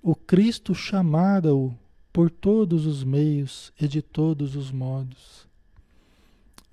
O 0.03 0.15
Cristo 0.17 0.75
chamara-o 0.75 1.75
por 2.13 2.31
todos 2.31 2.87
os 2.87 3.05
meios 3.05 3.73
e 3.81 3.87
de 3.87 4.01
todos 4.01 4.57
os 4.57 4.73
modos. 4.73 5.47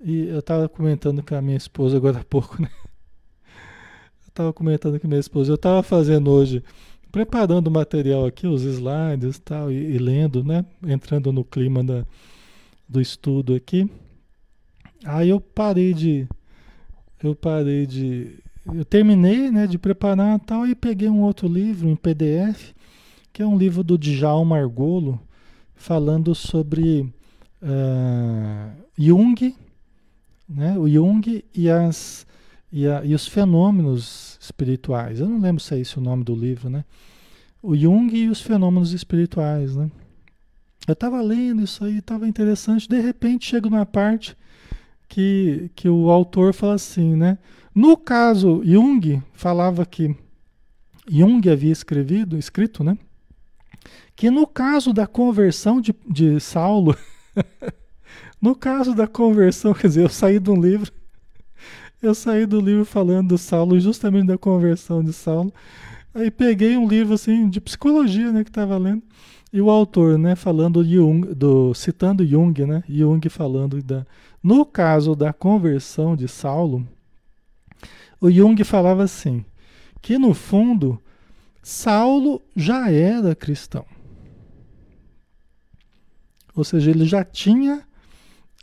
E 0.00 0.28
eu 0.28 0.38
estava 0.38 0.68
comentando 0.68 1.22
com 1.22 1.34
a 1.34 1.42
minha 1.42 1.56
esposa 1.56 1.98
agora 1.98 2.20
há 2.20 2.24
pouco, 2.24 2.60
né? 2.60 2.70
Eu 4.24 4.32
estava 4.32 4.52
comentando 4.52 4.98
com 4.98 5.06
a 5.06 5.10
minha 5.10 5.20
esposa, 5.20 5.50
eu 5.50 5.56
estava 5.56 5.82
fazendo 5.82 6.30
hoje, 6.30 6.62
preparando 7.10 7.66
o 7.66 7.70
material 7.70 8.24
aqui, 8.24 8.46
os 8.46 8.62
slides 8.62 9.40
tal, 9.40 9.72
e, 9.72 9.74
e 9.74 9.98
lendo, 9.98 10.44
né? 10.44 10.64
Entrando 10.86 11.32
no 11.32 11.44
clima 11.44 11.82
da, 11.82 12.06
do 12.90 13.00
estudo 13.00 13.54
aqui. 13.54 13.88
Aí 15.04 15.28
eu 15.28 15.40
parei 15.40 15.94
de. 15.94 16.26
Eu 17.22 17.36
parei 17.36 17.86
de. 17.86 18.38
Eu 18.74 18.84
terminei 18.84 19.50
né, 19.50 19.66
de 19.66 19.78
preparar 19.78 20.38
tal 20.40 20.66
e 20.66 20.74
peguei 20.74 21.08
um 21.08 21.22
outro 21.22 21.46
livro 21.46 21.88
em 21.88 21.96
PDF, 21.96 22.72
que 23.32 23.42
é 23.42 23.46
um 23.46 23.56
livro 23.56 23.84
do 23.84 23.96
Djalma 23.96 24.56
Margolo, 24.56 25.20
falando 25.74 26.34
sobre 26.34 27.02
uh, 27.62 28.82
Jung, 28.98 29.56
né, 30.48 30.76
o 30.76 30.88
Jung 30.88 31.44
e, 31.54 31.70
as, 31.70 32.26
e, 32.70 32.86
a, 32.86 33.04
e 33.04 33.14
os 33.14 33.26
fenômenos 33.26 34.36
espirituais. 34.40 35.20
Eu 35.20 35.28
não 35.28 35.40
lembro 35.40 35.62
se 35.62 35.74
é 35.74 35.78
esse 35.78 35.96
o 35.96 36.02
nome 36.02 36.24
do 36.24 36.34
livro, 36.34 36.68
né? 36.68 36.84
O 37.62 37.76
Jung 37.76 38.14
e 38.14 38.28
os 38.28 38.40
fenômenos 38.40 38.92
espirituais, 38.92 39.76
né? 39.76 39.90
Eu 40.86 40.92
estava 40.92 41.20
lendo 41.20 41.62
isso 41.62 41.84
aí, 41.84 41.98
estava 41.98 42.26
interessante. 42.26 42.88
De 42.88 43.00
repente 43.00 43.46
chega 43.46 43.68
uma 43.68 43.86
parte 43.86 44.36
que, 45.08 45.70
que 45.74 45.88
o 45.88 46.10
autor 46.10 46.54
fala 46.54 46.74
assim, 46.74 47.14
né? 47.16 47.38
No 47.74 47.96
caso, 47.96 48.62
Jung 48.64 49.22
falava 49.32 49.84
que 49.84 50.16
Jung 51.08 51.48
havia 51.50 51.72
escrevido, 51.72 52.38
escrito, 52.38 52.82
né? 52.82 52.96
Que 54.14 54.30
no 54.30 54.46
caso 54.46 54.92
da 54.92 55.06
conversão 55.06 55.80
de, 55.80 55.94
de 56.08 56.38
Saulo, 56.40 56.96
no 58.40 58.54
caso 58.54 58.94
da 58.94 59.06
conversão, 59.06 59.74
quer 59.74 59.88
dizer, 59.88 60.02
eu 60.02 60.08
saí 60.08 60.38
de 60.38 60.50
um 60.50 60.60
livro, 60.60 60.92
eu 62.02 62.14
saí 62.14 62.46
do 62.46 62.60
livro 62.60 62.84
falando 62.84 63.28
do 63.28 63.38
Saulo, 63.38 63.78
justamente 63.80 64.26
da 64.26 64.38
conversão 64.38 65.02
de 65.02 65.12
Saulo. 65.12 65.52
Aí 66.14 66.30
peguei 66.30 66.76
um 66.76 66.88
livro 66.88 67.14
assim 67.14 67.48
de 67.48 67.60
psicologia, 67.60 68.32
né, 68.32 68.42
que 68.44 68.50
estava 68.50 68.76
lendo. 68.76 69.02
E 69.52 69.60
o 69.60 69.68
autor, 69.68 70.16
né, 70.16 70.36
falando 70.36 70.84
Jung, 70.84 71.34
do, 71.34 71.74
citando 71.74 72.24
Jung, 72.24 72.64
né, 72.64 72.84
Jung 72.88 73.28
falando 73.28 73.82
da, 73.82 74.06
no 74.42 74.64
caso 74.64 75.16
da 75.16 75.32
conversão 75.32 76.14
de 76.14 76.28
Saulo, 76.28 76.86
o 78.20 78.30
Jung 78.30 78.62
falava 78.62 79.02
assim, 79.02 79.44
que 80.00 80.18
no 80.18 80.34
fundo 80.34 81.00
Saulo 81.62 82.40
já 82.54 82.90
era 82.90 83.34
cristão. 83.34 83.84
Ou 86.54 86.64
seja, 86.64 86.90
ele 86.90 87.04
já 87.04 87.24
tinha 87.24 87.84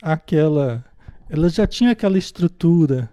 aquela, 0.02 0.84
ela 1.28 1.48
já 1.48 1.66
tinha 1.66 1.92
aquela 1.92 2.18
estrutura 2.18 3.10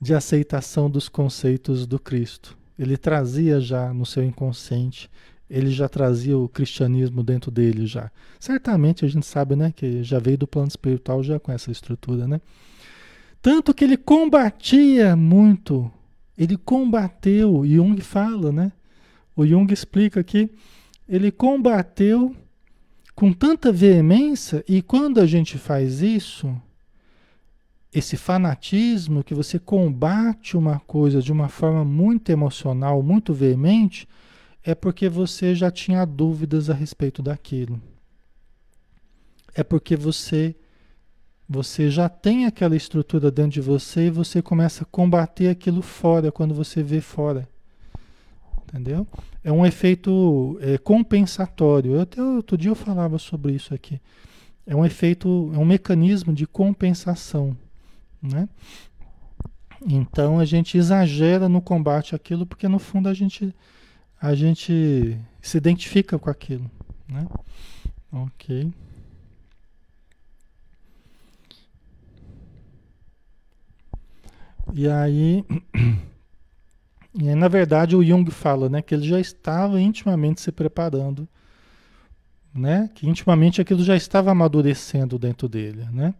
de 0.00 0.14
aceitação 0.14 0.90
dos 0.90 1.08
conceitos 1.08 1.86
do 1.86 1.98
Cristo. 1.98 2.56
Ele 2.78 2.96
trazia 2.96 3.60
já 3.60 3.92
no 3.92 4.04
seu 4.06 4.24
inconsciente 4.24 5.10
ele 5.52 5.70
já 5.70 5.86
trazia 5.86 6.36
o 6.38 6.48
cristianismo 6.48 7.22
dentro 7.22 7.50
dele 7.50 7.86
já. 7.86 8.10
Certamente 8.40 9.04
a 9.04 9.08
gente 9.08 9.26
sabe, 9.26 9.54
né, 9.54 9.70
que 9.70 10.02
já 10.02 10.18
veio 10.18 10.38
do 10.38 10.46
plano 10.46 10.68
espiritual 10.68 11.22
já 11.22 11.38
com 11.38 11.52
essa 11.52 11.70
estrutura, 11.70 12.26
né? 12.26 12.40
Tanto 13.42 13.74
que 13.74 13.84
ele 13.84 13.98
combatia 13.98 15.14
muito, 15.14 15.90
ele 16.38 16.56
combateu, 16.56 17.66
Jung 17.66 18.00
fala, 18.00 18.50
né? 18.50 18.72
O 19.36 19.46
Jung 19.46 19.70
explica 19.70 20.20
aqui, 20.20 20.48
ele 21.06 21.30
combateu 21.30 22.34
com 23.14 23.30
tanta 23.30 23.70
veemência 23.70 24.64
e 24.66 24.80
quando 24.80 25.20
a 25.20 25.26
gente 25.26 25.58
faz 25.58 26.00
isso, 26.00 26.50
esse 27.92 28.16
fanatismo 28.16 29.22
que 29.22 29.34
você 29.34 29.58
combate 29.58 30.56
uma 30.56 30.80
coisa 30.80 31.20
de 31.20 31.30
uma 31.30 31.50
forma 31.50 31.84
muito 31.84 32.30
emocional, 32.32 33.02
muito 33.02 33.34
veemente, 33.34 34.08
é 34.64 34.74
porque 34.74 35.08
você 35.08 35.54
já 35.54 35.70
tinha 35.70 36.04
dúvidas 36.04 36.70
a 36.70 36.74
respeito 36.74 37.22
daquilo. 37.22 37.80
É 39.54 39.62
porque 39.62 39.96
você 39.96 40.54
você 41.48 41.90
já 41.90 42.08
tem 42.08 42.46
aquela 42.46 42.74
estrutura 42.74 43.30
dentro 43.30 43.52
de 43.52 43.60
você 43.60 44.06
e 44.06 44.10
você 44.10 44.40
começa 44.40 44.84
a 44.84 44.86
combater 44.86 45.48
aquilo 45.48 45.82
fora 45.82 46.32
quando 46.32 46.54
você 46.54 46.82
vê 46.82 47.00
fora. 47.00 47.46
Entendeu? 48.64 49.06
É 49.44 49.52
um 49.52 49.66
efeito 49.66 50.58
é, 50.62 50.78
compensatório. 50.78 51.96
Eu, 51.96 52.00
até 52.00 52.22
outro 52.22 52.56
dia 52.56 52.70
eu 52.70 52.74
falava 52.74 53.18
sobre 53.18 53.52
isso 53.52 53.74
aqui. 53.74 54.00
É 54.66 54.74
um 54.74 54.86
efeito, 54.86 55.50
é 55.54 55.58
um 55.58 55.64
mecanismo 55.64 56.32
de 56.32 56.46
compensação, 56.46 57.54
né? 58.22 58.48
Então 59.84 60.38
a 60.38 60.46
gente 60.46 60.78
exagera 60.78 61.48
no 61.50 61.60
combate 61.60 62.14
àquilo 62.14 62.46
porque 62.46 62.66
no 62.68 62.78
fundo 62.78 63.08
a 63.08 63.14
gente 63.14 63.54
a 64.22 64.36
gente 64.36 65.18
se 65.40 65.58
identifica 65.58 66.16
com 66.16 66.30
aquilo, 66.30 66.70
né? 67.08 67.26
Ok. 68.12 68.72
E 74.72 74.88
aí, 74.88 75.44
e 77.18 77.28
aí, 77.28 77.34
na 77.34 77.48
verdade, 77.48 77.96
o 77.96 78.04
Jung 78.04 78.30
fala, 78.30 78.68
né, 78.68 78.80
que 78.80 78.94
ele 78.94 79.02
já 79.02 79.18
estava 79.18 79.80
intimamente 79.80 80.40
se 80.40 80.52
preparando, 80.52 81.26
né, 82.54 82.88
que 82.94 83.08
intimamente 83.08 83.60
aquilo 83.60 83.82
já 83.82 83.96
estava 83.96 84.30
amadurecendo 84.30 85.18
dentro 85.18 85.48
dele, 85.48 85.84
né, 85.90 86.14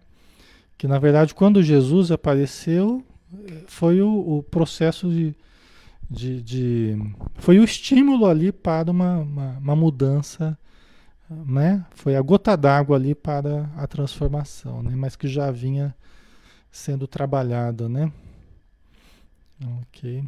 que 0.76 0.88
na 0.88 0.98
verdade 0.98 1.34
quando 1.34 1.62
Jesus 1.62 2.10
apareceu 2.10 3.04
foi 3.66 4.00
o, 4.00 4.38
o 4.38 4.42
processo 4.42 5.08
de 5.10 5.34
de, 6.12 6.42
de, 6.42 7.14
foi 7.36 7.58
o 7.58 7.64
estímulo 7.64 8.26
ali 8.26 8.52
para 8.52 8.90
uma, 8.90 9.20
uma, 9.20 9.58
uma 9.58 9.76
mudança, 9.76 10.58
né? 11.30 11.86
Foi 11.92 12.14
a 12.14 12.20
gota 12.20 12.54
d'água 12.54 12.96
ali 12.96 13.14
para 13.14 13.70
a 13.76 13.86
transformação, 13.86 14.82
né? 14.82 14.92
Mas 14.94 15.16
que 15.16 15.26
já 15.26 15.50
vinha 15.50 15.94
sendo 16.70 17.06
trabalhada, 17.06 17.88
né? 17.88 18.12
Ok. 19.80 20.22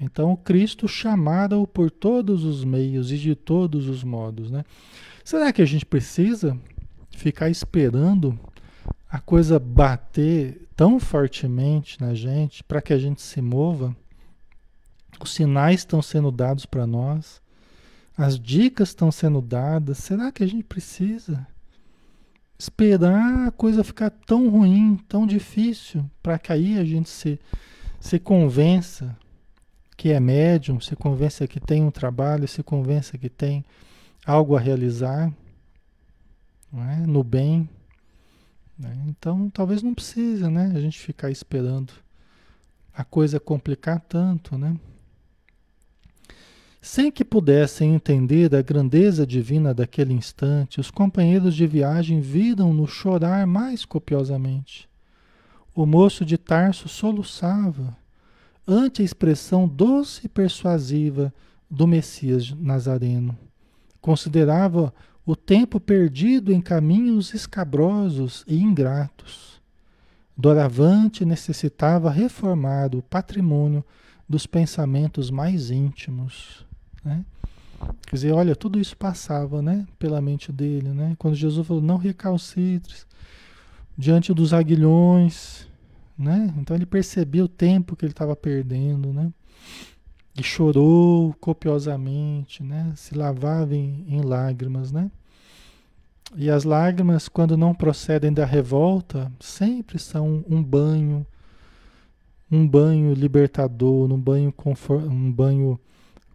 Então, 0.00 0.34
Cristo 0.36 0.88
chamara-o 0.88 1.66
por 1.66 1.90
todos 1.90 2.44
os 2.44 2.64
meios 2.64 3.12
e 3.12 3.18
de 3.18 3.34
todos 3.34 3.88
os 3.88 4.02
modos, 4.02 4.50
né? 4.50 4.64
Será 5.22 5.52
que 5.52 5.60
a 5.60 5.66
gente 5.66 5.84
precisa 5.84 6.58
ficar 7.10 7.50
esperando 7.50 8.38
a 9.10 9.20
coisa 9.20 9.58
bater 9.58 10.66
tão 10.74 10.98
fortemente 10.98 12.00
na 12.00 12.14
gente 12.14 12.64
para 12.64 12.80
que 12.80 12.94
a 12.94 12.98
gente 12.98 13.20
se 13.20 13.42
mova? 13.42 13.94
Os 15.20 15.34
sinais 15.34 15.80
estão 15.80 16.00
sendo 16.00 16.30
dados 16.30 16.64
para 16.64 16.86
nós, 16.86 17.40
as 18.16 18.38
dicas 18.38 18.88
estão 18.88 19.12
sendo 19.12 19.40
dadas. 19.40 19.98
Será 19.98 20.32
que 20.32 20.42
a 20.42 20.46
gente 20.46 20.64
precisa 20.64 21.46
esperar 22.58 23.46
a 23.46 23.50
coisa 23.52 23.84
ficar 23.84 24.10
tão 24.10 24.48
ruim, 24.48 24.98
tão 25.08 25.26
difícil, 25.26 26.04
para 26.20 26.38
que 26.38 26.52
aí 26.52 26.78
a 26.78 26.84
gente 26.84 27.08
se, 27.08 27.38
se 28.00 28.18
convença 28.18 29.16
que 29.96 30.10
é 30.10 30.20
médium, 30.20 30.80
se 30.80 30.96
convença 30.96 31.46
que 31.46 31.60
tem 31.60 31.82
um 31.84 31.90
trabalho, 31.90 32.46
se 32.48 32.62
convença 32.62 33.16
que 33.16 33.28
tem 33.28 33.64
algo 34.26 34.56
a 34.56 34.60
realizar, 34.60 35.32
é? 36.72 36.96
no 37.06 37.22
bem. 37.22 37.68
Né? 38.78 38.96
Então, 39.08 39.48
talvez 39.50 39.82
não 39.82 39.94
precise, 39.94 40.48
né? 40.48 40.72
A 40.74 40.80
gente 40.80 40.98
ficar 40.98 41.30
esperando 41.30 41.92
a 42.94 43.04
coisa 43.04 43.40
complicar 43.40 44.00
tanto, 44.00 44.56
né? 44.58 44.76
Sem 46.80 47.10
que 47.10 47.24
pudessem 47.24 47.94
entender 47.94 48.54
a 48.54 48.62
grandeza 48.62 49.26
divina 49.26 49.74
daquele 49.74 50.12
instante, 50.14 50.80
os 50.80 50.90
companheiros 50.90 51.54
de 51.54 51.66
viagem 51.66 52.20
viram-no 52.20 52.86
chorar 52.86 53.46
mais 53.46 53.84
copiosamente. 53.84 54.88
O 55.74 55.84
moço 55.84 56.24
de 56.24 56.38
Tarso 56.38 56.88
soluçava 56.88 57.96
ante 58.66 59.02
a 59.02 59.04
expressão 59.04 59.66
doce 59.66 60.26
e 60.26 60.28
persuasiva 60.28 61.32
do 61.68 61.86
Messias 61.86 62.52
Nazareno. 62.52 63.36
Considerava 64.00 64.94
o 65.26 65.34
tempo 65.34 65.80
perdido 65.80 66.52
em 66.52 66.60
caminhos 66.60 67.34
escabrosos 67.34 68.44
e 68.46 68.56
ingratos. 68.56 69.60
Doravante 70.36 71.24
necessitava 71.24 72.10
reformar 72.10 72.94
o 72.94 73.02
patrimônio 73.02 73.84
dos 74.28 74.46
pensamentos 74.46 75.30
mais 75.30 75.70
íntimos. 75.70 76.67
Né? 77.04 77.24
Quer 78.06 78.16
dizer, 78.16 78.32
olha, 78.32 78.56
tudo 78.56 78.80
isso 78.80 78.96
passava 78.96 79.62
né, 79.62 79.86
pela 79.98 80.20
mente 80.20 80.50
dele. 80.50 80.88
Né? 80.88 81.14
Quando 81.18 81.34
Jesus 81.34 81.66
falou, 81.66 81.82
não 81.82 81.96
recalcitres 81.96 83.06
diante 83.96 84.32
dos 84.34 84.52
aguilhões. 84.52 85.66
Né? 86.18 86.52
Então 86.58 86.76
ele 86.76 86.86
percebeu 86.86 87.44
o 87.44 87.48
tempo 87.48 87.94
que 87.94 88.04
ele 88.04 88.12
estava 88.12 88.34
perdendo. 88.34 89.12
Né? 89.12 89.32
E 90.36 90.42
chorou 90.42 91.34
copiosamente, 91.40 92.62
né? 92.62 92.92
se 92.96 93.14
lavava 93.14 93.74
em, 93.74 94.04
em 94.08 94.20
lágrimas. 94.22 94.90
Né? 94.90 95.10
E 96.36 96.50
as 96.50 96.64
lágrimas, 96.64 97.28
quando 97.28 97.56
não 97.56 97.74
procedem 97.74 98.32
da 98.32 98.44
revolta, 98.44 99.32
sempre 99.40 99.98
são 99.98 100.44
um 100.48 100.62
banho, 100.62 101.26
um 102.50 102.66
banho 102.66 103.14
libertador, 103.14 104.12
um 104.12 104.20
banho, 104.20 104.52
confor, 104.52 105.02
um 105.02 105.32
banho 105.32 105.80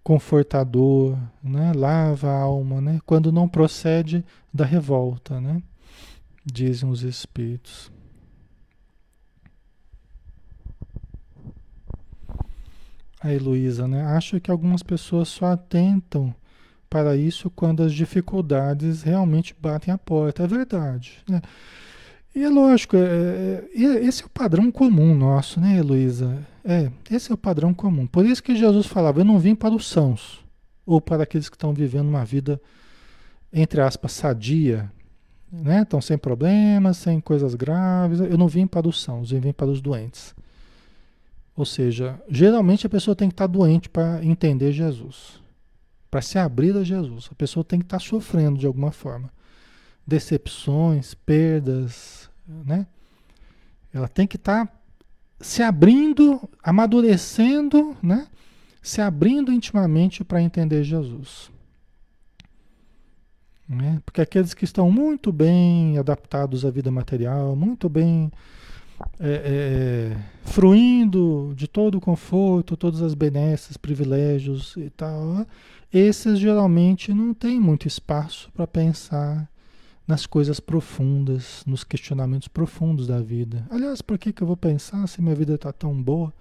confortador, 0.04 1.18
né? 1.41 1.72
lava 1.74 2.30
a 2.30 2.41
alma, 2.41 2.82
né? 2.82 2.99
quando 3.06 3.32
não 3.32 3.47
procede 3.47 4.24
da 4.54 4.66
revolta, 4.66 5.39
né? 5.39 5.62
dizem 6.45 6.89
os 6.89 7.04
espíritos. 7.04 7.91
A 13.22 13.32
Heloísa, 13.32 13.88
né? 13.88 14.04
Acho 14.04 14.41
que 14.41 14.51
algumas 14.51 14.84
pessoas 14.84 15.30
só 15.30 15.45
atentam 15.45 16.36
para 16.89 17.16
isso 17.16 17.49
quando 17.49 17.82
as 17.82 17.93
dificuldades 17.93 19.01
realmente 19.01 19.56
batem 19.58 19.93
a 19.93 19.97
porta. 19.97 20.43
É 20.43 20.47
verdade. 20.47 21.20
Né? 21.30 21.41
E 22.36 22.43
é 22.43 22.49
lógico, 22.49 22.97
é, 22.97 22.99
é, 22.99 23.82
é 23.82 24.06
esse 24.06 24.24
é 24.24 24.26
o 24.26 24.30
padrão 24.30 24.70
comum 24.70 25.16
nosso, 25.16 25.60
né, 25.62 25.78
Heloísa? 25.78 26.45
É, 26.64 26.89
esse 27.11 27.32
é 27.32 27.34
o 27.34 27.38
padrão 27.38 27.74
comum. 27.74 28.07
Por 28.07 28.26
isso 28.26 28.41
que 28.41 28.55
Jesus 28.55 28.88
falava: 28.88 29.20
Eu 29.20 29.26
não 29.26 29.38
vim 29.38 29.53
para 29.53 29.74
os 29.74 29.88
sãos, 29.88 30.43
ou 30.86 31.01
para 31.01 31.24
aqueles 31.24 31.49
que 31.49 31.55
estão 31.55 31.74
vivendo 31.74 32.07
uma 32.07 32.24
vida, 32.24 32.61
entre 33.51 33.82
aspas, 33.82 34.14
sadia, 34.14 34.89
né? 35.51 35.82
Estão 35.82 36.01
sem 36.01 36.18
problemas, 36.18 36.97
sem 36.97 37.20
coisas 37.20 37.53
graves. 37.53 38.20
Eu 38.20 38.38
não 38.38 38.47
vim 38.47 38.66
para 38.66 38.88
os 38.88 39.01
sãos, 39.01 39.32
eu 39.32 39.41
vim 39.41 39.51
para 39.51 39.68
os 39.68 39.82
doentes. 39.82 40.34
Ou 41.55 41.66
seja, 41.66 42.20
geralmente 42.28 42.88
a 42.88 42.89
pessoa 42.89 43.16
tem 43.16 43.30
que 43.30 43.34
estar 43.34 43.47
doente 43.47 43.88
para 43.88 44.24
entender 44.26 44.72
Jesus, 44.72 45.39
para 46.09 46.22
se 46.22 46.39
abrir 46.39 46.76
a 46.76 46.84
Jesus. 46.84 47.30
A 47.32 47.36
pessoa 47.36 47.64
tem 47.64 47.80
que 47.80 47.86
estar 47.86 47.99
sofrendo 47.99 48.57
de 48.57 48.66
alguma 48.66 48.91
forma. 48.91 49.32
Decepções, 50.05 51.14
perdas, 51.14 52.30
né? 52.47 52.88
Ela 53.93 54.07
tem 54.07 54.26
que 54.26 54.38
estar 54.38 54.68
se 55.40 55.62
abrindo, 55.62 56.50
amadurecendo, 56.62 57.96
né? 58.02 58.28
Se 58.82 59.02
abrindo 59.02 59.52
intimamente 59.52 60.24
para 60.24 60.42
entender 60.42 60.84
Jesus. 60.84 61.52
Né? 63.68 64.02
Porque 64.06 64.22
aqueles 64.22 64.54
que 64.54 64.66
estão 64.66 64.92
muito 64.92 65.32
bem 65.32 65.98
adaptados 65.98 66.66
à 66.66 66.70
vida 66.70 66.92
material, 66.92 67.56
muito 67.56 67.88
bem 67.88 68.32
é, 69.20 70.14
é, 70.16 70.18
fruindo 70.44 71.54
de 71.56 71.68
todo 71.68 71.96
o 71.96 72.02
conforto, 72.02 72.78
todas 72.78 73.02
as 73.02 73.14
benesses, 73.14 73.78
privilégios 73.78 74.76
e 74.78 74.90
tal, 74.90 75.46
esses 75.92 76.40
geralmente 76.40 77.14
não 77.14 77.34
têm 77.34 77.60
muito 77.60 77.88
espaço 77.88 78.52
para 78.54 78.68
pensar 78.68 79.50
nas 80.08 80.26
coisas 80.26 80.60
profundas, 80.60 81.64
nos 81.66 81.84
questionamentos 81.84 82.47
profundos 82.47 83.08
da 83.08 83.22
vida. 83.22 83.66
Aliás, 83.70 84.01
por 84.01 84.18
que, 84.18 84.34
que 84.34 84.43
eu 84.43 84.47
vou 84.47 84.58
pensar 84.58 85.08
se 85.08 85.22
minha 85.22 85.36
vida 85.36 85.56
está 85.56 85.72
tão 85.72 86.01
boa? 86.01 86.34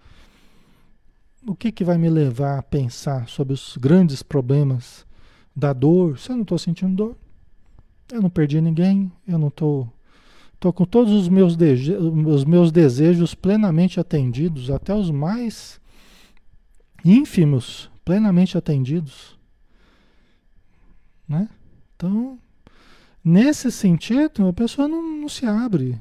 O 1.46 1.54
que, 1.54 1.72
que 1.72 1.84
vai 1.84 1.96
me 1.96 2.08
levar 2.08 2.58
a 2.58 2.62
pensar 2.62 3.28
sobre 3.28 3.54
os 3.54 3.76
grandes 3.76 4.22
problemas 4.22 5.06
da 5.54 5.72
dor 5.72 6.18
se 6.18 6.30
eu 6.30 6.36
não 6.36 6.42
estou 6.42 6.58
sentindo 6.58 6.94
dor? 6.94 7.16
Eu 8.12 8.20
não 8.20 8.30
perdi 8.30 8.60
ninguém, 8.60 9.10
eu 9.26 9.38
não 9.38 9.48
estou. 9.48 9.90
Estou 10.54 10.72
com 10.72 10.84
todos 10.84 11.12
os 11.12 11.28
meus, 11.28 11.56
os 11.56 12.44
meus 12.44 12.70
desejos 12.70 13.34
plenamente 13.34 13.98
atendidos, 13.98 14.70
até 14.70 14.94
os 14.94 15.10
mais 15.10 15.80
ínfimos 17.04 17.90
plenamente 18.04 18.56
atendidos. 18.56 19.36
Né? 21.28 21.48
Então, 21.96 22.38
Nesse 23.24 23.70
sentido, 23.70 24.48
a 24.48 24.52
pessoa 24.52 24.88
não, 24.88 25.20
não 25.20 25.28
se 25.28 25.46
abre 25.46 25.96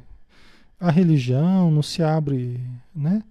à 0.80 0.90
religião, 0.90 1.70
não 1.70 1.84
se 1.84 2.02
abre, 2.02 2.60
né? 2.96 3.22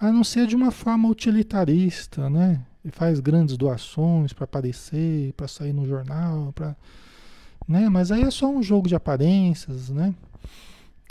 A 0.00 0.10
não 0.10 0.24
ser 0.24 0.48
de 0.48 0.56
uma 0.56 0.72
forma 0.72 1.08
utilitarista, 1.08 2.28
né? 2.28 2.60
E 2.84 2.90
faz 2.90 3.20
grandes 3.20 3.56
doações 3.56 4.32
para 4.32 4.44
aparecer, 4.44 5.32
para 5.34 5.46
sair 5.46 5.72
no 5.72 5.86
jornal, 5.86 6.52
para, 6.52 6.76
né? 7.68 7.88
Mas 7.88 8.10
aí 8.10 8.22
é 8.22 8.30
só 8.32 8.50
um 8.50 8.62
jogo 8.62 8.88
de 8.88 8.96
aparências, 8.96 9.90
né? 9.90 10.12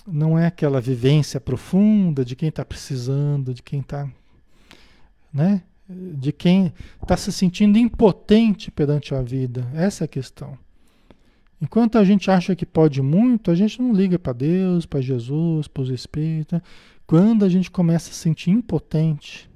Não 0.06 0.38
é 0.38 0.48
aquela 0.48 0.82
vivência 0.82 1.40
profunda 1.40 2.26
de 2.26 2.36
quem 2.36 2.50
está 2.50 2.66
precisando, 2.66 3.54
de 3.54 3.64
quem 3.64 3.80
está, 3.80 4.10
né? 5.32 5.62
De 5.88 6.34
quem 6.34 6.74
está 7.02 7.16
se 7.16 7.32
sentindo 7.32 7.78
impotente 7.78 8.70
perante 8.72 9.16
a 9.16 9.22
vida. 9.22 9.66
Essa 9.74 10.04
é 10.04 10.06
a 10.06 10.10
questão. 10.10 10.58
Enquanto 11.62 11.98
a 11.98 12.04
gente 12.04 12.32
acha 12.32 12.56
que 12.56 12.66
pode 12.66 13.02
muito, 13.02 13.52
a 13.52 13.56
gente 13.56 13.82
não 13.82 13.94
liga 13.94 14.18
para 14.18 14.32
Deus, 14.32 14.86
para 14.86 15.02
Jesus, 15.02 15.68
para 15.68 15.84
os 15.84 15.90
Espíritos. 15.90 16.62
Quando 17.06 17.44
a 17.44 17.50
gente 17.50 17.70
começa 17.70 18.10
a 18.10 18.14
se 18.14 18.20
sentir 18.20 18.52
impotente, 18.52 19.50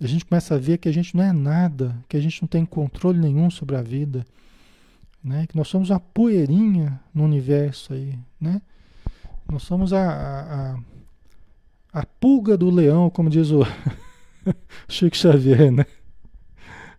a 0.00 0.06
gente 0.06 0.24
começa 0.24 0.54
a 0.54 0.58
ver 0.58 0.78
que 0.78 0.88
a 0.88 0.92
gente 0.92 1.16
não 1.16 1.24
é 1.24 1.32
nada, 1.32 1.94
que 2.08 2.16
a 2.16 2.20
gente 2.20 2.40
não 2.40 2.48
tem 2.48 2.64
controle 2.64 3.18
nenhum 3.18 3.50
sobre 3.50 3.76
a 3.76 3.82
vida, 3.82 4.24
né? 5.22 5.46
que 5.46 5.56
nós 5.56 5.68
somos 5.68 5.90
uma 5.90 6.00
poeirinha 6.00 6.98
no 7.12 7.24
universo 7.24 7.92
aí, 7.92 8.18
né? 8.40 8.62
Nós 9.50 9.62
somos 9.62 9.92
a, 9.92 10.02
a, 10.02 10.72
a, 10.72 12.00
a 12.00 12.06
pulga 12.06 12.56
do 12.56 12.70
leão, 12.70 13.10
como 13.10 13.28
diz 13.28 13.50
o 13.50 13.62
Chico 14.88 15.16
Xavier, 15.16 15.72
né? 15.72 15.86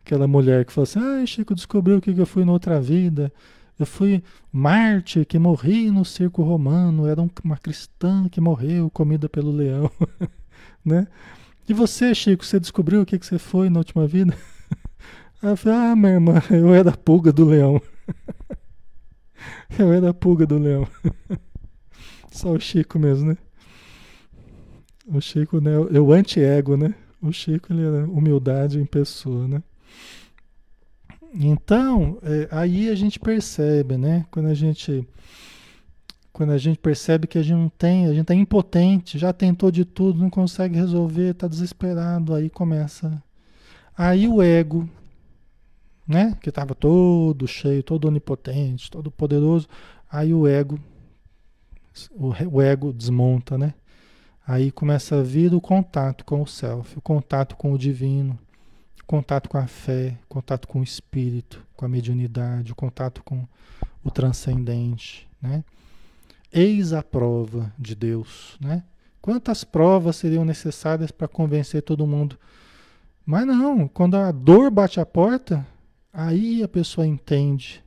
Aquela 0.10 0.28
mulher 0.28 0.66
que 0.66 0.74
falou 0.74 0.86
assim: 0.86 0.97
ai, 0.97 1.28
Chico, 1.28 1.53
descobriu 1.53 1.97
o 1.97 2.01
que 2.01 2.10
eu 2.10 2.26
fui 2.26 2.43
na 2.43 2.51
outra 2.51 2.82
vida. 2.82 3.32
Eu 3.80 3.86
fui 3.86 4.24
Marte 4.51 5.24
que 5.24 5.38
morri 5.38 5.91
no 5.91 6.03
circo 6.03 6.41
romano, 6.41 7.05
era 7.05 7.22
uma 7.43 7.57
cristã 7.57 8.28
que 8.28 8.41
morreu 8.41 8.89
comida 8.89 9.30
pelo 9.30 9.51
leão, 9.51 9.91
né? 10.84 11.07
E 11.68 11.76
você, 11.76 12.16
Chico, 12.16 12.43
você 12.43 12.60
descobriu 12.60 13.01
o 13.01 13.05
que, 13.05 13.20
que 13.20 13.26
você 13.26 13.38
foi 13.38 13.70
na 13.70 13.78
última 13.78 14.07
vida? 14.07 14.36
Eu 15.43 15.55
falei, 15.55 15.78
ah, 15.78 15.95
minha 15.95 16.14
irmã, 16.14 16.41
eu 16.49 16.74
era 16.74 16.89
a 16.89 16.97
pulga 16.97 17.32
do 17.32 17.45
leão. 17.45 17.80
eu 19.78 19.93
era 19.93 20.10
a 20.10 20.14
pulga 20.14 20.45
do 20.45 20.57
leão. 20.57 20.88
Só 22.32 22.51
o 22.51 22.60
Chico 22.60 22.97
mesmo, 22.97 23.30
né? 23.30 23.38
O 25.07 25.22
Chico, 25.22 25.62
né? 25.62 25.78
O 25.78 26.12
anti-ego, 26.12 26.76
né? 26.76 26.95
O 27.22 27.32
Chico, 27.32 27.72
ele 27.72 27.86
era 27.86 28.05
humildade 28.05 28.80
em 28.80 28.86
pessoa, 28.86 29.47
né? 29.47 29.64
Então, 31.34 32.18
é, 32.24 32.48
aí 32.52 32.90
a 32.90 32.96
gente 32.96 33.20
percebe, 33.20 33.98
né? 33.98 34.26
Quando 34.32 34.48
a 34.48 34.54
gente 34.54 35.08
quando 36.32 36.54
a 36.54 36.58
gente 36.58 36.80
percebe 36.80 37.28
que 37.28 37.38
a 37.38 37.42
gente 37.42 37.58
não 37.58 37.70
tem, 37.70 38.06
a 38.06 38.10
gente 38.10 38.22
está 38.22 38.34
impotente, 38.34 39.18
já 39.20 39.34
tentou 39.34 39.70
de 39.70 39.84
tudo, 39.84 40.22
não 40.22 40.30
consegue 40.30 40.76
resolver, 40.76 41.32
está 41.32 41.50
desesperado, 41.50 42.34
aí 42.34 42.50
começa. 42.50 43.22
Aí 43.98 44.26
o 44.26 44.42
ego, 44.42 44.90
né? 46.08 46.38
Que 46.42 46.50
estava 46.50 46.74
todo 46.74 47.46
cheio, 47.48 47.84
todo 47.84 48.08
onipotente, 48.08 48.90
todo 48.90 49.12
poderoso, 49.12 49.68
aí 50.10 50.34
o 50.34 50.48
ego, 50.48 50.80
o, 52.12 52.30
o 52.58 52.62
ego 52.62 52.94
desmonta, 52.94 53.58
né? 53.58 53.74
Aí 54.48 54.72
começa 54.72 55.20
a 55.20 55.22
vir 55.22 55.54
o 55.54 55.62
contato 55.62 56.24
com 56.24 56.42
o 56.42 56.48
self, 56.48 56.98
o 56.98 57.02
contato 57.02 57.56
com 57.56 57.74
o 57.74 57.78
divino, 57.78 58.40
contato 59.10 59.49
com 59.49 59.57
a 59.57 59.66
fé, 59.66 60.16
contato 60.30 60.68
com 60.68 60.82
o 60.82 60.84
espírito, 60.84 61.66
com 61.76 61.84
a 61.84 61.89
mediunidade, 61.89 62.72
o 62.72 62.76
contato 62.76 63.24
com 63.24 63.43
o 64.03 64.12
transcendente, 64.12 65.28
né? 65.41 65.64
Eis 66.53 66.93
a 66.93 67.01
prova 67.01 67.74
de 67.76 67.95
Deus, 67.95 68.55
né? 68.62 68.84
Quantas 69.20 69.64
provas 69.64 70.16
seriam 70.16 70.45
necessárias 70.45 71.10
para 71.10 71.28
convencer 71.28 71.82
todo 71.82 72.05
mundo? 72.05 72.38
Mas 73.26 73.47
não, 73.47 73.88
quando 73.88 74.16
a 74.16 74.32
dor 74.32 74.70
bate 74.70 74.99
a 74.99 75.05
porta, 75.07 75.66
aí 76.14 76.62
a 76.62 76.68
pessoa 76.68 77.07
entende. 77.07 77.84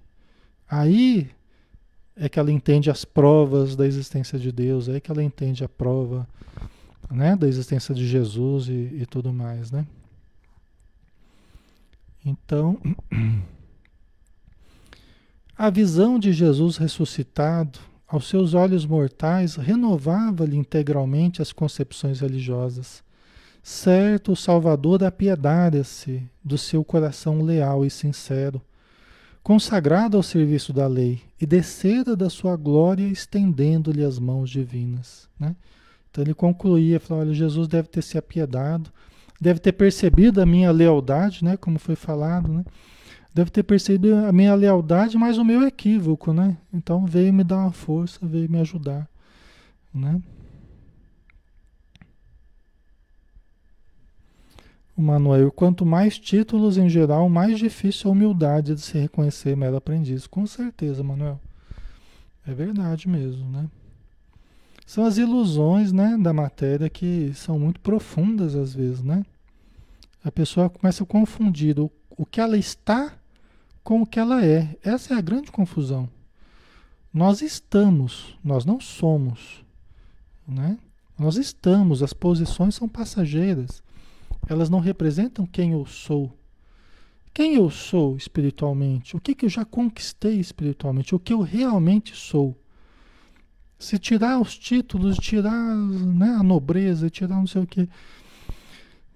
Aí 0.69 1.31
é 2.17 2.29
que 2.29 2.41
ela 2.41 2.51
entende 2.51 2.91
as 2.91 3.05
provas 3.05 3.77
da 3.77 3.87
existência 3.87 4.41
de 4.41 4.51
Deus, 4.51 4.89
é 4.89 4.99
que 4.99 5.09
ela 5.09 5.23
entende 5.23 5.63
a 5.63 5.69
prova 5.69 6.27
né, 7.09 7.37
da 7.37 7.47
existência 7.47 7.95
de 7.95 8.09
Jesus 8.09 8.67
e, 8.67 8.73
e 8.73 9.07
tudo 9.07 9.33
mais, 9.33 9.71
né? 9.71 9.87
Então, 12.25 12.79
a 15.57 15.71
visão 15.71 16.19
de 16.19 16.33
Jesus 16.33 16.77
ressuscitado, 16.77 17.79
aos 18.07 18.29
seus 18.29 18.53
olhos 18.53 18.85
mortais, 18.85 19.57
renovava-lhe 19.57 20.57
integralmente 20.57 21.41
as 21.41 21.53
concepções 21.53 22.21
religiosas. 22.21 23.03
Certo, 23.63 24.33
o 24.33 24.37
Salvador 24.37 25.03
apiedara-se 25.03 26.23
do 26.45 26.59
seu 26.59 26.85
coração 26.85 27.43
leal 27.43 27.87
e 27.87 27.91
sincero, 27.91 28.61
consagrado 29.43 30.17
ao 30.17 30.23
serviço 30.23 30.73
da 30.73 30.87
lei, 30.87 31.23
e 31.41 31.47
descera 31.47 32.15
da 32.15 32.29
sua 32.29 32.57
glória 32.57 33.07
estendendo-lhe 33.07 34.05
as 34.05 34.19
mãos 34.19 34.51
divinas. 34.51 35.29
Né? 35.39 35.57
Então 36.11 36.23
ele 36.23 36.35
concluía, 36.35 37.01
falou, 37.01 37.23
olha, 37.23 37.33
Jesus 37.33 37.67
deve 37.67 37.89
ter 37.89 38.03
se 38.03 38.19
apiedado, 38.19 38.93
deve 39.43 39.59
ter 39.59 39.73
percebido 39.73 40.41
a 40.41 40.47
minha 40.47 40.71
lealdade, 40.71 41.45
né, 41.45 41.57
como 41.57 41.77
foi 41.77 41.97
falado, 41.97 42.47
né? 42.47 42.65
Deve 43.35 43.51
ter 43.51 43.65
percebido 43.65 44.15
a 44.15 44.31
minha 44.31 44.55
lealdade, 44.55 45.19
mas 45.19 45.37
o 45.37 45.45
meu 45.45 45.67
equívoco, 45.67 46.33
né? 46.33 46.57
Então 46.73 47.05
veio 47.07 47.33
me 47.33 47.43
dar 47.43 47.57
uma 47.57 47.73
força, 47.73 48.21
veio 48.23 48.49
me 48.49 48.61
ajudar, 48.61 49.09
né? 49.93 50.23
O 54.97 55.03
Manuel, 55.03 55.51
quanto 55.51 55.85
mais 55.85 56.19
títulos 56.19 56.77
em 56.79 56.89
geral, 56.89 57.29
mais 57.29 57.59
difícil 57.59 58.11
a 58.11 58.13
humildade 58.13 58.77
de 58.77 58.81
se 58.81 58.97
reconhecer 58.97 59.57
mero 59.57 59.77
aprendiz. 59.77 60.29
Com 60.29 60.47
certeza, 60.47 61.03
Manuel. 61.03 61.41
É 62.47 62.55
verdade 62.55 63.09
mesmo, 63.09 63.51
né? 63.51 63.67
São 64.87 65.05
as 65.05 65.17
ilusões, 65.17 65.91
né, 65.91 66.17
da 66.21 66.33
matéria 66.33 66.89
que 66.89 67.33
são 67.35 67.59
muito 67.59 67.81
profundas 67.81 68.55
às 68.55 68.75
vezes, 68.75 69.03
né? 69.03 69.25
A 70.25 70.31
pessoa 70.31 70.71
começa 70.71 71.03
a 71.03 71.07
confundir 71.07 71.79
o, 71.79 71.91
o 72.11 72.25
que 72.25 72.41
ela 72.41 72.57
está 72.57 73.17
com 73.83 74.03
o 74.03 74.07
que 74.07 74.19
ela 74.19 74.45
é. 74.45 74.77
Essa 74.83 75.15
é 75.15 75.17
a 75.17 75.23
grande 75.23 75.51
confusão. 75.51 76.09
Nós 77.13 77.43
estamos, 77.43 78.39
nós 78.43 78.65
não 78.65 78.81
somos, 78.81 79.65
né? 80.47 80.79
Nós 81.19 81.37
estamos, 81.37 82.03
as 82.03 82.13
posições 82.13 82.75
são 82.75 82.89
passageiras. 82.89 83.83
Elas 84.49 84.71
não 84.71 84.81
representam 84.81 85.47
quem 85.47 85.73
eu 85.73 85.85
sou. 85.87 86.33
Quem 87.35 87.55
eu 87.55 87.71
sou 87.71 88.17
espiritualmente? 88.17 89.17
O 89.17 89.21
que, 89.21 89.35
que 89.35 89.45
eu 89.45 89.49
já 89.49 89.65
conquistei 89.65 90.39
espiritualmente? 90.39 91.15
O 91.15 91.19
que 91.19 91.33
eu 91.33 91.41
realmente 91.41 92.15
sou? 92.15 92.57
Se 93.79 93.99
tirar 93.99 94.39
os 94.41 94.57
títulos, 94.57 95.17
tirar 95.17 95.75
né, 95.75 96.37
a 96.39 96.43
nobreza, 96.43 97.11
tirar 97.11 97.37
não 97.37 97.47
sei 97.47 97.63
o 97.63 97.67
que, 97.67 97.89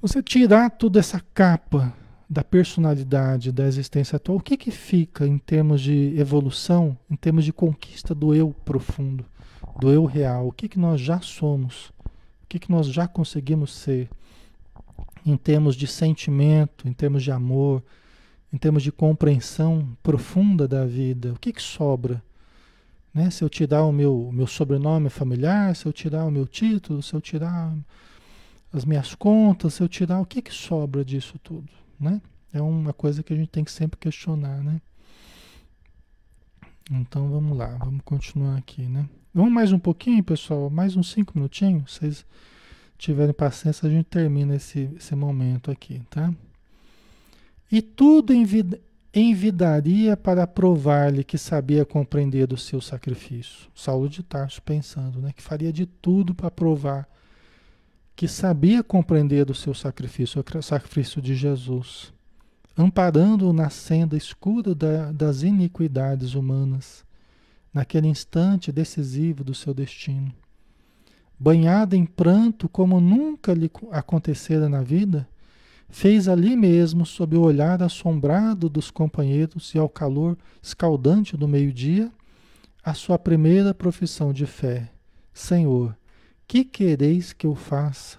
você 0.06 0.22
tirar 0.22 0.70
toda 0.70 1.00
essa 1.00 1.20
capa 1.34 1.92
da 2.30 2.44
personalidade, 2.44 3.50
da 3.50 3.66
existência 3.66 4.16
atual, 4.16 4.38
o 4.38 4.40
que, 4.40 4.56
que 4.56 4.70
fica 4.70 5.26
em 5.26 5.36
termos 5.36 5.80
de 5.80 6.14
evolução, 6.16 6.96
em 7.10 7.16
termos 7.16 7.44
de 7.44 7.52
conquista 7.52 8.14
do 8.14 8.32
eu 8.32 8.54
profundo, 8.64 9.26
do 9.80 9.90
eu 9.90 10.04
real? 10.04 10.46
O 10.46 10.52
que, 10.52 10.68
que 10.68 10.78
nós 10.78 11.00
já 11.00 11.20
somos? 11.20 11.88
O 12.44 12.46
que, 12.48 12.60
que 12.60 12.70
nós 12.70 12.86
já 12.86 13.08
conseguimos 13.08 13.74
ser? 13.74 14.08
Em 15.24 15.36
termos 15.36 15.74
de 15.74 15.88
sentimento, 15.88 16.86
em 16.86 16.92
termos 16.92 17.24
de 17.24 17.32
amor, 17.32 17.82
em 18.52 18.56
termos 18.56 18.84
de 18.84 18.92
compreensão 18.92 19.96
profunda 20.04 20.68
da 20.68 20.86
vida, 20.86 21.32
o 21.32 21.38
que, 21.38 21.52
que 21.52 21.62
sobra? 21.62 22.22
Né? 23.12 23.28
Se 23.28 23.42
eu 23.42 23.48
tirar 23.48 23.84
o 23.84 23.90
meu, 23.90 24.30
meu 24.32 24.46
sobrenome 24.46 25.10
familiar, 25.10 25.74
se 25.74 25.84
eu 25.84 25.92
tirar 25.92 26.24
o 26.24 26.30
meu 26.30 26.46
título, 26.46 27.02
se 27.02 27.12
eu 27.12 27.20
tirar 27.20 27.74
as 28.78 28.84
minhas 28.84 29.14
contas, 29.14 29.74
se 29.74 29.82
eu 29.82 29.88
tirar, 29.88 30.20
o 30.20 30.26
que, 30.26 30.42
que 30.42 30.52
sobra 30.52 31.04
disso 31.04 31.38
tudo? 31.42 31.68
Né? 31.98 32.20
É 32.52 32.60
uma 32.60 32.92
coisa 32.92 33.22
que 33.22 33.32
a 33.32 33.36
gente 33.36 33.48
tem 33.48 33.64
que 33.64 33.72
sempre 33.72 33.98
questionar, 33.98 34.62
né? 34.62 34.80
Então 36.90 37.28
vamos 37.28 37.56
lá, 37.56 37.76
vamos 37.78 38.02
continuar 38.04 38.56
aqui, 38.56 38.82
né? 38.82 39.08
Vamos 39.34 39.52
mais 39.52 39.72
um 39.72 39.78
pouquinho, 39.78 40.22
pessoal, 40.22 40.70
mais 40.70 40.96
uns 40.96 41.10
cinco 41.10 41.32
minutinhos. 41.34 41.94
Se 41.94 41.98
vocês 41.98 42.26
tiverem 42.96 43.34
paciência, 43.34 43.88
a 43.88 43.90
gente 43.90 44.06
termina 44.06 44.54
esse, 44.54 44.88
esse 44.96 45.14
momento 45.14 45.70
aqui, 45.70 46.00
tá? 46.08 46.32
E 47.70 47.82
tudo 47.82 48.32
envid 48.32 48.80
envidaria 49.12 50.14
para 50.14 50.46
provar-lhe 50.46 51.24
que 51.24 51.38
sabia 51.38 51.86
compreender 51.86 52.46
do 52.46 52.56
seu 52.56 52.82
sacrifício. 52.82 53.70
Saulo 53.74 54.10
de 54.10 54.22
Tarso 54.22 54.60
pensando, 54.60 55.20
né? 55.20 55.32
Que 55.34 55.42
faria 55.42 55.72
de 55.72 55.86
tudo 55.86 56.34
para 56.34 56.50
provar 56.50 57.08
que 58.16 58.26
sabia 58.26 58.82
compreender 58.82 59.44
do 59.44 59.54
seu 59.54 59.74
sacrifício, 59.74 60.42
o 60.42 60.62
sacrifício 60.62 61.20
de 61.20 61.34
Jesus, 61.34 62.14
amparando-o 62.74 63.52
na 63.52 63.68
senda 63.68 64.16
escura 64.16 64.74
da, 64.74 65.12
das 65.12 65.42
iniquidades 65.42 66.34
humanas, 66.34 67.04
naquele 67.72 68.08
instante 68.08 68.72
decisivo 68.72 69.44
do 69.44 69.54
seu 69.54 69.74
destino. 69.74 70.32
Banhado 71.38 71.94
em 71.94 72.06
pranto 72.06 72.70
como 72.70 72.98
nunca 73.02 73.52
lhe 73.52 73.70
acontecera 73.92 74.66
na 74.66 74.80
vida, 74.80 75.28
fez 75.90 76.26
ali 76.26 76.56
mesmo, 76.56 77.04
sob 77.04 77.36
o 77.36 77.42
olhar 77.42 77.82
assombrado 77.82 78.70
dos 78.70 78.90
companheiros 78.90 79.74
e 79.74 79.78
ao 79.78 79.90
calor 79.90 80.38
escaldante 80.62 81.36
do 81.36 81.46
meio-dia, 81.46 82.10
a 82.82 82.94
sua 82.94 83.18
primeira 83.18 83.74
profissão 83.74 84.32
de 84.32 84.46
fé: 84.46 84.90
Senhor, 85.34 85.94
que 86.46 86.64
quereis 86.64 87.32
que 87.32 87.46
eu 87.46 87.54
faça? 87.54 88.18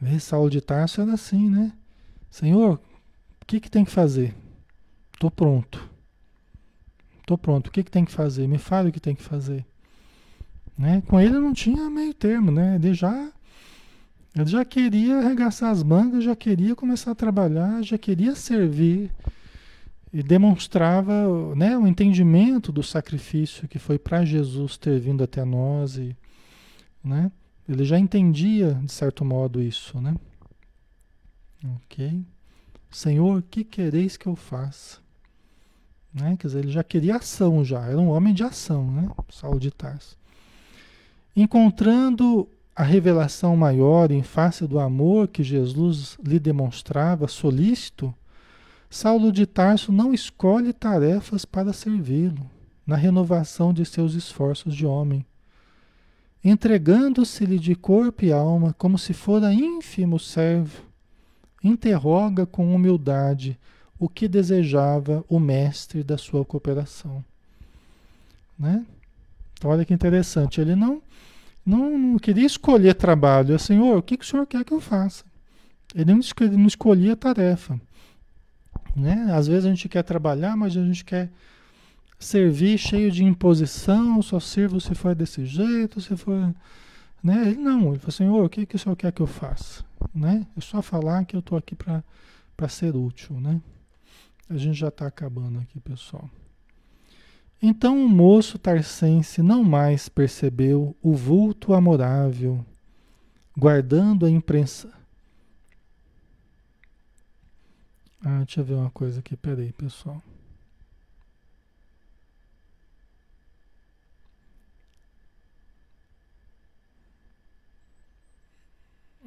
Vê, 0.00 0.18
Saulo 0.20 0.50
de 0.50 0.60
Tarso 0.60 1.00
era 1.00 1.14
assim, 1.14 1.48
né? 1.48 1.72
Senhor, 2.30 2.80
o 3.40 3.46
que, 3.46 3.60
que 3.60 3.70
tem 3.70 3.84
que 3.84 3.90
fazer? 3.90 4.34
Estou 5.14 5.30
pronto. 5.30 5.90
Estou 7.20 7.38
pronto. 7.38 7.68
O 7.68 7.70
que, 7.70 7.82
que 7.82 7.90
tem 7.90 8.04
que 8.04 8.12
fazer? 8.12 8.46
Me 8.46 8.58
fale 8.58 8.90
o 8.90 8.92
que 8.92 9.00
tem 9.00 9.14
que 9.14 9.22
fazer. 9.22 9.64
Né? 10.76 11.02
Com 11.06 11.18
ele 11.18 11.38
não 11.38 11.54
tinha 11.54 11.88
meio 11.88 12.12
termo, 12.12 12.50
né? 12.50 12.76
Ele 12.76 12.92
já, 12.92 13.32
ele 14.34 14.46
já 14.46 14.64
queria 14.64 15.18
arregaçar 15.18 15.70
as 15.70 15.82
mangas, 15.82 16.24
já 16.24 16.36
queria 16.36 16.76
começar 16.76 17.12
a 17.12 17.14
trabalhar, 17.14 17.82
já 17.82 17.96
queria 17.96 18.34
servir 18.34 19.10
e 20.12 20.22
demonstrava 20.22 21.54
né, 21.54 21.76
o 21.76 21.86
entendimento 21.86 22.72
do 22.72 22.82
sacrifício 22.82 23.68
que 23.68 23.78
foi 23.78 23.98
para 23.98 24.24
Jesus 24.24 24.76
ter 24.76 24.98
vindo 24.98 25.22
até 25.22 25.44
nós. 25.44 25.96
E, 25.96 26.16
né, 27.02 27.30
ele 27.68 27.84
já 27.84 27.98
entendia, 27.98 28.74
de 28.84 28.92
certo 28.92 29.24
modo, 29.24 29.60
isso. 29.60 30.00
Né? 30.00 30.14
Ok? 31.76 32.24
Senhor, 32.90 33.42
que 33.50 33.64
quereis 33.64 34.16
que 34.16 34.26
eu 34.26 34.36
faça? 34.36 34.98
Né? 36.14 36.36
Quer 36.38 36.46
dizer, 36.46 36.58
ele 36.60 36.72
já 36.72 36.82
queria 36.82 37.16
ação, 37.16 37.64
já. 37.64 37.84
Era 37.84 37.98
um 37.98 38.08
homem 38.08 38.32
de 38.32 38.42
ação, 38.42 38.90
né? 38.90 39.10
Saulo 39.28 39.60
de 39.60 39.70
Tarso. 39.70 40.16
Encontrando 41.34 42.48
a 42.74 42.82
revelação 42.82 43.56
maior 43.56 44.10
em 44.10 44.22
face 44.22 44.66
do 44.66 44.78
amor 44.78 45.28
que 45.28 45.42
Jesus 45.42 46.16
lhe 46.22 46.38
demonstrava 46.38 47.28
solícito, 47.28 48.14
Saulo 48.88 49.32
de 49.32 49.46
Tarso 49.46 49.90
não 49.90 50.14
escolhe 50.14 50.72
tarefas 50.72 51.44
para 51.44 51.72
servi-lo, 51.72 52.48
na 52.86 52.96
renovação 52.96 53.72
de 53.72 53.84
seus 53.84 54.14
esforços 54.14 54.74
de 54.74 54.86
homem, 54.86 55.26
entregando-se-lhe 56.42 57.58
de 57.58 57.74
corpo 57.74 58.24
e 58.24 58.32
alma 58.32 58.72
como 58.78 58.96
se 58.96 59.12
fora 59.12 59.52
ínfimo 59.52 60.18
servo, 60.18 60.82
interroga 61.62 62.46
com 62.46 62.74
humildade 62.74 63.58
o 63.98 64.08
que 64.08 64.28
desejava 64.28 65.24
o 65.28 65.40
mestre 65.40 66.04
da 66.04 66.16
sua 66.16 66.44
cooperação. 66.44 67.24
Né? 68.58 68.84
Então, 69.54 69.70
olha 69.70 69.84
que 69.84 69.92
interessante, 69.92 70.60
ele 70.60 70.76
não, 70.76 71.02
não, 71.64 71.98
não 71.98 72.18
queria 72.18 72.46
escolher 72.46 72.94
trabalho, 72.94 73.54
é 73.54 73.58
Senhor, 73.58 73.98
o 73.98 74.02
que, 74.02 74.16
que 74.16 74.24
o 74.24 74.28
Senhor 74.28 74.46
quer 74.46 74.64
que 74.64 74.72
eu 74.72 74.80
faça? 74.80 75.24
Ele 75.94 76.12
não, 76.12 76.20
ele 76.40 76.56
não 76.56 76.66
escolhia 76.66 77.16
tarefa. 77.16 77.80
Né? 78.96 79.28
Às 79.32 79.46
vezes 79.46 79.66
a 79.66 79.68
gente 79.68 79.88
quer 79.88 80.02
trabalhar, 80.02 80.56
mas 80.56 80.76
a 80.76 80.82
gente 80.82 81.04
quer 81.04 81.30
servir 82.18 82.78
cheio 82.78 83.10
de 83.10 83.22
imposição, 83.22 84.22
só 84.22 84.40
sirvo 84.40 84.80
se 84.80 84.94
for 84.94 85.14
desse 85.14 85.44
jeito, 85.44 86.00
se 86.00 86.16
for. 86.16 86.54
Né? 87.22 87.48
Ele 87.48 87.60
não, 87.60 87.90
ele 87.90 87.98
falou, 87.98 88.12
Senhor, 88.12 88.44
o 88.44 88.48
que, 88.48 88.64
que 88.64 88.76
o 88.76 88.78
Senhor 88.78 88.96
quer 88.96 89.12
que 89.12 89.20
eu 89.20 89.26
faça? 89.26 89.84
né? 90.14 90.46
É 90.56 90.60
só 90.60 90.80
falar 90.80 91.24
que 91.24 91.36
eu 91.36 91.40
estou 91.40 91.58
aqui 91.58 91.76
para 91.76 92.68
ser 92.68 92.96
útil, 92.96 93.38
né? 93.40 93.60
A 94.48 94.56
gente 94.56 94.78
já 94.78 94.88
está 94.88 95.06
acabando 95.06 95.58
aqui, 95.58 95.78
pessoal. 95.80 96.28
Então 97.60 98.04
o 98.04 98.08
moço 98.08 98.58
tarcense 98.58 99.42
não 99.42 99.64
mais 99.64 100.08
percebeu 100.08 100.96
o 101.02 101.14
vulto 101.14 101.74
amorável, 101.74 102.64
guardando 103.56 104.26
a 104.26 104.30
imprensa. 104.30 104.92
Ah, 108.28 108.38
deixa 108.38 108.60
eu 108.60 108.64
ver 108.64 108.74
uma 108.74 108.90
coisa 108.90 109.20
aqui, 109.20 109.36
peraí, 109.36 109.72
pessoal. 109.72 110.20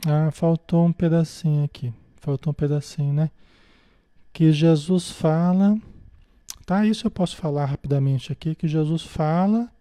Ah, 0.06 0.30
faltou 0.32 0.86
um 0.86 0.92
pedacinho 0.92 1.64
aqui. 1.64 1.94
Faltou 2.18 2.52
um 2.52 2.54
pedacinho, 2.54 3.14
né? 3.14 3.32
Que 4.34 4.52
Jesus 4.52 5.12
fala. 5.12 5.80
Tá, 6.66 6.86
isso 6.86 7.08
eu 7.08 7.12
posso 7.12 7.38
falar 7.38 7.68
rapidamente 7.68 8.34
aqui. 8.34 8.54
Que 8.54 8.68
Jesus 8.68 9.04
fala. 9.04 9.72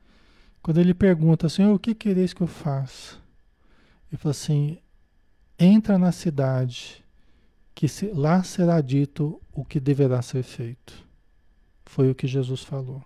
Quando 0.62 0.79
ele 0.79 0.95
pergunta, 0.95 1.49
Senhor, 1.49 1.75
o 1.75 1.79
que 1.79 1.93
quereis 1.93 2.33
que 2.33 2.43
eu 2.43 2.47
faça? 2.47 3.16
Ele 4.12 4.19
fala 4.19 4.31
assim: 4.31 4.79
entra 5.59 5.99
na 5.99 6.12
cidade, 6.12 7.05
que 7.79 7.87
se, 7.87 8.07
lá 8.07 8.43
será 8.43 8.81
dito 8.81 9.41
o 9.55 9.64
que 9.64 9.79
deverá 9.79 10.20
ser 10.20 10.43
feito. 10.43 11.07
Foi 11.87 12.11
o 12.11 12.14
que 12.14 12.26
Jesus 12.26 12.64
falou. 12.64 13.01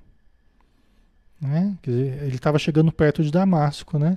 Né? 1.39 1.77
Dizer, 1.83 2.23
ele 2.23 2.37
estava 2.37 2.59
chegando 2.59 2.91
perto 2.91 3.23
de 3.23 3.31
Damasco, 3.31 3.99
né? 3.99 4.17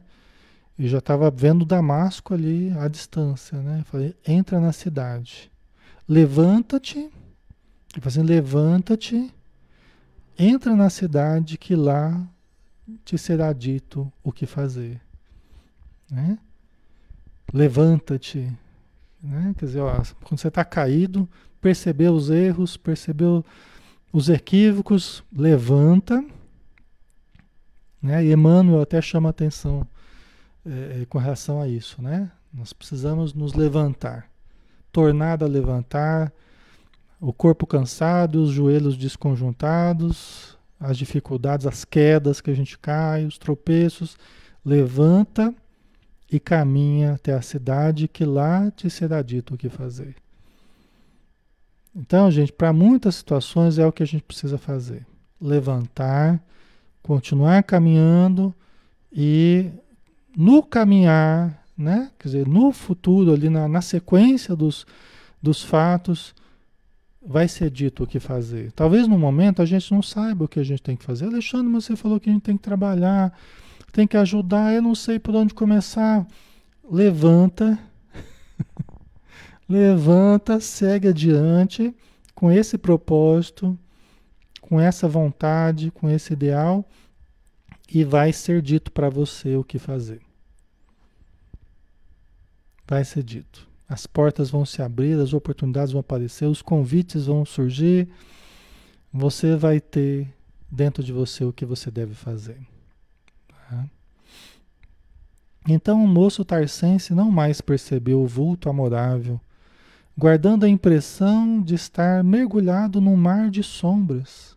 E 0.80 0.88
já 0.88 1.00
estava 1.00 1.30
vendo 1.30 1.66
Damasco 1.66 2.34
ali 2.34 2.72
à 2.80 2.88
distância, 2.88 3.62
né? 3.62 3.84
Falei, 3.88 4.16
entra 4.26 4.58
na 4.62 4.72
cidade. 4.72 5.52
Levanta-te. 6.08 7.12
Assim, 8.02 8.24
levanta-te. 8.24 9.34
Entra 10.40 10.74
na 10.74 10.90
cidade 10.90 11.58
que 11.58 11.76
lá 11.76 12.26
te 13.04 13.18
será 13.18 13.52
dito 13.52 14.10
o 14.24 14.32
que 14.32 14.46
fazer. 14.46 15.02
Né? 16.10 16.40
Levanta-te. 17.52 18.58
Né? 19.26 19.54
Quer 19.58 19.66
dizer, 19.66 19.80
ó, 19.82 20.02
quando 20.24 20.40
você 20.40 20.48
está 20.48 20.64
caído, 20.64 21.28
percebeu 21.60 22.14
os 22.14 22.30
erros, 22.30 22.78
percebeu 22.78 23.44
os 24.14 24.30
equívocos, 24.30 25.24
levanta. 25.36 26.24
Né? 28.02 28.26
E 28.26 28.32
Emmanuel 28.32 28.82
até 28.82 29.02
chama 29.02 29.30
atenção 29.30 29.88
é, 30.66 31.06
com 31.10 31.18
relação 31.18 31.60
a 31.60 31.68
isso, 31.68 32.02
né? 32.02 32.32
Nós 32.54 32.72
precisamos 32.72 33.34
nos 33.34 33.54
levantar, 33.54 34.30
tornar 34.92 35.44
a 35.44 35.48
levantar, 35.48 36.32
o 37.20 37.34
corpo 37.34 37.68
cansado, 37.68 38.42
os 38.42 38.52
joelhos 38.52 38.96
desconjuntados, 38.96 40.58
as 40.80 40.98
dificuldades, 40.98 41.66
as 41.66 41.84
quedas 41.84 42.40
que 42.40 42.50
a 42.50 42.54
gente 42.54 42.78
cai, 42.78 43.26
os 43.26 43.38
tropeços, 43.38 44.18
levanta 44.64 45.54
e 46.32 46.40
caminha 46.40 47.14
até 47.14 47.34
a 47.34 47.42
cidade 47.42 48.08
que 48.08 48.26
lá 48.26 48.72
te 48.72 48.90
será 48.90 49.22
dito 49.22 49.54
o 49.54 49.58
que 49.58 49.70
fazer. 49.70 50.16
Então, 51.96 52.30
gente, 52.30 52.52
para 52.52 52.74
muitas 52.74 53.16
situações 53.16 53.80
é 53.80 53.86
o 53.86 53.92
que 53.92 54.04
a 54.04 54.08
gente 54.08 54.24
precisa 54.24 54.58
fazer: 54.58 55.06
levantar, 55.40 56.44
continuar 57.02 57.64
caminhando 57.64 58.54
e 59.12 59.70
no 60.36 60.62
caminhar, 60.62 61.64
né? 61.78 62.12
Quer 62.20 62.28
dizer, 62.28 62.48
no 62.48 62.72
futuro, 62.74 63.34
ali 63.34 63.50
na, 63.50 63.68
na 63.68 63.82
sequência 63.82 64.56
dos, 64.56 64.86
dos 65.42 65.64
fatos, 65.64 66.36
vai 67.26 67.48
ser 67.48 67.70
dito 67.70 68.04
o 68.04 68.08
que 68.08 68.20
fazer. 68.20 68.72
Talvez 68.74 69.08
no 69.08 69.18
momento 69.18 69.62
a 69.62 69.66
gente 69.66 69.92
não 69.94 70.02
saiba 70.02 70.46
o 70.46 70.48
que 70.48 70.60
a 70.60 70.64
gente 70.64 70.82
tem 70.82 70.96
que 70.96 71.06
fazer. 71.06 71.26
Alexandre, 71.26 71.72
você 71.72 71.96
falou 71.96 72.20
que 72.20 72.30
a 72.30 72.34
gente 72.34 72.44
tem 72.44 72.58
que 72.58 72.64
trabalhar, 72.64 73.32
tem 73.96 74.06
que 74.06 74.18
ajudar, 74.18 74.74
eu 74.74 74.82
não 74.82 74.94
sei 74.94 75.18
por 75.18 75.34
onde 75.36 75.54
começar. 75.54 76.28
Levanta, 76.90 77.80
levanta, 79.68 80.60
segue 80.60 81.08
adiante 81.08 81.96
com 82.34 82.52
esse 82.52 82.78
propósito, 82.78 83.78
com 84.62 84.80
essa 84.80 85.08
vontade, 85.08 85.92
com 85.92 86.10
esse 86.10 86.34
ideal, 86.34 86.84
e 87.92 88.04
vai 88.04 88.34
ser 88.34 88.62
dito 88.62 88.92
para 88.92 89.10
você 89.10 89.56
o 89.56 89.64
que 89.64 89.80
fazer 89.80 90.22
vai 92.88 93.04
ser 93.04 93.24
dito. 93.24 93.68
As 93.88 94.08
portas 94.08 94.50
vão 94.50 94.66
se 94.66 94.82
abrir, 94.82 95.20
as 95.20 95.34
oportunidades 95.34 95.92
vão 95.92 96.00
aparecer, 96.00 96.46
os 96.46 96.62
convites 96.62 97.26
vão 97.26 97.46
surgir. 97.46 98.08
Você 99.14 99.56
vai 99.56 99.80
ter 99.80 100.28
dentro 100.70 101.04
de 101.04 101.14
você 101.14 101.44
o 101.44 101.54
que 101.54 101.66
você 101.66 101.92
deve 101.92 102.14
fazer. 102.14 102.60
Tá? 103.48 103.86
Então 105.68 106.04
o 106.04 106.08
moço 106.08 106.46
tarcense 106.46 107.14
não 107.14 107.32
mais 107.32 107.60
percebeu 107.60 108.22
o 108.22 108.28
vulto 108.28 108.70
amorável, 108.70 109.42
guardando 110.16 110.64
a 110.64 110.70
impressão 110.70 111.60
de 111.62 111.74
estar 111.74 112.24
mergulhado 112.24 113.02
num 113.02 113.16
mar 113.16 113.50
de 113.50 113.64
sombras. 113.64 114.56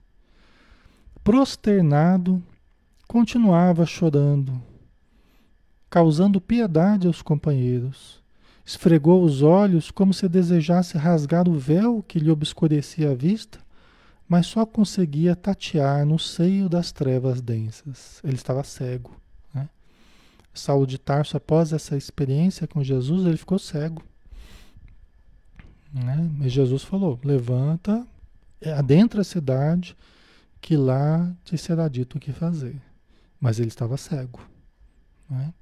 Prosternado, 1.25 2.43
continuava 3.07 3.87
chorando, 3.87 4.61
causando 5.89 6.41
piedade 6.41 7.07
aos 7.07 7.23
companheiros. 7.23 8.23
Esfregou 8.65 9.25
os 9.25 9.41
olhos 9.41 9.91
como 9.91 10.13
se 10.13 10.29
desejasse 10.29 10.99
rasgar 10.99 11.49
o 11.49 11.59
véu 11.59 12.05
que 12.07 12.19
lhe 12.19 12.31
obscurecia 12.31 13.13
a 13.13 13.15
vista, 13.15 13.59
mas 14.29 14.47
só 14.47 14.67
conseguia 14.67 15.35
tatear 15.35 16.05
no 16.05 16.19
seio 16.19 16.69
das 16.69 16.93
trevas 16.93 17.41
densas. 17.41 18.21
Ele 18.23 18.35
estava 18.35 18.63
cego. 18.63 19.19
Saulo 20.59 20.87
de 20.87 20.99
Tarso, 20.99 21.37
após 21.37 21.73
essa 21.73 21.97
experiência 21.97 22.67
com 22.67 22.83
Jesus, 22.83 23.27
ele 23.27 23.37
ficou 23.37 23.59
cego. 23.59 24.03
Né? 25.93 26.31
E 26.43 26.49
Jesus 26.49 26.83
falou: 26.83 27.19
levanta, 27.25 28.07
adentra 28.77 29.23
a 29.23 29.25
cidade, 29.25 29.97
que 30.61 30.77
lá 30.77 31.33
te 31.45 31.57
será 31.57 31.89
dito 31.89 32.19
o 32.19 32.21
que 32.21 32.33
fazer. 32.33 32.81
Mas 33.41 33.59
ele 33.59 33.69
estava 33.69 33.97
cego. 33.97 34.41
Né? 35.31 35.53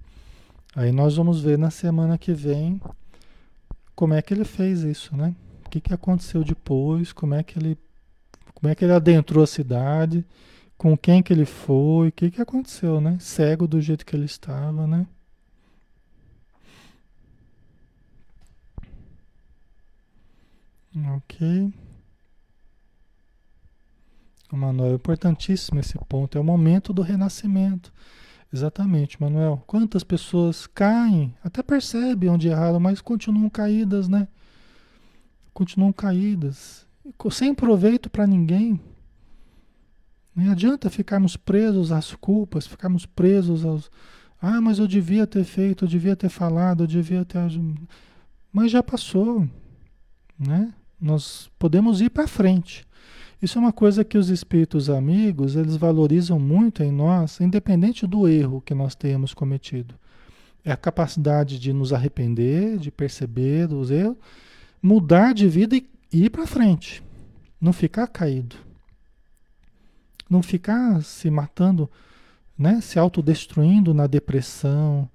Aí 0.75 0.93
nós 0.93 1.17
vamos 1.17 1.41
ver 1.41 1.57
na 1.57 1.71
semana 1.71 2.19
que 2.19 2.33
vem 2.33 2.81
como 3.95 4.15
é 4.15 4.21
que 4.21 4.35
ele 4.35 4.45
fez 4.45 4.83
isso, 4.83 5.17
né? 5.17 5.35
O 5.65 5.71
que, 5.71 5.81
que 5.81 5.95
aconteceu 5.95 6.45
depois, 6.45 7.13
como 7.13 7.35
é 7.35 7.43
que 7.43 7.59
ele 7.59 7.79
como 8.55 8.73
é 8.73 8.75
que 8.75 8.85
ele 8.85 8.93
adentrou 8.93 9.45
a 9.45 9.47
cidade, 9.47 10.25
com 10.77 10.97
quem 10.97 11.23
que 11.23 11.33
ele 11.33 11.47
foi, 11.47 12.09
o 12.09 12.13
que 12.13 12.31
que 12.31 12.41
aconteceu, 12.43 13.01
né? 13.01 13.19
Cego 13.21 13.67
do 13.67 13.81
jeito 13.81 14.05
que 14.05 14.15
ele 14.15 14.27
estava, 14.27 14.87
né? 14.87 15.07
Ok. 21.17 21.73
Manuel, 24.53 24.95
importantíssimo 24.95 25.81
esse 25.81 25.99
ponto. 26.09 26.39
É 26.39 26.41
o 26.41 26.45
momento 26.45 26.93
do 26.93 27.03
renascimento. 27.03 27.93
Exatamente, 28.53 29.21
Manuel. 29.21 29.63
Quantas 29.67 30.03
pessoas 30.05 30.67
caem, 30.67 31.35
até 31.43 31.63
percebem 31.63 32.31
onde 32.31 32.49
erraram, 32.49 32.81
mas 32.81 33.01
continuam 33.01 33.51
caídas, 33.51 34.09
né? 34.09 34.29
Continuam 35.53 35.93
caídas, 35.93 36.87
sem 37.31 37.55
proveito 37.55 38.09
para 38.09 38.27
ninguém. 38.27 38.81
Não 40.37 40.53
adianta 40.53 40.91
ficarmos 40.91 41.35
presos 41.35 41.91
às 41.91 42.15
culpas, 42.15 42.67
ficarmos 42.67 43.07
presos 43.07 43.65
aos. 43.65 43.91
Ah, 44.41 44.61
mas 44.61 44.79
eu 44.79 44.87
devia 44.87 45.27
ter 45.27 45.45
feito, 45.45 45.87
eu 45.87 45.89
devia 45.89 46.15
ter 46.15 46.29
falado, 46.29 46.83
eu 46.83 46.87
devia 46.87 47.25
ter. 47.25 47.41
Mas 48.53 48.71
já 48.71 48.83
passou, 48.83 49.49
né? 50.39 50.75
Nós 51.01 51.51
podemos 51.59 52.03
ir 52.03 52.11
para 52.11 52.29
frente. 52.29 52.87
Isso 53.41 53.59
é 53.59 53.61
uma 53.61 53.73
coisa 53.73 54.05
que 54.05 54.19
os 54.19 54.29
espíritos 54.29 54.91
amigos, 54.91 55.57
eles 55.57 55.77
valorizam 55.77 56.39
muito 56.39 56.83
em 56.83 56.93
nós, 56.93 57.41
independente 57.41 58.07
do 58.07 58.29
erro 58.29 58.61
que 58.61 58.75
nós 58.75 58.95
tenhamos 58.95 59.33
cometido. 59.33 59.95
É 60.63 60.71
a 60.71 60.77
capacidade 60.77 61.59
de 61.59 61.73
nos 61.73 61.95
arrepender, 61.95 62.77
de 62.77 62.91
perceber 62.91 63.73
os 63.73 63.91
erros, 63.91 64.17
mudar 64.83 65.33
de 65.33 65.49
vida 65.49 65.77
e 65.77 65.87
ir 66.13 66.31
para 66.31 66.47
frente. 66.47 67.03
Não 67.59 67.73
ficar 67.73 68.07
caído. 68.07 68.57
Não 70.29 70.43
ficar 70.43 71.03
se 71.03 71.31
matando, 71.31 71.91
né? 72.59 72.81
se 72.81 72.99
autodestruindo 72.99 73.95
na 73.95 74.07
depressão, 74.07 75.09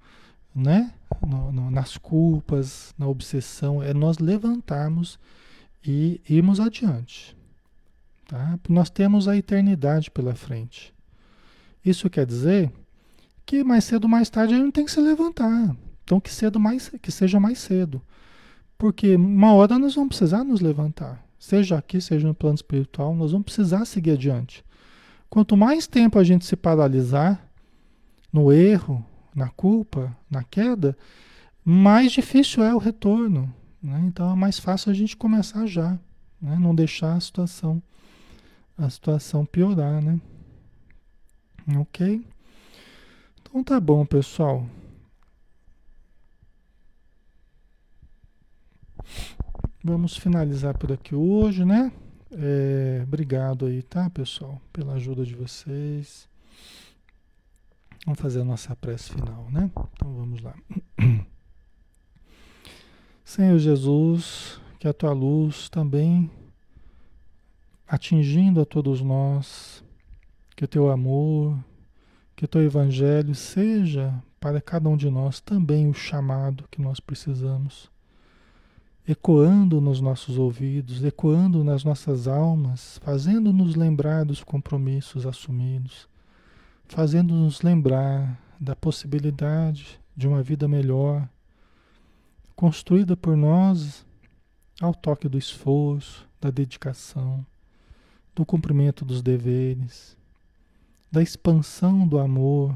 né? 0.54 0.92
No, 1.26 1.52
no, 1.52 1.70
nas 1.70 1.96
culpas, 1.96 2.94
na 2.98 3.06
obsessão. 3.06 3.82
É 3.82 3.92
nós 3.92 4.18
levantarmos 4.18 5.18
e 5.84 6.20
irmos 6.28 6.58
adiante. 6.58 7.36
Tá? 8.26 8.58
Nós 8.68 8.88
temos 8.88 9.28
a 9.28 9.36
eternidade 9.36 10.10
pela 10.10 10.34
frente. 10.34 10.92
Isso 11.84 12.08
quer 12.08 12.24
dizer 12.24 12.72
que 13.44 13.62
mais 13.62 13.84
cedo 13.84 14.04
ou 14.04 14.10
mais 14.10 14.30
tarde 14.30 14.54
a 14.54 14.56
gente 14.56 14.72
tem 14.72 14.84
que 14.84 14.90
se 14.90 15.00
levantar. 15.00 15.76
Então 16.04 16.20
que 16.20 16.32
cedo 16.32 16.58
mais 16.58 16.88
que 17.00 17.10
seja 17.10 17.38
mais 17.38 17.58
cedo. 17.58 18.00
Porque 18.78 19.16
uma 19.16 19.52
hora 19.54 19.78
nós 19.78 19.94
vamos 19.94 20.16
precisar 20.16 20.44
nos 20.44 20.60
levantar. 20.60 21.24
Seja 21.38 21.76
aqui, 21.76 22.00
seja 22.00 22.26
no 22.26 22.34
plano 22.34 22.54
espiritual, 22.54 23.14
nós 23.14 23.32
vamos 23.32 23.44
precisar 23.44 23.84
seguir 23.84 24.12
adiante. 24.12 24.64
Quanto 25.32 25.56
mais 25.56 25.86
tempo 25.86 26.18
a 26.18 26.24
gente 26.24 26.44
se 26.44 26.54
paralisar 26.54 27.42
no 28.30 28.52
erro, 28.52 29.02
na 29.34 29.48
culpa, 29.48 30.14
na 30.30 30.44
queda, 30.44 30.94
mais 31.64 32.12
difícil 32.12 32.62
é 32.62 32.74
o 32.74 32.78
retorno. 32.78 33.50
Né? 33.82 33.98
Então 34.08 34.30
é 34.30 34.34
mais 34.34 34.58
fácil 34.58 34.90
a 34.90 34.94
gente 34.94 35.16
começar 35.16 35.64
já, 35.64 35.98
né? 36.38 36.58
não 36.60 36.74
deixar 36.74 37.14
a 37.14 37.20
situação, 37.20 37.82
a 38.76 38.90
situação 38.90 39.46
piorar, 39.46 40.02
né? 40.02 40.20
Ok? 41.78 42.22
Então 43.40 43.64
tá 43.64 43.80
bom, 43.80 44.04
pessoal. 44.04 44.66
Vamos 49.82 50.14
finalizar 50.14 50.76
por 50.76 50.92
aqui 50.92 51.14
hoje, 51.14 51.64
né? 51.64 51.90
É, 52.34 53.02
obrigado 53.02 53.66
aí, 53.66 53.82
tá, 53.82 54.08
pessoal, 54.08 54.60
pela 54.72 54.94
ajuda 54.94 55.24
de 55.24 55.34
vocês. 55.34 56.26
Vamos 58.06 58.18
fazer 58.20 58.40
a 58.40 58.44
nossa 58.44 58.74
prece 58.74 59.12
final, 59.12 59.50
né? 59.50 59.70
Então 59.92 60.14
vamos 60.14 60.40
lá. 60.40 60.54
Senhor 63.22 63.58
Jesus, 63.58 64.58
que 64.78 64.88
a 64.88 64.94
tua 64.94 65.12
luz 65.12 65.68
também 65.68 66.30
atingindo 67.86 68.62
a 68.62 68.64
todos 68.64 69.02
nós, 69.02 69.84
que 70.56 70.64
o 70.64 70.68
teu 70.68 70.90
amor, 70.90 71.62
que 72.34 72.46
o 72.46 72.48
teu 72.48 72.62
evangelho 72.62 73.34
seja 73.34 74.14
para 74.40 74.58
cada 74.58 74.88
um 74.88 74.96
de 74.96 75.10
nós 75.10 75.38
também 75.38 75.86
o 75.86 75.92
chamado 75.92 76.64
que 76.70 76.80
nós 76.80 76.98
precisamos, 76.98 77.91
ecoando 79.06 79.80
nos 79.80 80.00
nossos 80.00 80.38
ouvidos, 80.38 81.02
ecoando 81.02 81.64
nas 81.64 81.82
nossas 81.82 82.28
almas, 82.28 82.98
fazendo-nos 83.02 83.74
lembrar 83.74 84.24
dos 84.24 84.44
compromissos 84.44 85.26
assumidos, 85.26 86.08
fazendo-nos 86.86 87.62
lembrar 87.62 88.38
da 88.60 88.76
possibilidade 88.76 90.00
de 90.16 90.28
uma 90.28 90.42
vida 90.42 90.68
melhor 90.68 91.28
construída 92.54 93.16
por 93.16 93.36
nós 93.36 94.06
ao 94.80 94.94
toque 94.94 95.28
do 95.28 95.36
esforço, 95.36 96.28
da 96.40 96.50
dedicação, 96.50 97.44
do 98.34 98.46
cumprimento 98.46 99.04
dos 99.04 99.20
deveres, 99.20 100.16
da 101.10 101.20
expansão 101.20 102.06
do 102.06 102.18
amor 102.18 102.74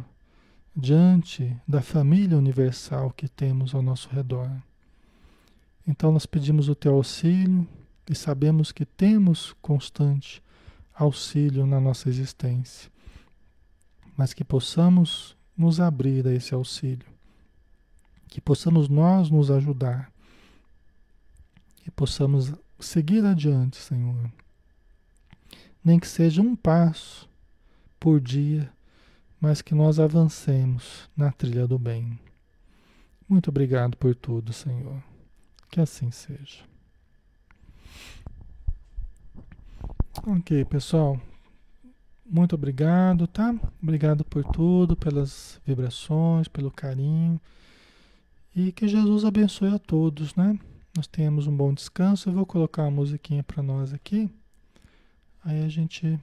diante 0.75 1.57
da 1.67 1.81
família 1.81 2.37
universal 2.37 3.11
que 3.11 3.29
temos 3.29 3.75
ao 3.75 3.83
nosso 3.83 4.09
redor. 4.09 4.51
Então 5.87 6.11
nós 6.11 6.27
pedimos 6.27 6.69
o 6.69 6.75
teu 6.75 6.95
auxílio 6.95 7.67
e 8.09 8.15
sabemos 8.15 8.73
que 8.73 8.85
temos 8.85 9.55
constante 9.63 10.43
auxílio 10.95 11.67
na 11.67 11.81
nossa 11.81 12.09
existência, 12.09 12.91
mas 14.17 14.33
que 14.33 14.45
possamos 14.45 15.37
nos 15.57 15.81
abrir 15.81 16.27
a 16.27 16.33
esse 16.33 16.55
auxílio 16.55 17.17
que 18.29 18.41
possamos 18.41 18.89
nós 18.89 19.31
nos 19.31 19.51
ajudar, 19.51 20.13
que 21.77 21.91
possamos 21.91 22.53
seguir 22.79 23.25
adiante, 23.25 23.79
Senhor. 23.79 24.31
Nem 25.83 25.99
que 25.99 26.07
seja 26.07 26.43
um 26.43 26.57
passo 26.57 27.29
por 27.99 28.21
dia, 28.21 28.71
mas 29.41 29.63
que 29.63 29.75
nós 29.75 29.99
avancemos 29.99 31.09
na 31.17 31.31
trilha 31.31 31.67
do 31.67 31.79
bem. 31.79 32.19
Muito 33.29 33.49
obrigado 33.49 33.97
por 33.97 34.15
tudo, 34.15 34.53
Senhor. 34.53 35.03
Que 35.77 35.83
assim 35.83 36.11
seja. 36.11 36.65
Ok, 40.27 40.65
pessoal. 40.65 41.21
Muito 42.25 42.55
obrigado, 42.55 43.27
tá? 43.27 43.55
Obrigado 43.83 44.25
por 44.25 44.43
tudo, 44.43 44.97
pelas 44.97 45.61
vibrações, 45.67 46.49
pelo 46.49 46.71
carinho. 46.71 47.39
E 48.55 48.73
que 48.73 48.89
Jesus 48.89 49.23
abençoe 49.27 49.75
a 49.75 49.79
todos, 49.79 50.35
né? 50.35 50.59
Nós 50.97 51.07
tenhamos 51.07 51.47
um 51.47 51.55
bom 51.55 51.75
descanso. 51.75 52.31
Eu 52.31 52.33
vou 52.33 52.47
colocar 52.47 52.85
uma 52.85 52.91
musiquinha 52.93 53.43
para 53.43 53.63
nós 53.63 53.93
aqui. 53.93 54.31
Aí 55.45 55.63
a 55.63 55.69
gente 55.69 56.19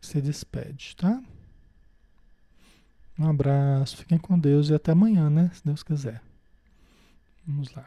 se 0.00 0.20
despede, 0.20 0.96
tá? 0.96 1.22
Um 3.16 3.28
abraço, 3.28 3.96
fiquem 3.96 4.18
com 4.18 4.36
Deus 4.36 4.70
e 4.70 4.74
até 4.74 4.90
amanhã, 4.90 5.30
né? 5.30 5.52
Se 5.54 5.64
Deus 5.64 5.84
quiser. 5.84 6.20
Vamos 7.46 7.72
lá. 7.72 7.86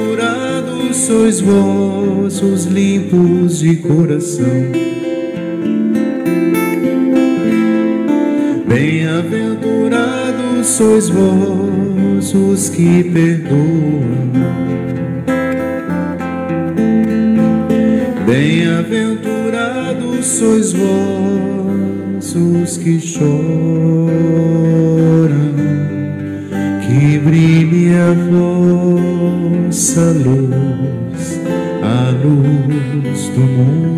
sois 1.11 1.41
vós 1.41 2.41
os 2.41 2.65
limpos 2.67 3.59
de 3.59 3.75
coração. 3.75 4.45
Bem-aventurados 8.65 10.67
sois 10.67 11.09
vós 11.09 12.33
os 12.33 12.69
que 12.69 13.03
perdoam. 13.03 14.31
Bem-aventurados 18.25 20.25
sois 20.25 20.71
vós 20.71 22.35
os 22.35 22.77
que 22.77 23.01
choram, 23.01 24.07
que 26.87 27.19
brilhe 27.19 27.93
a 27.95 28.13
vossa 28.31 30.11
luz, 30.11 30.50
a 33.31 33.39
luz 33.39 33.49
do 33.49 33.63
mundo 33.63 33.90